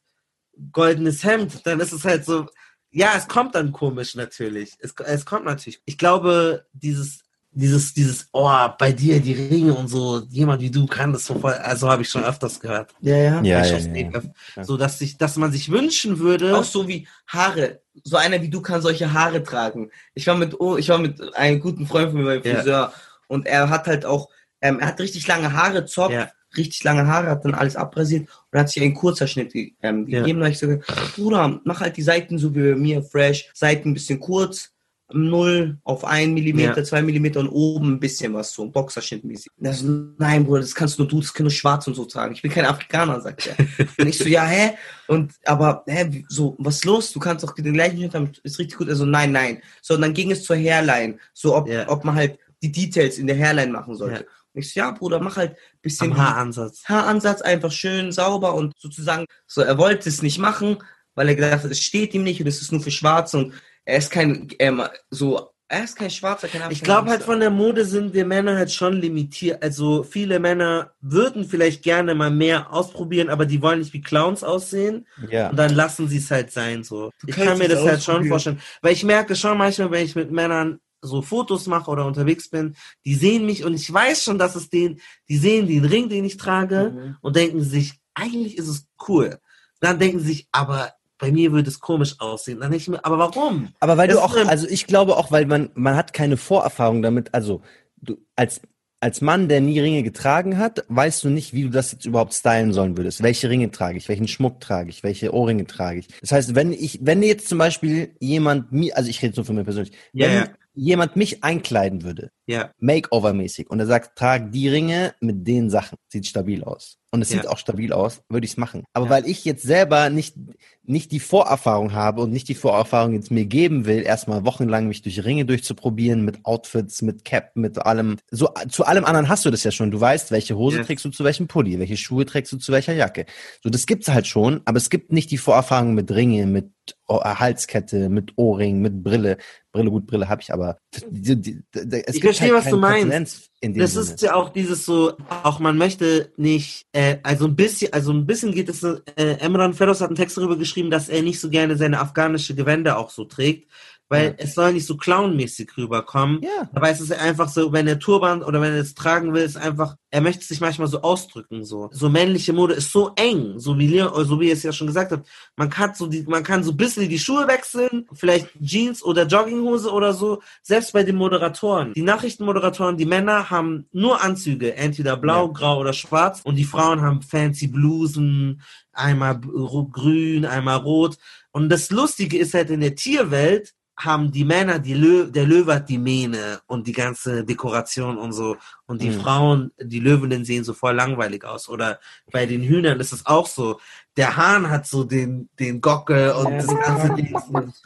[0.72, 2.47] goldenes Hemd, dann ist es halt so,
[2.90, 4.77] ja, es kommt dann komisch natürlich.
[4.81, 5.81] Es, es kommt natürlich.
[5.86, 7.23] Ich glaube, dieses
[7.55, 8.49] dieses, dieses, oh,
[8.79, 12.03] bei dir die Ringe und so, jemand wie du kann das so voll, also habe
[12.03, 12.95] ich schon öfters gehört.
[13.01, 13.43] Ja, ja.
[13.43, 14.23] Ja, ja, ja,
[14.57, 14.65] ja.
[14.65, 16.57] So, dass sich, dass man sich wünschen würde.
[16.57, 17.81] Auch so wie Haare.
[18.05, 19.91] So einer wie du kann solche Haare tragen.
[20.15, 22.57] Ich war mit, oh, ich war mit einem guten Freund von mir beim Ja.
[22.61, 22.93] Friseur
[23.29, 24.29] und er hat halt auch,
[24.62, 26.31] ähm, er hat richtig lange Haare, Zopf, Ja.
[26.57, 30.20] richtig lange Haare, hat dann alles abrasiert und hat sich einen Kurzerschnitt ge- ähm, Ja.
[30.20, 30.41] gegeben.
[30.41, 33.51] Da hab ich so gesagt, Bruder, mach halt die Seiten so wie bei mir, fresh,
[33.53, 34.72] Seiten ein bisschen kurz,
[35.14, 36.84] 0 auf 1 Millimeter, Ja.
[36.84, 39.51] 2 Millimeter und oben ein bisschen was, so ein Boxerschnittmäßig.
[39.59, 42.34] Das nein, Bruder, das kannst nur du, das können nur Schwarz und so tragen.
[42.34, 43.56] Ich bin kein Afrikaner, sagt er.
[43.98, 44.72] und ich so, ja, hä?
[45.09, 47.12] Und, aber, hä, so, was ist los?
[47.12, 48.89] Du kannst doch den gleichen Schnitt haben, ist richtig gut.
[48.89, 49.62] Also, nein, nein.
[49.80, 51.18] So, und dann ging es zur Hairline.
[51.32, 51.89] So, ob, Ja.
[51.89, 54.20] ob man halt die Details in der Hairline machen sollte.
[54.24, 54.30] Ja.
[54.55, 56.84] Und ich so, ja, Bruder, mach halt ein bisschen Am Haaransatz.
[56.84, 60.76] Haaransatz einfach schön sauber und sozusagen, so, er wollte es nicht machen,
[61.14, 63.55] weil er gedacht hat, es steht ihm nicht und es ist nur für Schwarze und
[63.85, 67.51] er ist kein, ähm, so, er ist kein Schwarzer, kein Ich glaube halt von der
[67.51, 69.63] Mode sind wir Männer halt schon limitiert.
[69.63, 74.45] Also viele Männer würden vielleicht gerne mal mehr ausprobieren, aber die wollen nicht wie Clowns
[74.45, 75.07] aussehen.
[75.31, 75.49] Ja.
[75.49, 77.11] Und dann lassen sie es halt sein so.
[77.27, 78.61] Ich kannst kann mir das halt schon vorstellen.
[78.83, 82.77] Weil ich merke schon manchmal, wenn ich mit Männern so Fotos mache oder unterwegs bin,
[83.07, 86.25] die sehen mich und ich weiß schon, dass es den, die sehen den Ring, den
[86.25, 87.17] ich trage Mhm.
[87.23, 89.39] und denken sich, eigentlich ist es cool.
[89.81, 90.93] Dann denken sie sich, aber
[91.23, 92.59] bei mir würde es komisch aussehen.
[92.59, 93.69] Dann denke ich mir, aber warum?
[93.78, 97.01] Aber weil Das du auch, also ich glaube auch, weil man, man hat keine Vorerfahrung
[97.01, 97.62] damit, also
[97.97, 98.61] du als
[98.99, 102.35] als Mann, der nie Ringe getragen hat, weißt du nicht, wie du das jetzt überhaupt
[102.35, 103.20] stylen sollen würdest.
[103.20, 104.09] Welche Ringe trage ich?
[104.09, 105.03] Welchen Schmuck trage ich?
[105.03, 106.09] Welche Ohrringe trage ich?
[106.20, 109.55] Das heißt, wenn ich, wenn jetzt zum Beispiel jemand mir, also ich rede nur für
[109.55, 110.49] mich persönlich, Ja, wenn ja.
[110.74, 112.70] jemand mich einkleiden würde, Ja.
[112.78, 116.99] Makeover-mäßig, und er sagt, trag die Ringe mit den Sachen, sieht stabil aus.
[117.14, 117.43] Und es Ja.
[117.43, 118.84] sieht auch stabil aus, würde ich es machen.
[118.94, 119.10] Aber Ja.
[119.10, 120.34] weil ich jetzt selber nicht,
[120.82, 125.02] nicht die Vorerfahrung habe und nicht die Vorerfahrung jetzt mir geben will, erstmal wochenlang mich
[125.02, 128.16] durch Ringe durchzuprobieren, mit Outfits, mit Cap, mit allem.
[128.30, 129.90] So, zu allem anderen hast du das ja schon.
[129.90, 130.86] Du weißt, welche Hose Yes.
[130.86, 133.26] trägst du zu welchem Pulli, welche Schuhe trägst du zu welcher Jacke.
[133.62, 136.70] So, das gibt's halt schon, aber es gibt nicht die Vorerfahrung mit Ringe, mit
[137.09, 139.36] oh, Halskette, mit Ohrring, mit Brille.
[139.70, 140.78] Brille, gut, Brille habe ich, aber
[141.10, 143.12] die, die, die, es Ich gibt verstehe, halt was du meinst.
[143.12, 144.05] Dem Das Sinne.
[144.05, 145.12] ist ja auch dieses so,
[145.44, 149.72] auch man möchte nicht, äh, also ein bisschen, also ein bisschen geht es, äh, Emran
[149.72, 153.10] Feroz hat einen Text darüber geschrieben, dass er nicht so gerne seine afghanische Gewänder auch
[153.10, 153.68] so trägt,
[154.12, 154.34] weil Ja.
[154.39, 156.40] es soll nicht so clownmäßig rüberkommen.
[156.43, 156.68] Ja.
[156.74, 159.56] Dabei ist es einfach so, wenn er Turban oder wenn er es tragen will, ist
[159.56, 161.89] einfach, er möchte sich manchmal so ausdrücken, so.
[161.93, 164.86] So männliche Mode ist so eng, so wie Leon, so wie ihr es ja schon
[164.86, 165.26] gesagt habt.
[165.56, 169.26] Man kann so die, man kann so ein bisschen die Schuhe wechseln, vielleicht Jeans oder
[169.26, 171.94] Jogginghose oder so, selbst bei den Moderatoren.
[171.94, 175.52] Die Nachrichtenmoderatoren, die Männer haben nur Anzüge, entweder blau, Ja.
[175.52, 178.60] grau oder schwarz und die Frauen haben fancy Blusen,
[178.93, 181.16] einmal grün, einmal rot.
[181.52, 183.72] Und das Lustige ist halt in der Tierwelt,
[184.05, 188.33] haben die Männer, die Lö der Löwe hat die Mähne und die ganze Dekoration und
[188.33, 188.57] so.
[188.87, 189.20] Und die Mhm.
[189.20, 191.69] Frauen, die Löwinnen sehen so voll langweilig aus.
[191.69, 191.99] Oder
[192.31, 193.79] bei den Hühnern ist es auch so.
[194.16, 197.15] Der Hahn hat so den, den Gockel und das ganze.
[197.15, 197.35] Ding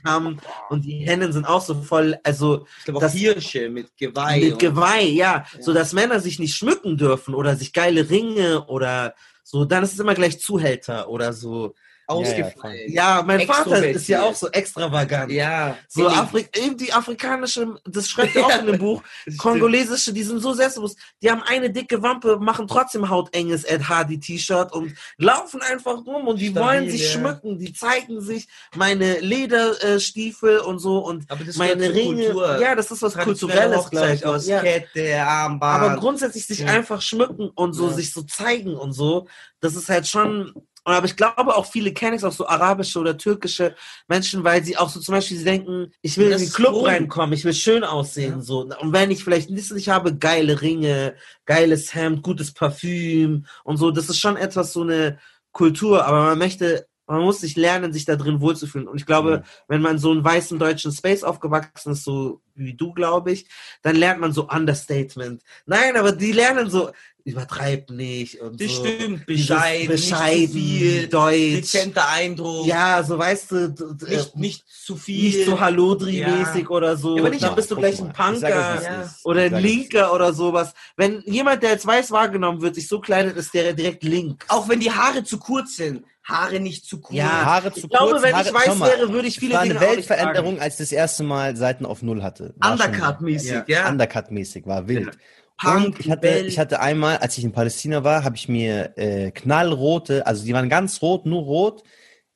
[0.05, 0.39] Kamm.
[0.71, 4.41] Und die Hennen sind auch so voll, also Ich glaube auch Das- Hirsche mit Geweih.
[4.41, 5.45] mit Geweih, ja.
[5.55, 5.61] Ja.
[5.61, 9.15] So dass Männer sich nicht schmücken dürfen oder sich geile Ringe oder
[9.45, 11.75] so, dann ist es immer gleich Zuhälter oder so.
[12.09, 12.93] Ausgefallen.
[12.93, 15.33] Ja, mein Vater ist ja auch so extravagant.
[15.33, 15.77] Ja.
[15.89, 19.03] So Afri eben die afrikanische, das schreibt er auch in dem Buch,
[19.39, 24.21] kongolesische, die sind so selbstbewusst, die haben eine dicke Wampe, machen trotzdem hautenges Ed Hardy
[24.21, 27.19] T-Shirt und laufen einfach rum und die Stabil, wollen sich ja.
[27.19, 32.25] schmücken, die zeigen sich meine Lederstiefel und so und Aber das meine Ringe.
[32.27, 32.61] Kultur.
[32.61, 34.25] Ja, das ist was Kulturelles, glaube ich.
[34.25, 34.35] Auch.
[34.35, 34.61] aus Ja.
[34.61, 35.83] Kette, Armband.
[35.83, 36.67] Aber grundsätzlich sich Ja.
[36.69, 37.95] einfach schmücken und so Ja.
[37.95, 39.27] sich so zeigen und so,
[39.61, 40.53] das ist halt schon.
[40.87, 43.75] Und aber ich glaube auch viele kenne ich auch so arabische oder türkische
[44.07, 46.75] Menschen, weil sie auch so zum Beispiel sie denken, ich will Das in den Club
[46.75, 46.89] cool.
[46.89, 48.61] reinkommen, ich will schön aussehen so.
[48.61, 53.91] Und wenn ich vielleicht nicht, nicht habe, geile Ringe, geiles Hemd, gutes Parfüm und so,
[53.91, 55.19] das ist schon etwas so eine
[55.51, 58.89] Kultur, aber man möchte man muss sich lernen, sich da drin wohlzufühlen.
[58.89, 59.43] Und ich glaube, Ja.
[59.69, 63.47] wenn man so einen weißen deutschen Space aufgewachsen ist, so wie du, glaube ich,
[63.83, 65.43] dann lernt man so Understatement.
[65.67, 66.91] Nein, aber die lernen so,
[67.25, 68.85] übertreib nicht und Das so.
[68.87, 71.37] stimmt, bescheiden, bescheiden, nicht zu viel, deutsch.
[71.73, 75.25] dezenter Eindruck, Ja, so weißt du, d- d- nicht, nicht zu viel.
[75.37, 76.69] nicht so Hallodri-mäßig Ja.
[76.71, 77.17] oder so.
[77.17, 79.13] Ja, aber nicht dann bist du gleich mal, ein Punker Ja.
[79.25, 80.73] oder ein Linker oder sowas.
[80.97, 84.45] Wenn jemand, der als weiß wahrgenommen wird, sich so kleidet, ist der direkt link.
[84.49, 86.05] Auch wenn die Haare zu kurz sind.
[86.29, 87.17] Haare nicht zu kurz.
[87.17, 89.41] Ja, Haare zu ich glaube, kurz, wenn Haare, ich weiß mal, wäre, würde ich Es
[89.41, 90.61] viele war eine Dinge Weltveränderung, tragen.
[90.63, 92.55] als ich das erste Mal Seiten auf Null hatte.
[92.63, 93.65] Undercut-mäßig, Ja.
[93.67, 93.89] ja.
[93.89, 95.17] Undercut-mäßig, war wild.
[95.59, 98.93] Punk, Und ich hatte, ich hatte einmal, als ich in Palästina war, habe ich mir
[98.99, 101.83] äh, knallrote, also die waren ganz rot, nur rot,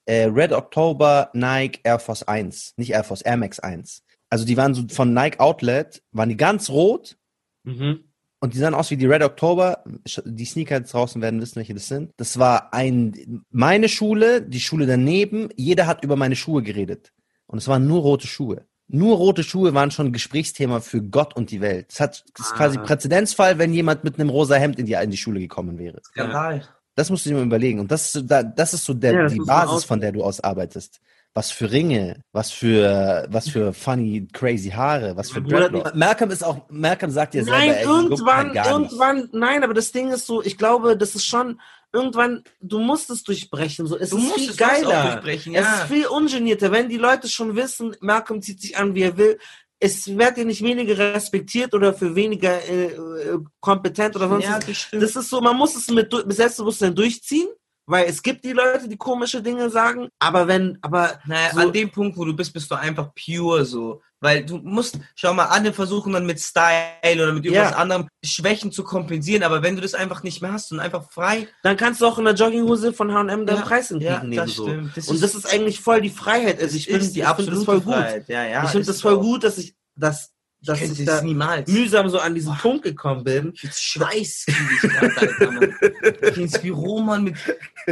[0.06, 4.02] äh, Red October Nike Air Force 1, nicht Air Force, Air Max 1.
[4.30, 7.16] Also die waren so von Nike Outlet, waren die ganz rot
[7.64, 8.04] Mhm.
[8.42, 9.84] Und die sahen aus wie die Red October.
[10.24, 12.12] Die Sneaker draußen werden wissen, welche das sind.
[12.16, 15.50] Das war ein, meine Schule, die Schule daneben.
[15.56, 17.12] Jeder hat über meine Schuhe geredet.
[17.46, 18.64] Und es waren nur rote Schuhe.
[18.88, 21.86] Nur rote Schuhe waren schon ein Gesprächsthema für Gott und die Welt.
[21.90, 22.82] Das, hat, das ist quasi Ah.
[22.82, 26.00] Präzedenzfall, wenn jemand mit einem rosa Hemd in die, in die Schule gekommen wäre.
[26.02, 26.66] Skandal.
[26.96, 27.78] Das musst du dir mal überlegen.
[27.78, 30.24] Und das, ist- da- das ist so der, Ja, das die Basis, von der du
[30.24, 31.00] aus arbeitest.
[31.34, 35.94] Was für Ringe, was für, was für funny, crazy Haare, was für Dreadlocks.
[35.94, 38.90] Malcolm ist auch, Malcolm sagt selber, Nein, ey, du guckst irgendwann, halt gar nicht.
[38.92, 41.60] irgendwann, nein, aber das Ding ist so, ich glaube, das ist schon,
[41.92, 44.90] irgendwann, du musst es durchbrechen, so, es Du ist musst viel es, du musst auch
[44.90, 45.10] geiler.
[45.12, 45.74] durchbrechen, Es ja.
[45.74, 49.38] ist viel ungenierter, wenn die Leute schon wissen, Malcolm zieht sich an, wie er will,
[49.78, 54.56] es wird dir nicht weniger respektiert oder für weniger äh, äh, kompetent oder sonst Ja,
[54.56, 54.66] was.
[54.66, 54.88] das.
[54.90, 57.48] Das ist so, man muss es mit, mit Selbstbewusstsein durchziehen,
[57.90, 61.72] weil es gibt die Leute, die komische Dinge sagen, aber wenn, aber Naja, so, an
[61.72, 64.00] dem Punkt, wo du bist, bist du einfach pure so.
[64.22, 66.84] Weil du musst, schau mal, alle versuchen dann mit Style
[67.14, 67.76] oder mit irgendwas Ja.
[67.78, 71.48] anderem Schwächen zu kompensieren, aber wenn du das einfach nicht mehr hast und einfach frei.
[71.62, 74.46] dann kannst du auch in der Jogginghose von H&M deinen Ja, Preis ja, entgegennehmen.
[74.46, 74.66] das so.
[74.68, 74.94] stimmt.
[74.96, 76.60] Das und das ist eigentlich voll die Freiheit.
[76.60, 77.94] Also ich ist die ich finde das absolute voll gut.
[77.94, 78.28] Freiheit.
[78.28, 79.22] Ja, ja, ich finde das voll auch.
[79.22, 80.32] gut, dass ich, dass,
[80.62, 81.70] dass ich es da niemals.
[81.70, 83.52] mühsam so an diesen Punkt gekommen bin.
[83.56, 85.74] Jetzt Schweiß ich grad, Alter, Mann.
[86.22, 87.36] Ich ins Büro, Mann, mit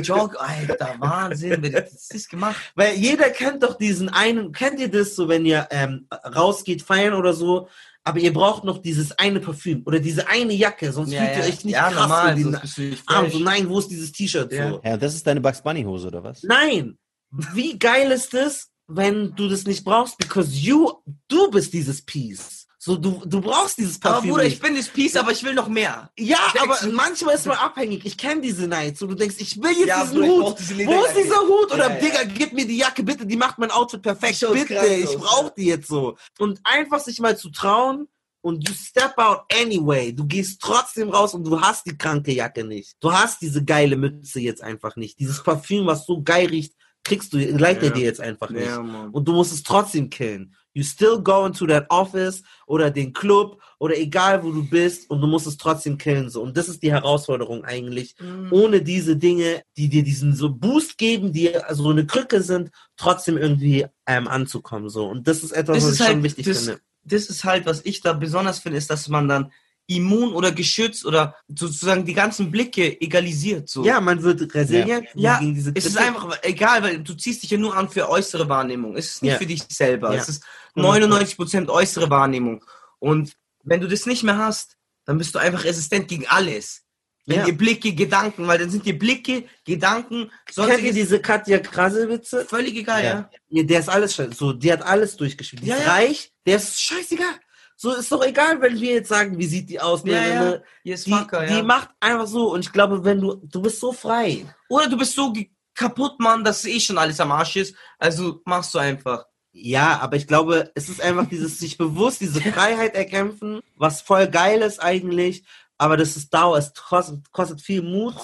[0.07, 2.57] Jog, Alter, Wahnsinn, wer hat das gemacht?
[2.74, 7.15] Weil jeder kennt doch diesen einen, kennt ihr das so, wenn ihr ähm, rausgeht, feiern
[7.15, 7.69] oder so,
[8.05, 11.43] aber ihr braucht noch dieses eine Parfüm oder diese eine Jacke, sonst Ja, fühlt ihr
[11.43, 11.49] ja.
[11.49, 13.31] euch nicht Ja, krass normal, in nicht Arm.
[13.31, 14.53] So, nein, wo ist dieses T-Shirt?
[14.53, 14.70] Ja.
[14.70, 14.81] So.
[14.85, 16.43] Ja, das ist deine Bugs Bunny Hose, oder was?
[16.43, 16.97] Nein,
[17.31, 20.93] wie geil ist es, wenn du das nicht brauchst, because you,
[21.28, 22.57] du bist dieses Piece.
[22.89, 24.55] So, du, du brauchst dieses Aber Parfüm Bruder, nicht.
[24.55, 26.10] ich bin das Peace, aber ich will noch mehr.
[26.19, 28.06] Ja, Ich aber manchmal ist man abhängig.
[28.06, 30.59] Ich kenne diese Nights, wo du denkst, ich will jetzt Ja, diesen Bruder, Hut.
[30.59, 31.70] diese Wo ist dieser Hut?
[31.74, 32.01] Oder Ja, ja.
[32.01, 34.40] Digga, gib mir die Jacke bitte, die macht mein Outfit perfekt.
[34.51, 36.16] Bitte, krass ich brauche die jetzt so.
[36.39, 38.09] Und einfach sich mal zu trauen
[38.40, 40.10] und you step out anyway.
[40.10, 42.97] Du gehst trotzdem raus und du hast die kranke Jacke nicht.
[43.01, 45.19] Du hast diese geile Mütze jetzt einfach nicht.
[45.19, 46.73] Dieses Parfüm, was so geil riecht,
[47.09, 47.94] kriegst du, leitet er Ja.
[47.94, 48.68] dir jetzt einfach nicht.
[48.68, 49.10] Mann.
[49.10, 50.55] Und du musst es trotzdem killen.
[50.74, 55.20] You still go into that office oder den Club oder egal wo du bist und
[55.20, 56.28] du musst es trotzdem killen.
[56.30, 56.43] So.
[56.43, 58.14] Und das ist die Herausforderung eigentlich.
[58.20, 58.52] Mhm.
[58.52, 62.70] Ohne diese Dinge, die dir diesen so Boost geben, die also so eine Krücke sind,
[62.97, 64.89] trotzdem irgendwie ähm, anzukommen.
[64.89, 65.06] So.
[65.09, 66.80] Und das ist etwas, das was ist ich schon halt, wichtig das, finde.
[67.05, 69.51] das ist halt, was ich da besonders finde, ist, dass man dann
[69.90, 73.69] immun oder geschützt oder sozusagen die ganzen Blicke egalisiert.
[73.70, 73.85] So.
[73.85, 76.15] Ja, man wird resilient Ja, gegen diese es ist Kritik.
[76.15, 78.97] einfach egal, weil du ziehst dich ja nur an für äußere Wahrnehmung.
[78.97, 79.39] Es ist nicht Ja.
[79.39, 80.15] für dich selber.
[80.15, 80.20] Ja.
[80.20, 80.44] Es ist
[80.77, 82.65] 99% äußere Wahrnehmung.
[82.98, 83.32] Und
[83.65, 86.82] wenn du das nicht mehr hast, dann bist du einfach resistent gegen alles.
[87.24, 87.44] Wenn Ja.
[87.47, 92.44] dir Blicke, Gedanken, weil dann sind dir Blicke, Gedanken, Kennt ihr diese Katja Krasel-Witze?
[92.47, 93.31] völlig egal, ja.
[93.51, 93.62] Ja.
[93.62, 94.35] Der ist alles scheiße.
[94.35, 95.62] So, die hat alles durchgespielt.
[95.62, 97.35] Die Ja, ist reich, der ist scheißegal.
[97.80, 100.02] So ist doch egal, wenn wir jetzt sagen, wie sieht die aus.
[100.02, 100.44] ne, Ja, ne, ja.
[100.44, 100.62] ne.
[100.82, 101.62] Yes, Die, fucker, die ja.
[101.62, 102.52] macht einfach so.
[102.52, 104.44] Und ich glaube, wenn du, du bist so frei.
[104.68, 105.32] Oder du bist so
[105.76, 107.76] kaputt, Mann, dass eh schon alles am Arsch ist.
[107.96, 109.26] Also machst du einfach.
[109.52, 114.26] Ja, aber ich glaube, es ist einfach dieses sich bewusst diese Freiheit erkämpfen, was voll
[114.26, 115.44] geil ist eigentlich.
[115.80, 118.16] Aber das ist Dauer, es kostet, kostet viel Mut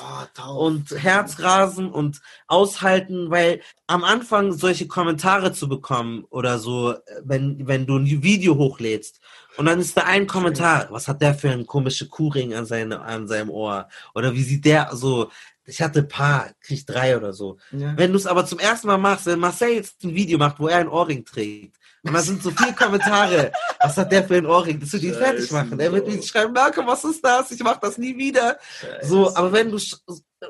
[0.56, 7.68] und Herzrasen und aushalten, weil am Anfang solche Kommentare zu bekommen oder so, äh, wenn,
[7.68, 9.20] wenn du ein Video hochlädst
[9.56, 13.01] und dann ist da ein Kommentar, was hat der für einen komischen Kuhring an, seine,
[13.01, 13.89] an seinem Ohr?
[14.14, 15.31] Oder wie sieht der so?
[15.66, 17.59] Ich hatte ein paar, krieg drei oder so.
[17.70, 17.97] Ja.
[17.97, 20.68] Wenn du es aber zum ersten Mal machst, wenn Marcel jetzt ein Video macht, wo
[20.68, 23.51] er einen Ohrring trägt, und da sind so viele Kommentare,
[23.81, 24.78] was hat der für ein Ohrring?
[24.78, 25.81] Das wird ihn Scheiße, fertig machen.
[25.81, 27.51] Er wird mir schreiben, Marco, was ist das?
[27.51, 28.59] Ich mach das nie wieder.
[29.02, 29.97] So, aber wenn du sch-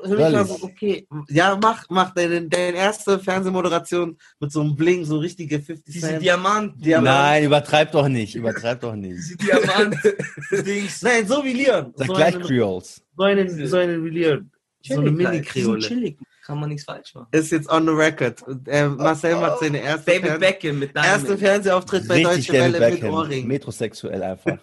[0.03, 4.75] für mich war so, okay, ja, mach, mach deine, deine erste Fernsehmoderation mit so einem
[4.75, 6.21] Bling, so richtige 50 Diese Cent.
[6.21, 7.05] Diamant, Diamant.
[7.05, 9.15] Nein, übertreib doch nicht, übertreib doch nicht.
[9.15, 11.01] diese Diamant-Dings.
[11.01, 11.93] Nein, so wie Leon.
[11.95, 13.01] Sag So gleich einen, Creoles.
[13.15, 14.51] so einen, so einen wie Leon.
[14.83, 15.17] So eine Chillig.
[15.17, 16.15] Mini-Kreole.
[16.45, 17.27] Kann man nichts falsch machen.
[17.31, 18.43] Ist jetzt on the record.
[18.67, 21.39] Äh, Marcel macht seine erste, David Fern Beckham mit erste Diamond.
[21.39, 23.13] Fernsehauftritt bei Deutsche David Welle mit Beckham.
[23.15, 23.47] Ohrring.
[23.47, 24.57] Metrosexuell einfach.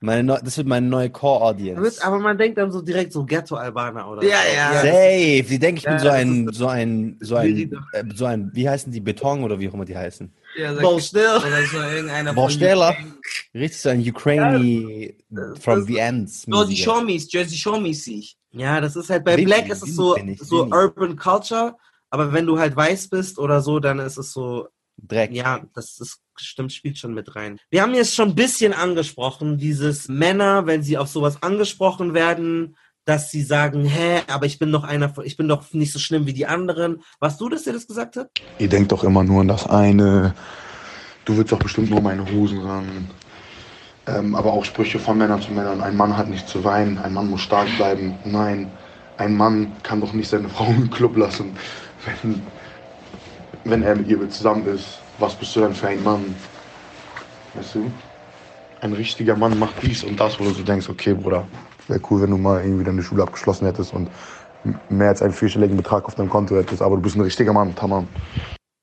[0.00, 2.04] Meine neu, das wird meine neue Core-Audience.
[2.04, 4.54] Aber man denkt dann so direkt so Ghetto-Albaner oder Ja, so.
[4.54, 4.72] ja.
[4.82, 5.42] Safe.
[5.48, 8.50] Die denken, ich bin Ja, so das ein, so ein, so ein, äh, so ein,
[8.52, 10.30] wie heißen die, Beton oder wie auch immer die heißen.
[10.58, 11.36] Ja, sag- Bau schnell.
[11.38, 12.94] Oder so irgendeiner Bausteller.
[13.54, 15.16] Richtig so ein Ukraini
[15.58, 16.42] from das- the ends.
[16.42, 18.36] So, die Showmies, Jersey Showmies sehe ich.
[18.56, 20.64] Ja, das ist halt bei Winnie, Black ist es so, ich, so.
[20.66, 21.76] Urban Culture,
[22.10, 25.32] aber wenn du halt weiß bist oder so, dann ist es so, Dreck.
[25.32, 27.58] ja, das ist stimmt, spielt schon mit rein.
[27.70, 32.76] Wir haben jetzt schon ein bisschen angesprochen, dieses Männer, wenn sie auf sowas angesprochen werden,
[33.04, 35.98] dass sie sagen, hä, aber ich bin doch einer, von- ich bin doch nicht so
[35.98, 37.02] schlimm wie die anderen.
[37.20, 38.30] Warst du das, der das gesagt hat?
[38.58, 40.34] Ihr denkt doch immer nur an das eine.
[41.24, 43.10] Du willst doch bestimmt nur meine Hosen ran.
[44.06, 45.80] Ähm, aber auch Sprüche von Männern zu Männern.
[45.80, 48.18] Ein Mann hat nicht zu weinen, ein Mann muss stark bleiben.
[48.24, 48.70] Nein,
[49.16, 51.56] ein Mann kann doch nicht seine Frau im Club lassen,
[52.22, 52.42] wenn,
[53.64, 55.00] wenn er mit ihr zusammen ist.
[55.18, 56.34] Was bist du denn für ein Mann?
[57.54, 57.90] Weißt du?
[58.80, 61.46] Ein richtiger Mann macht dies und das, wo du so denkst, okay, Bruder,
[61.88, 64.10] wäre cool, wenn du mal irgendwie deine Schule abgeschlossen hättest und
[64.90, 67.74] mehr als einen vierstelligen Betrag auf deinem Konto hättest, aber du bist ein richtiger Mann,
[67.74, 68.06] tamam.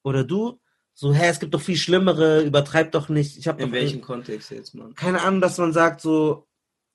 [0.04, 0.58] Oder du,
[0.94, 3.38] so, hä, es gibt doch viel schlimmere, übertreib doch nicht.
[3.38, 4.94] Ich hab In welchem Kontext jetzt, Mann?
[4.96, 6.48] keine Ahnung, dass man sagt so,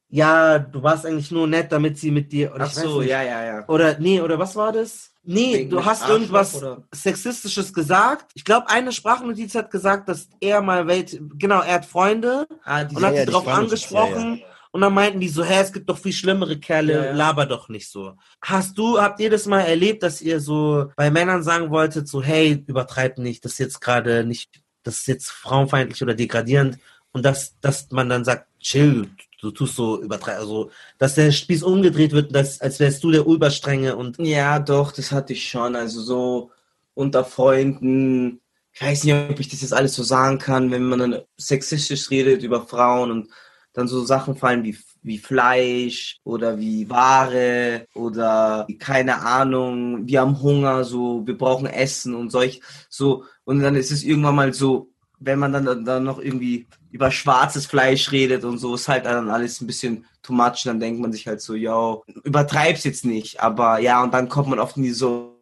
[0.09, 2.55] ja, du warst eigentlich nur nett, damit sie mit dir.
[2.55, 3.69] Oder Ach so, ja, ja, ja.
[3.69, 5.11] Oder nee, oder was war das?
[5.25, 6.85] Nee, Wegen du hast Arschloch, irgendwas oder?
[6.95, 8.31] Sexistisches gesagt.
[8.35, 12.83] Ich glaube, eine Sprachnotiz hat gesagt, dass er mal welche, genau, er hat Freunde Ah,
[12.83, 14.43] und hat ja, sie die drauf Sprachnotiz, ja, angesprochen.
[14.77, 17.71] Und dann meinten die so, hä, es gibt doch viel schlimmere Kerle, Ja, laber doch
[17.71, 18.13] nicht so.
[18.43, 22.23] Hast du, habt ihr das mal erlebt, dass ihr so bei Männern sagen wolltet, so,
[22.23, 24.51] hey, übertreib nicht, das ist jetzt gerade nicht,
[24.83, 26.77] das ist jetzt frauenfeindlich oder degradierend
[27.13, 29.09] und dass, dass man dann sagt, chill,
[29.41, 33.25] du tust so übertreib, also, dass der Spieß umgedreht wird, dass, als wärst du der
[33.25, 35.75] Überstrenge und Ja, doch, das hatte ich schon.
[35.75, 36.51] Also so
[36.93, 38.43] unter Freunden.
[38.75, 42.11] Ich weiß nicht, ob ich das jetzt alles so sagen kann, wenn man dann sexistisch
[42.11, 43.31] redet über Frauen und
[43.77, 50.41] dann so Sachen fallen wie, wie Fleisch oder wie Ware oder keine Ahnung, wir haben
[50.41, 53.25] Hunger, so, wir brauchen Essen und solch, so.
[53.45, 54.89] Und dann ist es irgendwann mal so,
[55.19, 59.31] wenn man dann, dann noch irgendwie über schwarzes Fleisch redet und so, ist halt dann
[59.31, 60.63] alles ein bisschen too much.
[60.65, 63.41] Dann denkt man sich halt so, yo, übertreib's jetzt nicht.
[63.41, 65.39] Aber ja, und dann kommt man oft in die so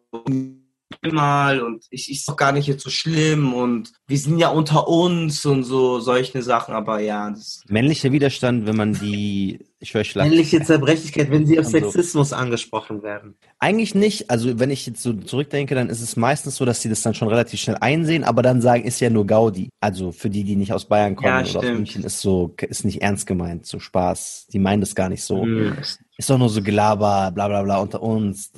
[1.01, 4.87] mal und ich ist doch gar nicht jetzt so schlimm und wir sind ja unter
[4.87, 7.33] uns und so solche Sachen, aber ja,
[7.67, 10.29] Männlicher Widerstand, wenn man die, schlafen.
[10.29, 11.79] männliche Zerbrechlichkeit, wenn sie auf Und so.
[11.79, 13.35] Sexismus angesprochen werden.
[13.59, 14.29] Eigentlich nicht.
[14.29, 17.15] Also wenn ich jetzt so zurückdenke, dann ist es meistens so, dass sie das dann
[17.15, 19.69] schon relativ schnell einsehen, aber dann sagen, ist ja nur Gaudi.
[19.81, 21.77] Also für die, die nicht aus Bayern kommen Ja, oder aus stimmt.
[21.77, 24.47] München, ist so, ist nicht ernst gemeint, so Spaß.
[24.53, 25.43] Die meinen das gar nicht so.
[25.45, 25.77] Mhm.
[26.17, 28.51] Ist doch nur so Gelaber, bla bla bla unter uns.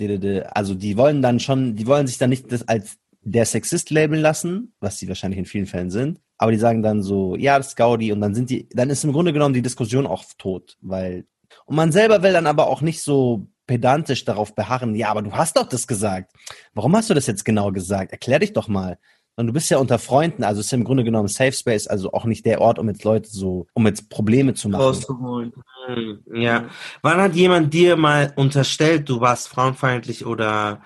[0.51, 2.97] Also die wollen dann schon, die wollen sich dann nicht das als
[3.31, 6.19] der Sexist labeln lassen, was sie wahrscheinlich in vielen Fällen sind.
[6.37, 9.03] Aber die sagen dann so, ja, das ist Gaudi und dann sind die, dann ist
[9.03, 11.25] im Grunde genommen die Diskussion auch tot, weil
[11.65, 15.33] und man selber will dann aber auch nicht so pedantisch darauf beharren, ja, aber du
[15.33, 16.33] hast doch das gesagt.
[16.73, 18.11] Warum hast du das jetzt genau gesagt?
[18.11, 18.97] Erklär dich doch mal.
[19.35, 22.11] Und du bist ja unter Freunden, also ist ja im Grunde genommen Safe Space, also
[22.11, 24.81] auch nicht der Ort, um jetzt Leute so, um jetzt Probleme zu machen.
[24.81, 25.53] rauszuholen.
[26.33, 26.69] Ja.
[27.03, 30.81] Wann hat jemand dir mal unterstellt, du warst frauenfeindlich oder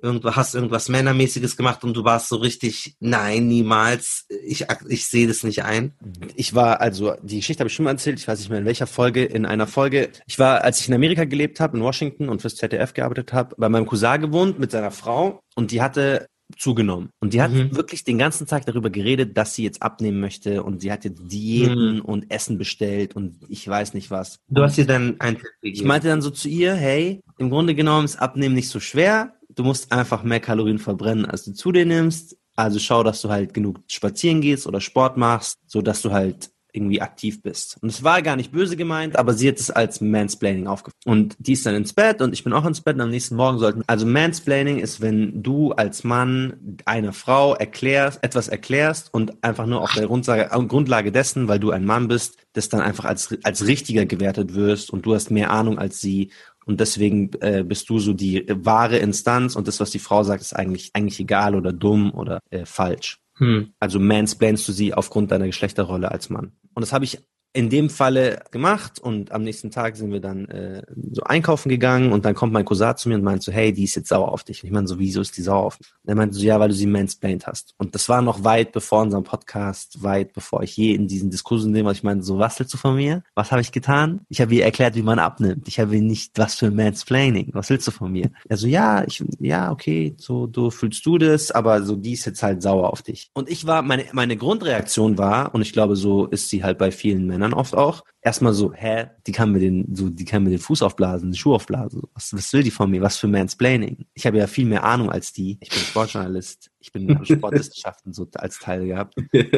[0.00, 5.26] irgendwo, hast irgendwas Männermäßiges gemacht und du warst so richtig, nein, niemals, ich, ich sehe
[5.26, 5.92] das nicht ein.
[6.36, 8.64] Ich war, also die Geschichte habe ich schon mal erzählt, ich weiß nicht mehr in
[8.64, 10.10] welcher Folge, in einer Folge.
[10.26, 13.54] Ich war, als ich in Amerika gelebt habe, in Washington und fürs ZDF gearbeitet habe,
[13.58, 17.10] bei meinem Cousin gewohnt mit seiner Frau und die hatte zugenommen.
[17.20, 17.76] Und die hat Mhm.
[17.76, 21.20] wirklich den ganzen Tag darüber geredet, dass sie jetzt abnehmen möchte und sie hat jetzt
[21.30, 22.00] Diäten Mhm.
[22.00, 24.38] und Essen bestellt und ich weiß nicht was.
[24.48, 27.74] Du hast dir dann ein Tipp Ich meinte dann so zu ihr, hey, im Grunde
[27.74, 29.34] genommen ist Abnehmen nicht so schwer.
[29.58, 32.36] Du musst einfach mehr Kalorien verbrennen, als du zu dir nimmst.
[32.54, 36.50] Also schau, dass du halt genug spazieren gehst oder Sport machst, so dass du halt
[36.72, 37.76] irgendwie aktiv bist.
[37.80, 41.04] Und es war gar nicht böse gemeint, aber sie hat es als Mansplaining aufgefasst.
[41.06, 43.34] Und die ist dann ins Bett und ich bin auch ins Bett und am nächsten
[43.34, 49.42] Morgen sollten, also Mansplaining ist, wenn du als Mann einer Frau erklärst, etwas erklärst und
[49.42, 52.80] einfach nur auf der Grundlage, auf Grundlage dessen, weil du ein Mann bist, das dann
[52.80, 56.30] einfach als, als richtiger gewertet wirst und du hast mehr Ahnung als sie
[56.68, 60.42] und deswegen äh, bist du so die wahre Instanz und das, was die Frau sagt,
[60.42, 63.18] ist eigentlich, eigentlich egal oder dumm oder äh, falsch.
[63.38, 63.72] Hm.
[63.80, 66.52] Also mansplainst du sie aufgrund deiner Geschlechterrolle als Mann.
[66.74, 67.20] Und das habe ich
[67.58, 72.12] in dem Falle gemacht und am nächsten Tag sind wir dann äh, so einkaufen gegangen
[72.12, 74.30] und dann kommt mein Cousin zu mir und meint so, hey, die ist jetzt sauer
[74.30, 74.62] auf dich.
[74.62, 75.88] Und ich meine so, wieso ist die sauer auf mich?
[76.06, 77.74] Er meinte so, ja, weil du sie mansplained hast.
[77.76, 81.72] Und das war noch weit bevor unserem Podcast, weit bevor ich je in diesen Diskursen
[81.72, 83.24] nehme, ich meine so, was willst du von mir?
[83.34, 84.20] Was habe ich getan?
[84.28, 85.66] Ich habe ihr erklärt, wie man abnimmt.
[85.66, 87.50] Ich habe ihr nicht, was für Mansplaining.
[87.54, 88.30] Was willst du von mir?
[88.48, 92.24] Er so, ja, ich, ja, okay, so, du fühlst du das, aber so, die ist
[92.24, 93.30] jetzt halt sauer auf dich.
[93.34, 96.92] Und ich war, meine, meine Grundreaktion war, und ich glaube, so ist sie halt bei
[96.92, 100.50] vielen Männern oft auch, erstmal so, hä, die kann mir den, so, die kann mir
[100.50, 102.02] den Fuß aufblasen, den Schuh aufblasen.
[102.14, 103.02] Was, was will die von mir?
[103.02, 104.06] Was für Mansplaining?
[104.14, 105.58] Ich habe ja viel mehr Ahnung als die.
[105.60, 106.70] Ich bin Sportjournalist.
[106.80, 109.14] Ich bin Sportwissenschaften so als Teil gehabt.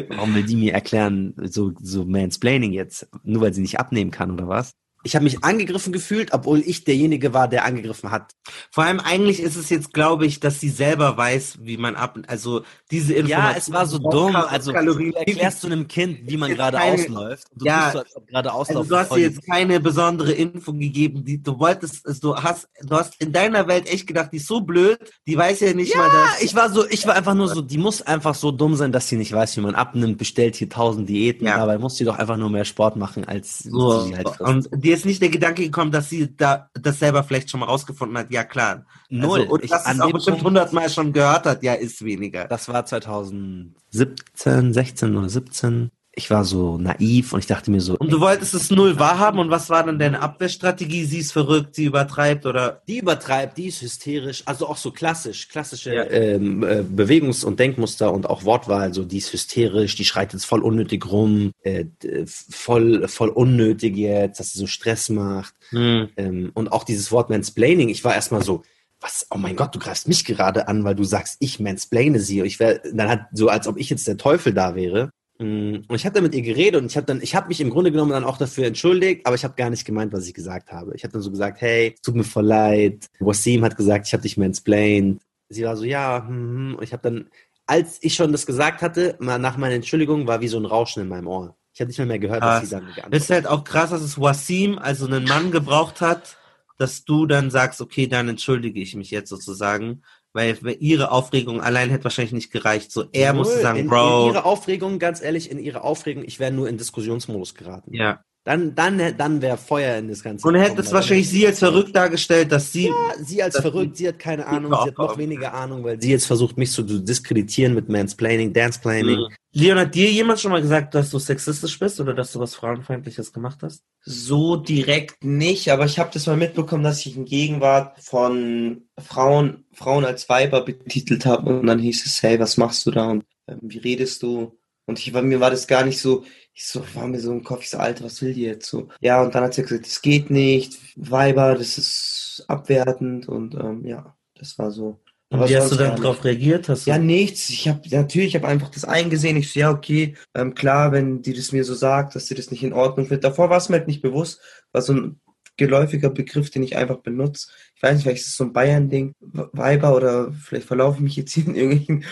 [0.09, 3.07] Warum will die mir erklären, so, so Mansplaining jetzt?
[3.23, 4.73] Nur weil sie nicht abnehmen kann oder was?
[5.03, 8.33] Ich habe mich angegriffen gefühlt, obwohl ich derjenige war, der angegriffen hat.
[8.69, 12.19] Vor allem eigentlich ist es jetzt, glaube ich, dass sie selber weiß, wie man ab,
[12.27, 13.51] also diese Information.
[13.51, 14.35] Ja, es war so dumm.
[14.35, 17.47] Also du erklärst du einem Kind, wie man gerade ausläuft.
[17.55, 21.57] Du ja, so, gerade also du hast dir jetzt keine besondere Info gegeben, die du
[21.59, 24.99] wolltest, also du hast, du hast in deiner Welt echt gedacht, die ist so blöd,
[25.27, 26.41] die weiß ja nicht ja, mal das.
[26.43, 29.07] ich war so, ich war einfach nur so, die muss einfach so dumm sein, dass
[29.07, 31.57] sie nicht weiß, wie man abnimmt, bestellt hier tausend Diäten, ja.
[31.57, 34.01] dabei muss sie doch einfach nur mehr Sport machen, als so.
[34.01, 34.41] sie halt frisst.
[34.41, 37.67] Und dir ist nicht der Gedanke gekommen, dass sie da das selber vielleicht schon mal
[37.67, 38.85] rausgefunden hat, ja klar.
[39.09, 39.41] Null.
[39.41, 42.45] Also, und dass es auch bestimmt hundertmal schon gehört hat, ja, ist weniger.
[42.45, 47.95] Das war 2017, 16 oder 17 ich war so naiv und ich dachte mir so.
[47.95, 51.05] Und du wolltest es null wahrhaben und was war dann deine Abwehrstrategie?
[51.05, 52.81] Sie ist verrückt, sie übertreibt oder?
[52.87, 56.03] Die übertreibt, die ist hysterisch, also auch so klassisch, klassische ja.
[56.09, 60.45] ähm, äh, Bewegungs- und Denkmuster und auch Wortwahl, so die ist hysterisch, die schreit jetzt
[60.45, 61.85] voll unnötig rum, äh,
[62.25, 65.53] voll, voll unnötig jetzt, dass sie so Stress macht.
[65.69, 66.09] Hm.
[66.17, 68.63] Ähm, und auch dieses Wort Mansplaining, ich war erstmal so,
[68.99, 72.41] was, oh mein Gott, du greifst mich gerade an, weil du sagst, ich mansplaine sie.
[72.41, 75.09] Ich wär, dann hat so, als ob ich jetzt der Teufel da wäre.
[75.41, 77.59] Mm, und ich habe dann mit ihr geredet und ich habe dann, ich habe mich
[77.61, 80.35] im Grunde genommen dann auch dafür entschuldigt, aber ich habe gar nicht gemeint, was ich
[80.35, 80.93] gesagt habe.
[80.95, 83.07] Ich habe dann so gesagt, hey, tut mir voll leid.
[83.19, 85.19] Wasim hat gesagt, ich habe dich mansplained.
[85.49, 86.75] Sie war so, ja, hm, hm.
[86.75, 87.29] und ich habe dann,
[87.65, 91.01] als ich schon das gesagt hatte, mal nach meiner Entschuldigung, war wie so ein Rauschen
[91.01, 91.57] in meinem Ohr.
[91.73, 93.13] Ich habe nicht mehr, mehr gehört, was sie dann geantwortet.
[93.13, 96.37] Es ist halt auch krass, dass es Wasim, also einen Mann gebraucht hat,
[96.77, 100.03] dass du dann sagst, okay, dann entschuldige ich mich jetzt sozusagen.
[100.33, 102.91] Weil ihre Aufregung allein hätte wahrscheinlich nicht gereicht.
[102.91, 103.43] So, er Null.
[103.43, 104.27] musste sagen, in, Bro.
[104.27, 107.93] In ihre Aufregung, ganz ehrlich, in ihre Aufregung, ich wäre nur in Diskussionsmodus geraten.
[107.93, 108.23] Ja.
[108.43, 110.47] Dann, dann, dann wäre Feuer in das Ganze.
[110.47, 112.85] Und er hätte es wahrscheinlich sie als verrückt dargestellt, dass sie.
[112.85, 116.09] Ja, sie als verrückt, sie hat keine Ahnung, sie hat noch weniger Ahnung, weil sie
[116.09, 119.19] jetzt versucht, mich zu diskreditieren mit Mansplaining, Danceplaining.
[119.19, 119.27] Mhm.
[119.53, 122.55] Leon, hat dir jemand schon mal gesagt, dass du sexistisch bist oder dass du was
[122.55, 123.83] Frauenfeindliches gemacht hast?
[124.03, 129.65] So direkt nicht, aber ich habe das mal mitbekommen, dass ich in Gegenwart von Frauen,
[129.73, 133.23] Frauen als Weiber betitelt habe und dann hieß es, hey, was machst du da und
[133.45, 134.57] äh, wie redest du?
[134.85, 137.43] Und ich, bei mir war das gar nicht so, ich so, war mir so im
[137.43, 138.89] Kopf, ich so, Alter, was will die jetzt so?
[138.99, 143.85] Ja, und dann hat sie gesagt, das geht nicht, Weiber, das ist abwertend und ähm,
[143.85, 144.99] ja, das war so.
[145.29, 146.67] Aber wie hast du dann darauf reagiert?
[146.67, 147.49] Hast ja, nichts.
[147.49, 149.37] Ich habe natürlich, ich habe einfach das eingesehen.
[149.37, 152.51] Ich so, ja, okay, ähm, klar, wenn die das mir so sagt, dass sie das
[152.51, 153.23] nicht in Ordnung findet.
[153.23, 154.41] Davor war es mir halt nicht bewusst,
[154.73, 155.21] war so ein
[155.61, 157.49] geläufiger Begriff, den ich einfach benutze.
[157.75, 161.15] Ich weiß nicht, vielleicht ist es so ein Bayern-Ding, Weiber oder vielleicht verlaufe ich mich
[161.15, 162.05] jetzt hier in irgendwelchen.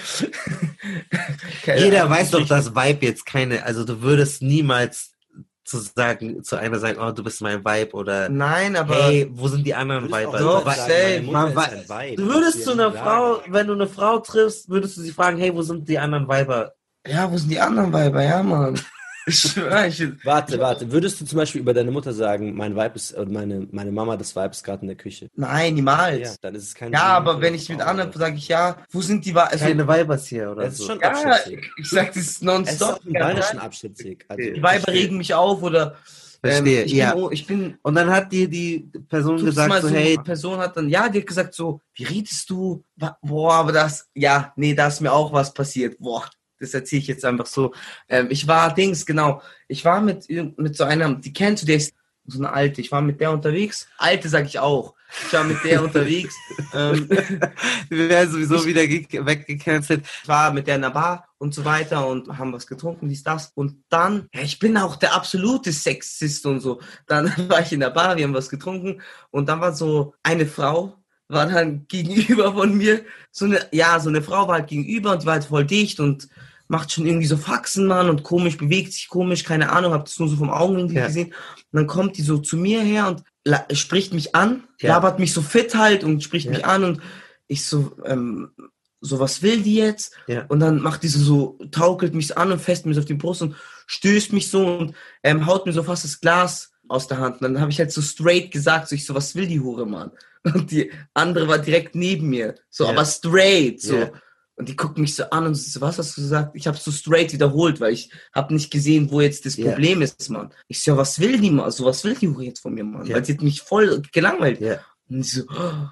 [1.77, 2.11] Jeder Ahnung.
[2.11, 5.13] weiß doch, dass Vibe jetzt keine, also du würdest niemals
[5.65, 9.47] zu sagen, zu einer sagen, oh, du bist mein Vibe oder Nein, aber hey, wo
[9.47, 11.31] sind die anderen Vibe?
[11.31, 12.15] Man Vibe.
[12.15, 15.53] Du würdest zu einer Frau, wenn du eine Frau triffst, würdest du sie fragen, hey,
[15.53, 16.73] wo sind die anderen Weiber?
[17.07, 18.23] Ja, wo sind die anderen Weiber?
[18.23, 18.79] Ja, Mann.
[19.25, 20.91] Ich schwöre, ich, warte, warte.
[20.91, 24.17] Würdest du zum Beispiel über deine Mutter sagen, mein Weib ist, oder meine, meine Mama,
[24.17, 25.29] das Weib ist gerade in der Küche?
[25.35, 26.19] Nein, niemals.
[26.19, 29.01] Ja, dann ist es kein Ja, aber wenn ich mit anderen sage ich, ja, wo
[29.01, 29.51] sind die Weiber?
[29.51, 30.63] Also, Keine Weibers hier, oder?
[30.63, 31.71] Das ist schon ja, abschätzig.
[31.77, 32.99] Ich sag, das ist nonstop.
[32.99, 34.25] Es ist Bayerischen abschätzig.
[34.27, 35.95] Also, die Weiber regen mich auf oder
[36.41, 37.13] Verstehe, ähm, ich ja.
[37.13, 40.15] Bin, ich bin, und dann hat dir die Person gesagt, so, so, hey.
[40.17, 42.83] Die Person hat dann, ja, die hat gesagt so, wie redest du?
[43.21, 45.97] Boah, aber das, ja, nee, da ist mir auch was passiert.
[45.99, 46.29] Boah,
[46.59, 47.73] das erzähle ich jetzt einfach so.
[48.07, 49.41] Ähm, ich war Dings, genau.
[49.67, 51.93] Ich war mit, mit so einer, die kennst du, der ist
[52.31, 52.81] so eine alte.
[52.81, 53.87] Ich war mit der unterwegs.
[53.97, 54.93] Alte sag ich auch.
[55.25, 56.35] Ich war mit der unterwegs.
[56.73, 57.09] ähm,
[57.89, 60.05] Wir werden sowieso wieder weggecancelt.
[60.23, 63.23] Ich war mit der in der Bar und so weiter und haben was getrunken, dies,
[63.23, 63.51] das.
[63.55, 66.79] Und dann, ja, ich bin auch der absolute Sexist und so.
[67.07, 70.45] Dann war ich in der Bar, wir haben was getrunken und dann war so eine
[70.45, 70.95] Frau,
[71.27, 73.03] war dann gegenüber von mir.
[73.31, 75.99] So eine, ja, so eine Frau war halt gegenüber und die war halt voll dicht
[75.99, 76.29] und
[76.69, 80.19] macht schon irgendwie so Faxen, Mann, und komisch, bewegt sich komisch, keine Ahnung, hab das
[80.19, 81.07] nur so vom Augenwinkel ja.
[81.07, 81.27] gesehen.
[81.27, 81.33] Und
[81.73, 83.23] dann kommt die so zu mir her und
[83.75, 84.89] spricht mich an, ja.
[84.93, 86.51] labert mich so fit halt und spricht ja.
[86.51, 87.01] mich an und
[87.47, 88.51] ich so, ähm,
[89.01, 90.13] so was will die jetzt?
[90.27, 90.45] Ja.
[90.47, 93.07] Und dann macht die so, so, taukelt mich so an und fest mich so auf
[93.07, 93.55] die Brust und
[93.87, 97.41] stößt mich so und ähm, haut mir so fast das Glas aus der Hand.
[97.41, 99.87] Und dann habe ich halt so straight gesagt, so ich so, was will die Hure,
[99.87, 100.11] Mann?
[100.43, 104.09] Und die andere war direkt neben mir, so, aber straight, so.
[104.59, 106.51] Und die guckt mich so an und so, was hast du gesagt?
[106.53, 109.71] Ich habe so straight wiederholt, weil ich habe nicht gesehen, wo jetzt das yeah.
[109.71, 110.51] Problem ist, Mann.
[110.67, 111.71] Ich so, was will die mal?
[111.71, 113.05] So, was will die jetzt von mir, Mann?
[113.05, 113.15] Yeah.
[113.15, 114.59] Weil sie hat mich voll gelangweilt.
[114.59, 114.81] Yeah.
[115.09, 115.87] Und ich so, oh,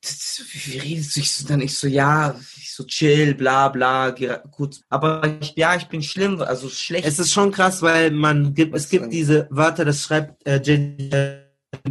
[0.00, 1.20] das, wie redest du?
[1.20, 4.14] Ich so, dann ich so, ja, ich so chill, bla bla,
[4.52, 4.80] kurz.
[4.88, 7.06] Aber ich, ja, ich bin schlimm, also schlecht.
[7.06, 10.56] Es ist schon krass, weil man gibt, was es gibt diese Wörter, das schreibt äh,
[10.62, 11.46] J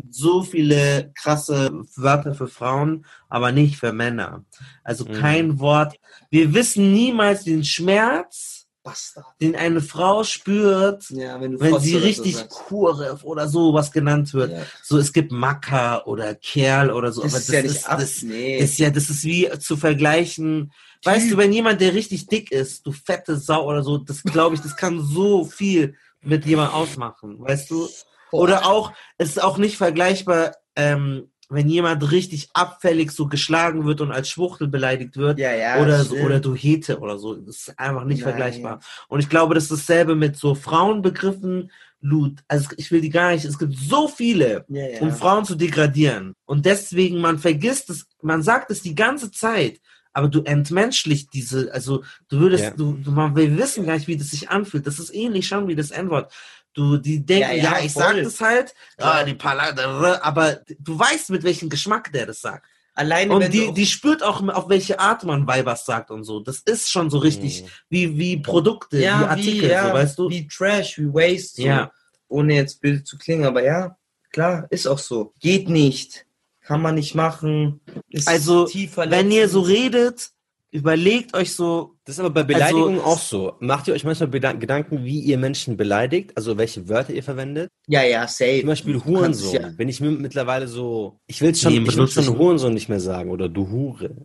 [0.09, 4.43] so viele krasse Wörter für Frauen, aber nicht für Männer.
[4.83, 5.13] Also mhm.
[5.13, 5.95] kein Wort.
[6.29, 9.25] Wir wissen niemals den Schmerz Bastard.
[9.41, 12.49] den eine Frau spürt, Ja, wenn du wenn sie oder so richtig.
[12.49, 14.51] Kurev oder sowas genannt wird.
[14.51, 14.63] Ja.
[14.81, 17.21] So, es gibt Macker oder Kerl oder so.
[17.21, 18.57] Das aber ist ja nicht ist, ab- das, nee.
[18.57, 20.71] ist ja, das ist wie zu vergleichen.
[21.03, 24.55] Weißt du, wenn jemand, der richtig dick ist, du fette Sau oder so, das glaube
[24.55, 27.87] ich, das kann so viel mit jemandem ausmachen, weißt du?
[28.31, 34.01] Oder auch, es ist auch nicht vergleichbar, ähm, wenn jemand richtig abfällig so geschlagen wird
[34.01, 35.39] und als Schwuchtel beleidigt wird.
[35.39, 37.35] Ja, ja, oder, so, oder du Hete oder so.
[37.35, 38.29] Das ist einfach nicht Nein.
[38.29, 38.79] vergleichbar.
[39.07, 41.71] Und ich glaube, das ist dasselbe mit so Frauenbegriffen.
[41.99, 45.55] Lut, also ich will die gar nicht, es gibt so viele, Ja, um Frauen zu
[45.55, 46.35] degradieren.
[46.45, 49.79] Und deswegen, man vergisst es, man sagt es die ganze Zeit,
[50.13, 54.17] aber du entmenschlicht diese, also du würdest, du, du, man, wir wissen gar nicht, wie
[54.17, 54.85] das sich anfühlt.
[54.85, 56.31] Das ist ähnlich schon wie das N-Wort.
[56.77, 58.03] Du, die denken, Ja, ja, ja, ich voll.
[58.03, 59.23] sag das halt, ah, Ja.
[59.23, 62.67] die Palade, aber du weißt, mit welchem Geschmack der das sagt.
[62.93, 66.39] Alleine Und die, die spürt auch, auf welche Art man Weibers sagt und so.
[66.39, 67.67] Das ist schon so richtig Mhm.
[67.89, 70.29] wie, wie Produkte, wie Artikel, ja, so, weißt du?
[70.29, 71.61] Wie Trash, wie Waste.
[71.63, 71.67] So.
[71.67, 71.91] Ja.
[72.27, 73.97] Ohne jetzt böse zu klingen, aber ja,
[74.31, 75.33] klar, ist auch so.
[75.39, 76.25] Geht nicht.
[76.61, 77.79] Kann man nicht machen.
[78.09, 80.29] Ist Also, wenn ihr so redet,
[80.71, 83.53] überlegt euch so, Das ist aber bei Beleidigungen Also- auch so.
[83.59, 86.31] Macht ihr euch manchmal Bedan- Gedanken, wie ihr Menschen beleidigt?
[86.35, 87.69] Also welche Wörter ihr verwendet?
[87.87, 88.59] Ja, ja, safe.
[88.61, 89.53] Zum Beispiel Hurensohn.
[89.53, 91.19] ja- Bin ich mir mittlerweile so.
[91.27, 94.15] Ich will schon, Nee, ich will schon Hurensohn nicht mehr sagen oder du Hure.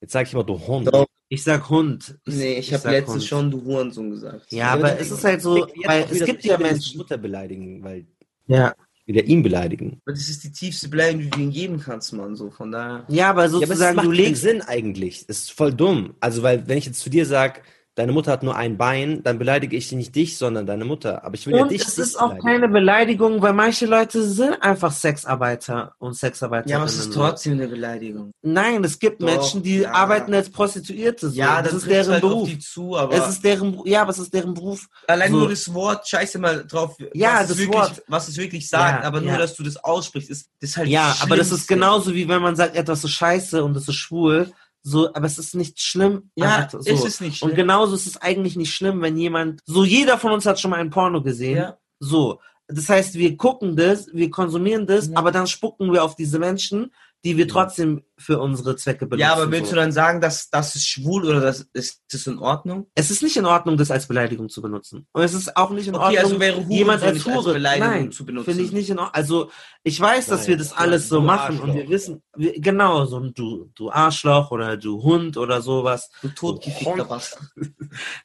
[0.00, 0.88] Jetzt sage ich immer du Hund.
[0.92, 1.06] Doch.
[1.28, 2.18] ich sag Hund.
[2.26, 3.24] Nee, ich, Ich habe letztens Hund.
[3.24, 4.52] schon du Hurensohn gesagt.
[4.52, 6.98] Ja, aber es ist halt so, weil es gibt ich ja Menschen.
[6.98, 8.06] Mutter beleidigen, weil
[8.46, 8.74] Ja.
[9.04, 10.00] Wieder ihn beleidigen.
[10.04, 12.36] Aber das ist die tiefste Beleidigung, die du ihm geben kannst, Mann.
[12.36, 13.04] So, von daher.
[13.08, 14.42] Ja, aber Ja, aber es sozusagen, macht du keinen legst.
[14.42, 15.26] Sinn eigentlich.
[15.26, 16.14] Das ist voll dumm.
[16.20, 17.60] Also, weil, wenn ich jetzt zu dir sage,
[17.94, 21.24] deine Mutter hat nur ein Bein, dann beleidige ich nicht dich, sondern deine Mutter.
[21.24, 24.54] Aber ich will ja Und dich es ist auch keine Beleidigung, weil manche Leute sind
[24.62, 26.70] einfach Sexarbeiter und Sexarbeiterinnen.
[26.70, 28.32] Ja, aber es ist trotzdem eine Beleidigung.
[28.42, 29.92] Nein, es gibt Doch, Menschen, die ja.
[29.92, 31.28] arbeiten als Prostituierte.
[31.30, 31.36] So.
[31.36, 32.48] Ja, das dann ist deren halt auf Beruf.
[32.48, 34.86] die zu, aber Es ist deren, ja, aber es ist deren Beruf.
[35.06, 38.02] allein so- nur das Wort, scheiße mal drauf, Ja, was, es das wirklich, Wort.
[38.08, 39.38] was es wirklich sagt, Ja, aber nur, ja.
[39.38, 42.28] dass du das aussprichst, ist, das ist halt Ja, das aber das ist genauso wie
[42.28, 44.50] wenn man sagt, etwas ist scheiße und es ist schwul.
[44.82, 46.30] So, aber es ist nicht schlimm.
[46.34, 46.78] Ja, so.
[46.78, 47.50] ist es nicht schlimm.
[47.50, 50.70] Und genauso ist es eigentlich nicht schlimm, wenn jemand, so jeder von uns hat schon
[50.72, 51.56] mal ein Porno gesehen.
[51.56, 51.78] Ja.
[52.00, 52.40] So.
[52.68, 55.16] Das heißt, wir gucken das, wir konsumieren das, Ja.
[55.16, 56.92] aber dann spucken wir auf diese Menschen,
[57.24, 59.20] die wir trotzdem für unsere Zwecke benutzen.
[59.20, 59.74] Ja, aber willst so.
[59.74, 62.86] du dann sagen, dass das ist schwul oder das ist das in Ordnung?
[62.94, 65.06] Es ist nicht in Ordnung, das als Beleidigung zu benutzen.
[65.12, 67.36] Und es ist auch nicht in Okay, Ordnung, also wäre Hurensohn jemand als nicht als
[67.36, 68.44] Hure Beleidigung Nein, zu benutzen.
[68.46, 69.14] Finde ich nicht in Ordnung.
[69.14, 69.50] Also
[69.82, 71.90] ich weiß, dass Nein, wir das alles so machen und wir Arschloch.
[71.90, 76.10] wissen, wir, genau, so ein du, du Arschloch oder du Hund oder sowas.
[76.22, 77.42] Du totgefickter Bastard.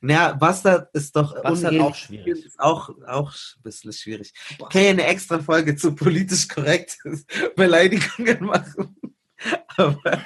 [0.02, 2.46] Naja, Bastard ist doch Bastard auch schwierig.
[2.46, 4.34] Ist auch, auch ein bisschen schwierig.
[4.50, 6.98] Ich kann ja eine extra Folge zu politisch korrekt
[7.56, 8.97] Beleidigungen machen.
[9.78, 10.22] Aber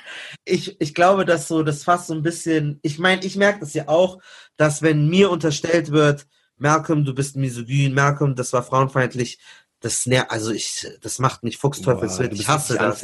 [0.45, 3.73] ich, ich glaube, dass so das fast so ein bisschen, ich meine, ich merke das
[3.73, 4.19] ja auch,
[4.57, 6.27] dass wenn mir unterstellt wird,
[6.57, 9.39] Malcolm, du bist misogyn, Malcolm, das war frauenfeindlich,
[9.79, 12.33] das ner also ich, das macht mich fuchsteufelswild.
[12.33, 13.01] Ich hasse das.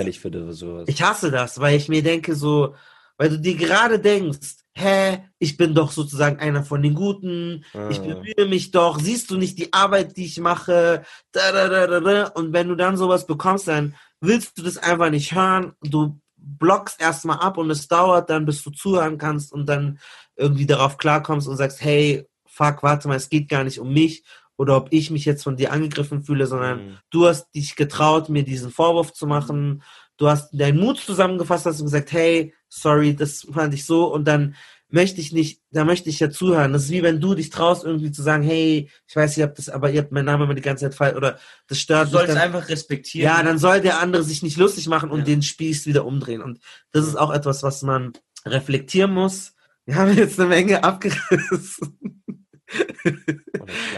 [0.87, 2.75] Ich hasse das, weil ich mir denke so,
[3.17, 7.97] weil du dir gerade denkst, hä, ich bin doch sozusagen einer von den Guten, ich
[7.99, 8.03] Ah.
[8.03, 11.99] bemühe mich doch, siehst du nicht die Arbeit, die ich mache, da, da, da, da,
[11.99, 12.27] da.
[12.27, 17.01] und wenn du dann sowas bekommst, dann willst du das einfach nicht hören, du blockst
[17.01, 19.99] erstmal ab und es dauert dann, bis du zuhören kannst und dann
[20.35, 24.23] irgendwie darauf klarkommst und sagst, hey, fuck, warte mal, es geht gar nicht um mich
[24.55, 26.97] oder ob ich mich jetzt von dir angegriffen fühle, sondern Mhm.
[27.11, 29.83] du hast dich getraut, mir diesen Vorwurf zu machen.
[30.17, 34.55] Du hast deinen Mut zusammengefasst, hast gesagt, hey, sorry, das fand ich so und dann
[34.89, 36.71] möchte ich nicht, da möchte ich ja zuhören.
[36.73, 39.57] Das ist wie wenn du dich traust, irgendwie zu sagen, hey, ich weiß, ihr habt
[39.57, 42.05] das, aber ihr habt meinen Namen immer die ganze Zeit falsch oder das Du stört
[42.05, 42.11] mich.
[42.13, 43.25] sollst Dann, einfach respektieren.
[43.25, 45.25] ja, dann soll der andere sich nicht lustig machen und Ja.
[45.25, 46.41] den Spieß wieder umdrehen.
[46.41, 46.59] Und
[46.91, 48.13] das ist auch etwas, was man
[48.45, 49.53] reflektieren muss.
[49.85, 52.23] Wir haben jetzt eine Menge abgerissen.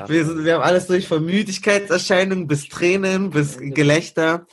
[0.08, 4.46] Wir, sind, wir haben alles durch von Müdigkeitserscheinungen bis Tränen bis Gelächter.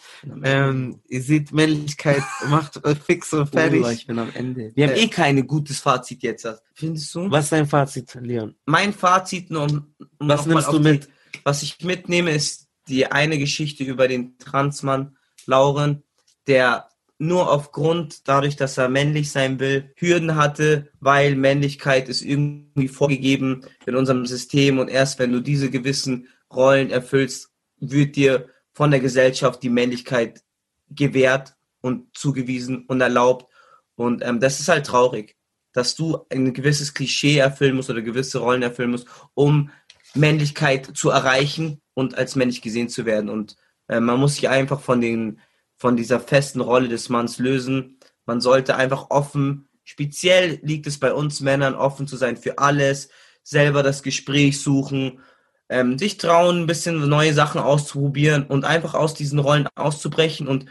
[0.43, 3.87] Ähm, ihr seht, Männlichkeit macht fix und Oh, fertig.
[3.93, 4.73] ich bin am Ende.
[4.75, 6.47] Wir haben Äh, eh kein gutes Fazit jetzt.
[6.75, 7.31] Findest du?
[7.31, 8.55] Was ist dein Fazit, Leon?
[8.65, 11.09] Mein Fazit, nur um, um Was nimmst du die- mit?
[11.45, 15.17] Was ich mitnehme, ist die eine Geschichte über den Transmann
[15.47, 16.03] Lauren,
[16.47, 16.89] der
[17.19, 23.65] nur aufgrund, dadurch, dass er männlich sein will, Hürden hatte, weil Männlichkeit ist irgendwie vorgegeben
[23.87, 29.01] in unserem System und erst wenn du diese gewissen Rollen erfüllst, wird dir von der
[29.01, 30.43] Gesellschaft die Männlichkeit
[30.91, 33.51] gewährt und zugewiesen und erlaubt.
[33.95, 35.37] Und ähm, das ist halt traurig,
[35.73, 39.71] dass du ein gewisses Klischee erfüllen musst oder gewisse Rollen erfüllen musst, um
[40.15, 43.31] Männlichkeit zu erreichen und als männlich gesehen zu werden.
[43.31, 43.57] Und
[43.89, 45.41] äh, man muss sich einfach von den
[45.77, 47.99] von dieser festen Rolle des Manns lösen.
[48.25, 53.09] Man sollte einfach offen, speziell liegt es bei uns Männern, offen zu sein für alles,
[53.43, 55.21] selber das Gespräch suchen,
[55.69, 60.67] ähm, sich trauen, ein bisschen neue Sachen auszuprobieren und einfach aus diesen Rollen auszubrechen und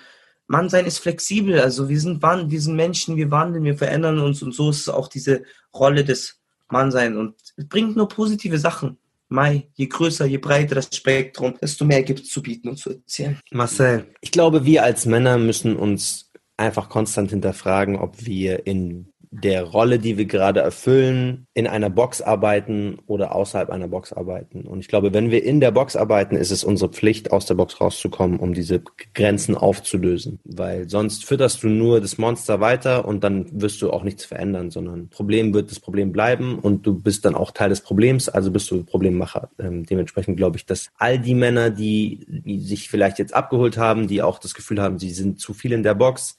[0.48, 1.60] Mann sein ist flexibel.
[1.60, 5.08] Also wir sind, wir sind Menschen, wir wandeln, wir verändern uns und so ist auch
[5.08, 8.98] diese Rolle des Mannsein und es bringt nur positive Sachen.
[9.28, 12.92] Mai, je größer, je breiter das Spektrum, desto mehr gibt es zu bieten und zu
[12.92, 13.40] erzählen.
[13.52, 19.64] Marcel, ich glaube, wir als Männer müssen uns einfach konstant hinterfragen, ob wir in der
[19.64, 24.62] Rolle, die wir gerade erfüllen, in einer Box arbeiten oder außerhalb einer Box arbeiten.
[24.62, 27.56] Und ich glaube, wenn wir in der Box arbeiten, ist es unsere Pflicht, aus der
[27.56, 28.82] Box rauszukommen, um diese
[29.14, 30.40] Grenzen aufzulösen.
[30.44, 34.72] Weil sonst fütterst du nur das Monster weiter und dann wirst du auch nichts verändern,
[34.72, 38.52] sondern Problem wird das Problem bleiben und du bist dann auch Teil des Problems, also
[38.52, 39.50] bist du Problemmacher.
[39.60, 44.08] Ähm, dementsprechend glaube ich, dass all die Männer, die, die sich vielleicht jetzt abgeholt haben,
[44.08, 46.38] die auch das Gefühl haben, sie sind zu viel in der Box,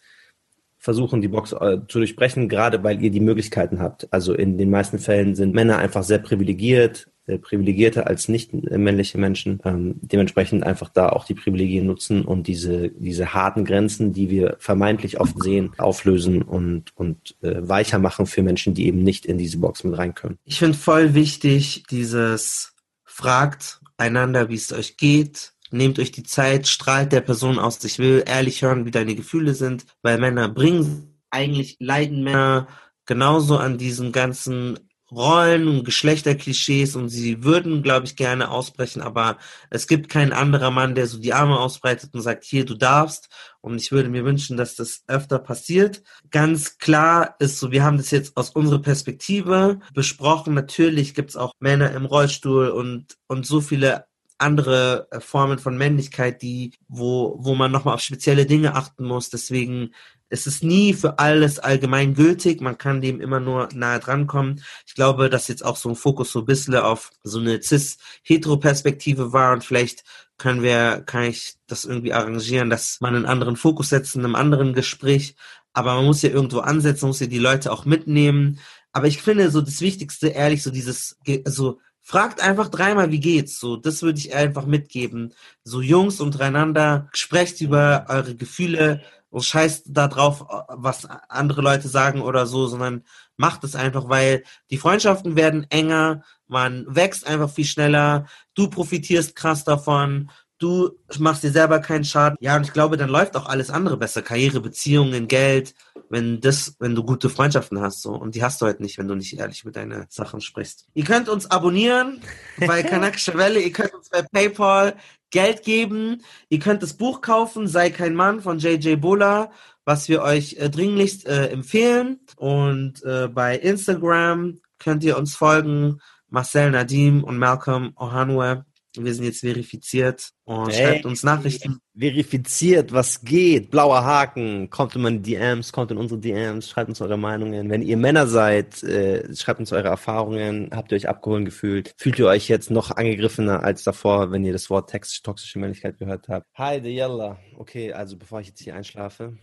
[0.87, 4.07] versuchen, die Box äh, zu durchbrechen, gerade weil ihr die Möglichkeiten habt.
[4.13, 9.19] Also in den meisten Fällen sind Männer einfach sehr privilegiert, äh, privilegierter als nicht männliche
[9.19, 9.59] Menschen.
[9.65, 14.59] Ähm, dementsprechend einfach da auch die Privilegien nutzen und diese, diese harten Grenzen, die wir
[14.61, 19.39] vermeintlich oft sehen, auflösen und, und äh, weicher machen für Menschen, die eben nicht in
[19.39, 20.39] diese Box mit rein können.
[20.45, 26.69] Ich finde voll wichtig, dieses fragt einander, wie es euch geht, Nehmt euch die Zeit,
[26.69, 27.83] strahlt der Person aus.
[27.85, 32.69] Ich will ehrlich hören, wie deine Gefühle sind, weil Männer bringen, eigentlich leiden Männer
[33.05, 34.79] genauso an diesen ganzen
[35.11, 39.39] Rollen und Geschlechterklischees und sie würden, glaube ich, gerne ausbrechen, aber
[39.71, 43.29] es gibt kein anderer Mann, der so die Arme ausbreitet und sagt, hier, du darfst.
[43.61, 46.03] Und ich würde mir wünschen, dass das öfter passiert.
[46.31, 50.55] Ganz klar ist so, wir haben das jetzt aus unserer Perspektive besprochen.
[50.55, 54.07] Natürlich gibt es auch Männer im Rollstuhl und, und so viele
[54.39, 59.31] andere äh, Formen von Männlichkeit, die, wo, wo man nochmal auf spezielle Dinge achten muss.
[59.31, 59.93] Deswegen
[60.29, 62.61] ist es nie für alles allgemein gültig.
[62.61, 64.63] Man kann dem immer nur nahe drankommen.
[64.87, 69.33] Ich glaube, dass jetzt auch so ein Fokus so ein bisschen auf so eine cis-hetero-Perspektive
[69.33, 70.05] war und vielleicht
[70.39, 74.35] können wir, kann ich das irgendwie arrangieren, dass man einen anderen Fokus setzt in einem
[74.35, 75.35] anderen Gespräch.
[75.73, 78.59] Aber man muss ja irgendwo ansetzen, muss ja die Leute auch mitnehmen.
[78.93, 83.59] Aber ich finde so das Wichtigste, ehrlich, so dieses, also Fragt einfach dreimal, wie geht's?
[83.59, 85.35] So, das würde ich einfach mitgeben.
[85.65, 92.23] So Jungs untereinander, sprecht über eure Gefühle und scheißt da drauf, was andere Leute sagen
[92.23, 93.03] oder so, sondern
[93.37, 99.35] macht es einfach, weil die Freundschaften werden enger, man wächst einfach viel schneller, du profitierst
[99.35, 102.37] krass davon, du machst dir selber keinen Schaden.
[102.41, 104.23] Ja, und ich glaube, dann läuft auch alles andere besser.
[104.23, 105.75] Karriere, Beziehungen, Geld,
[106.09, 108.13] wenn das, wenn du gute Freundschaften hast, so.
[108.13, 110.87] Und die hast du halt nicht, wenn du nicht ehrlich mit deinen Sachen sprichst.
[110.95, 112.21] Ihr könnt uns abonnieren
[112.59, 114.97] bei Kanakische Welle, ihr könnt uns bei PayPal
[115.31, 119.51] Geld geben, ihr könnt das Buch kaufen, Sei kein Mann von JJ Bola,
[119.85, 122.21] was wir euch äh, dringlichst äh, empfehlen.
[122.37, 128.65] Und äh, bei Instagram könnt ihr uns folgen, Marcel Nadim und Malcolm Ohanwe.
[129.05, 131.79] Wir sind jetzt verifiziert und hey, schreibt uns Nachrichten.
[131.99, 133.71] Verifiziert, was geht?
[133.71, 134.71] Blauer Haken.
[134.71, 137.71] Kommt in meine DMs, kommt in unsere DMs, schreibt uns eure Meinungen.
[137.71, 140.71] Wenn ihr Männer seid, äh, schreibt uns eure Erfahrungen.
[140.73, 141.95] Habt ihr euch abgeholt gefühlt?
[141.99, 145.99] Fühlt ihr euch jetzt noch angegriffener als davor, wenn ihr das Wort toxische, toxische Männlichkeit
[145.99, 146.47] gehört habt?
[146.55, 147.39] Hi, de Yalla.
[147.57, 149.37] Okay, also bevor ich jetzt hier einschlafe.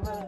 [0.00, 0.27] Welle.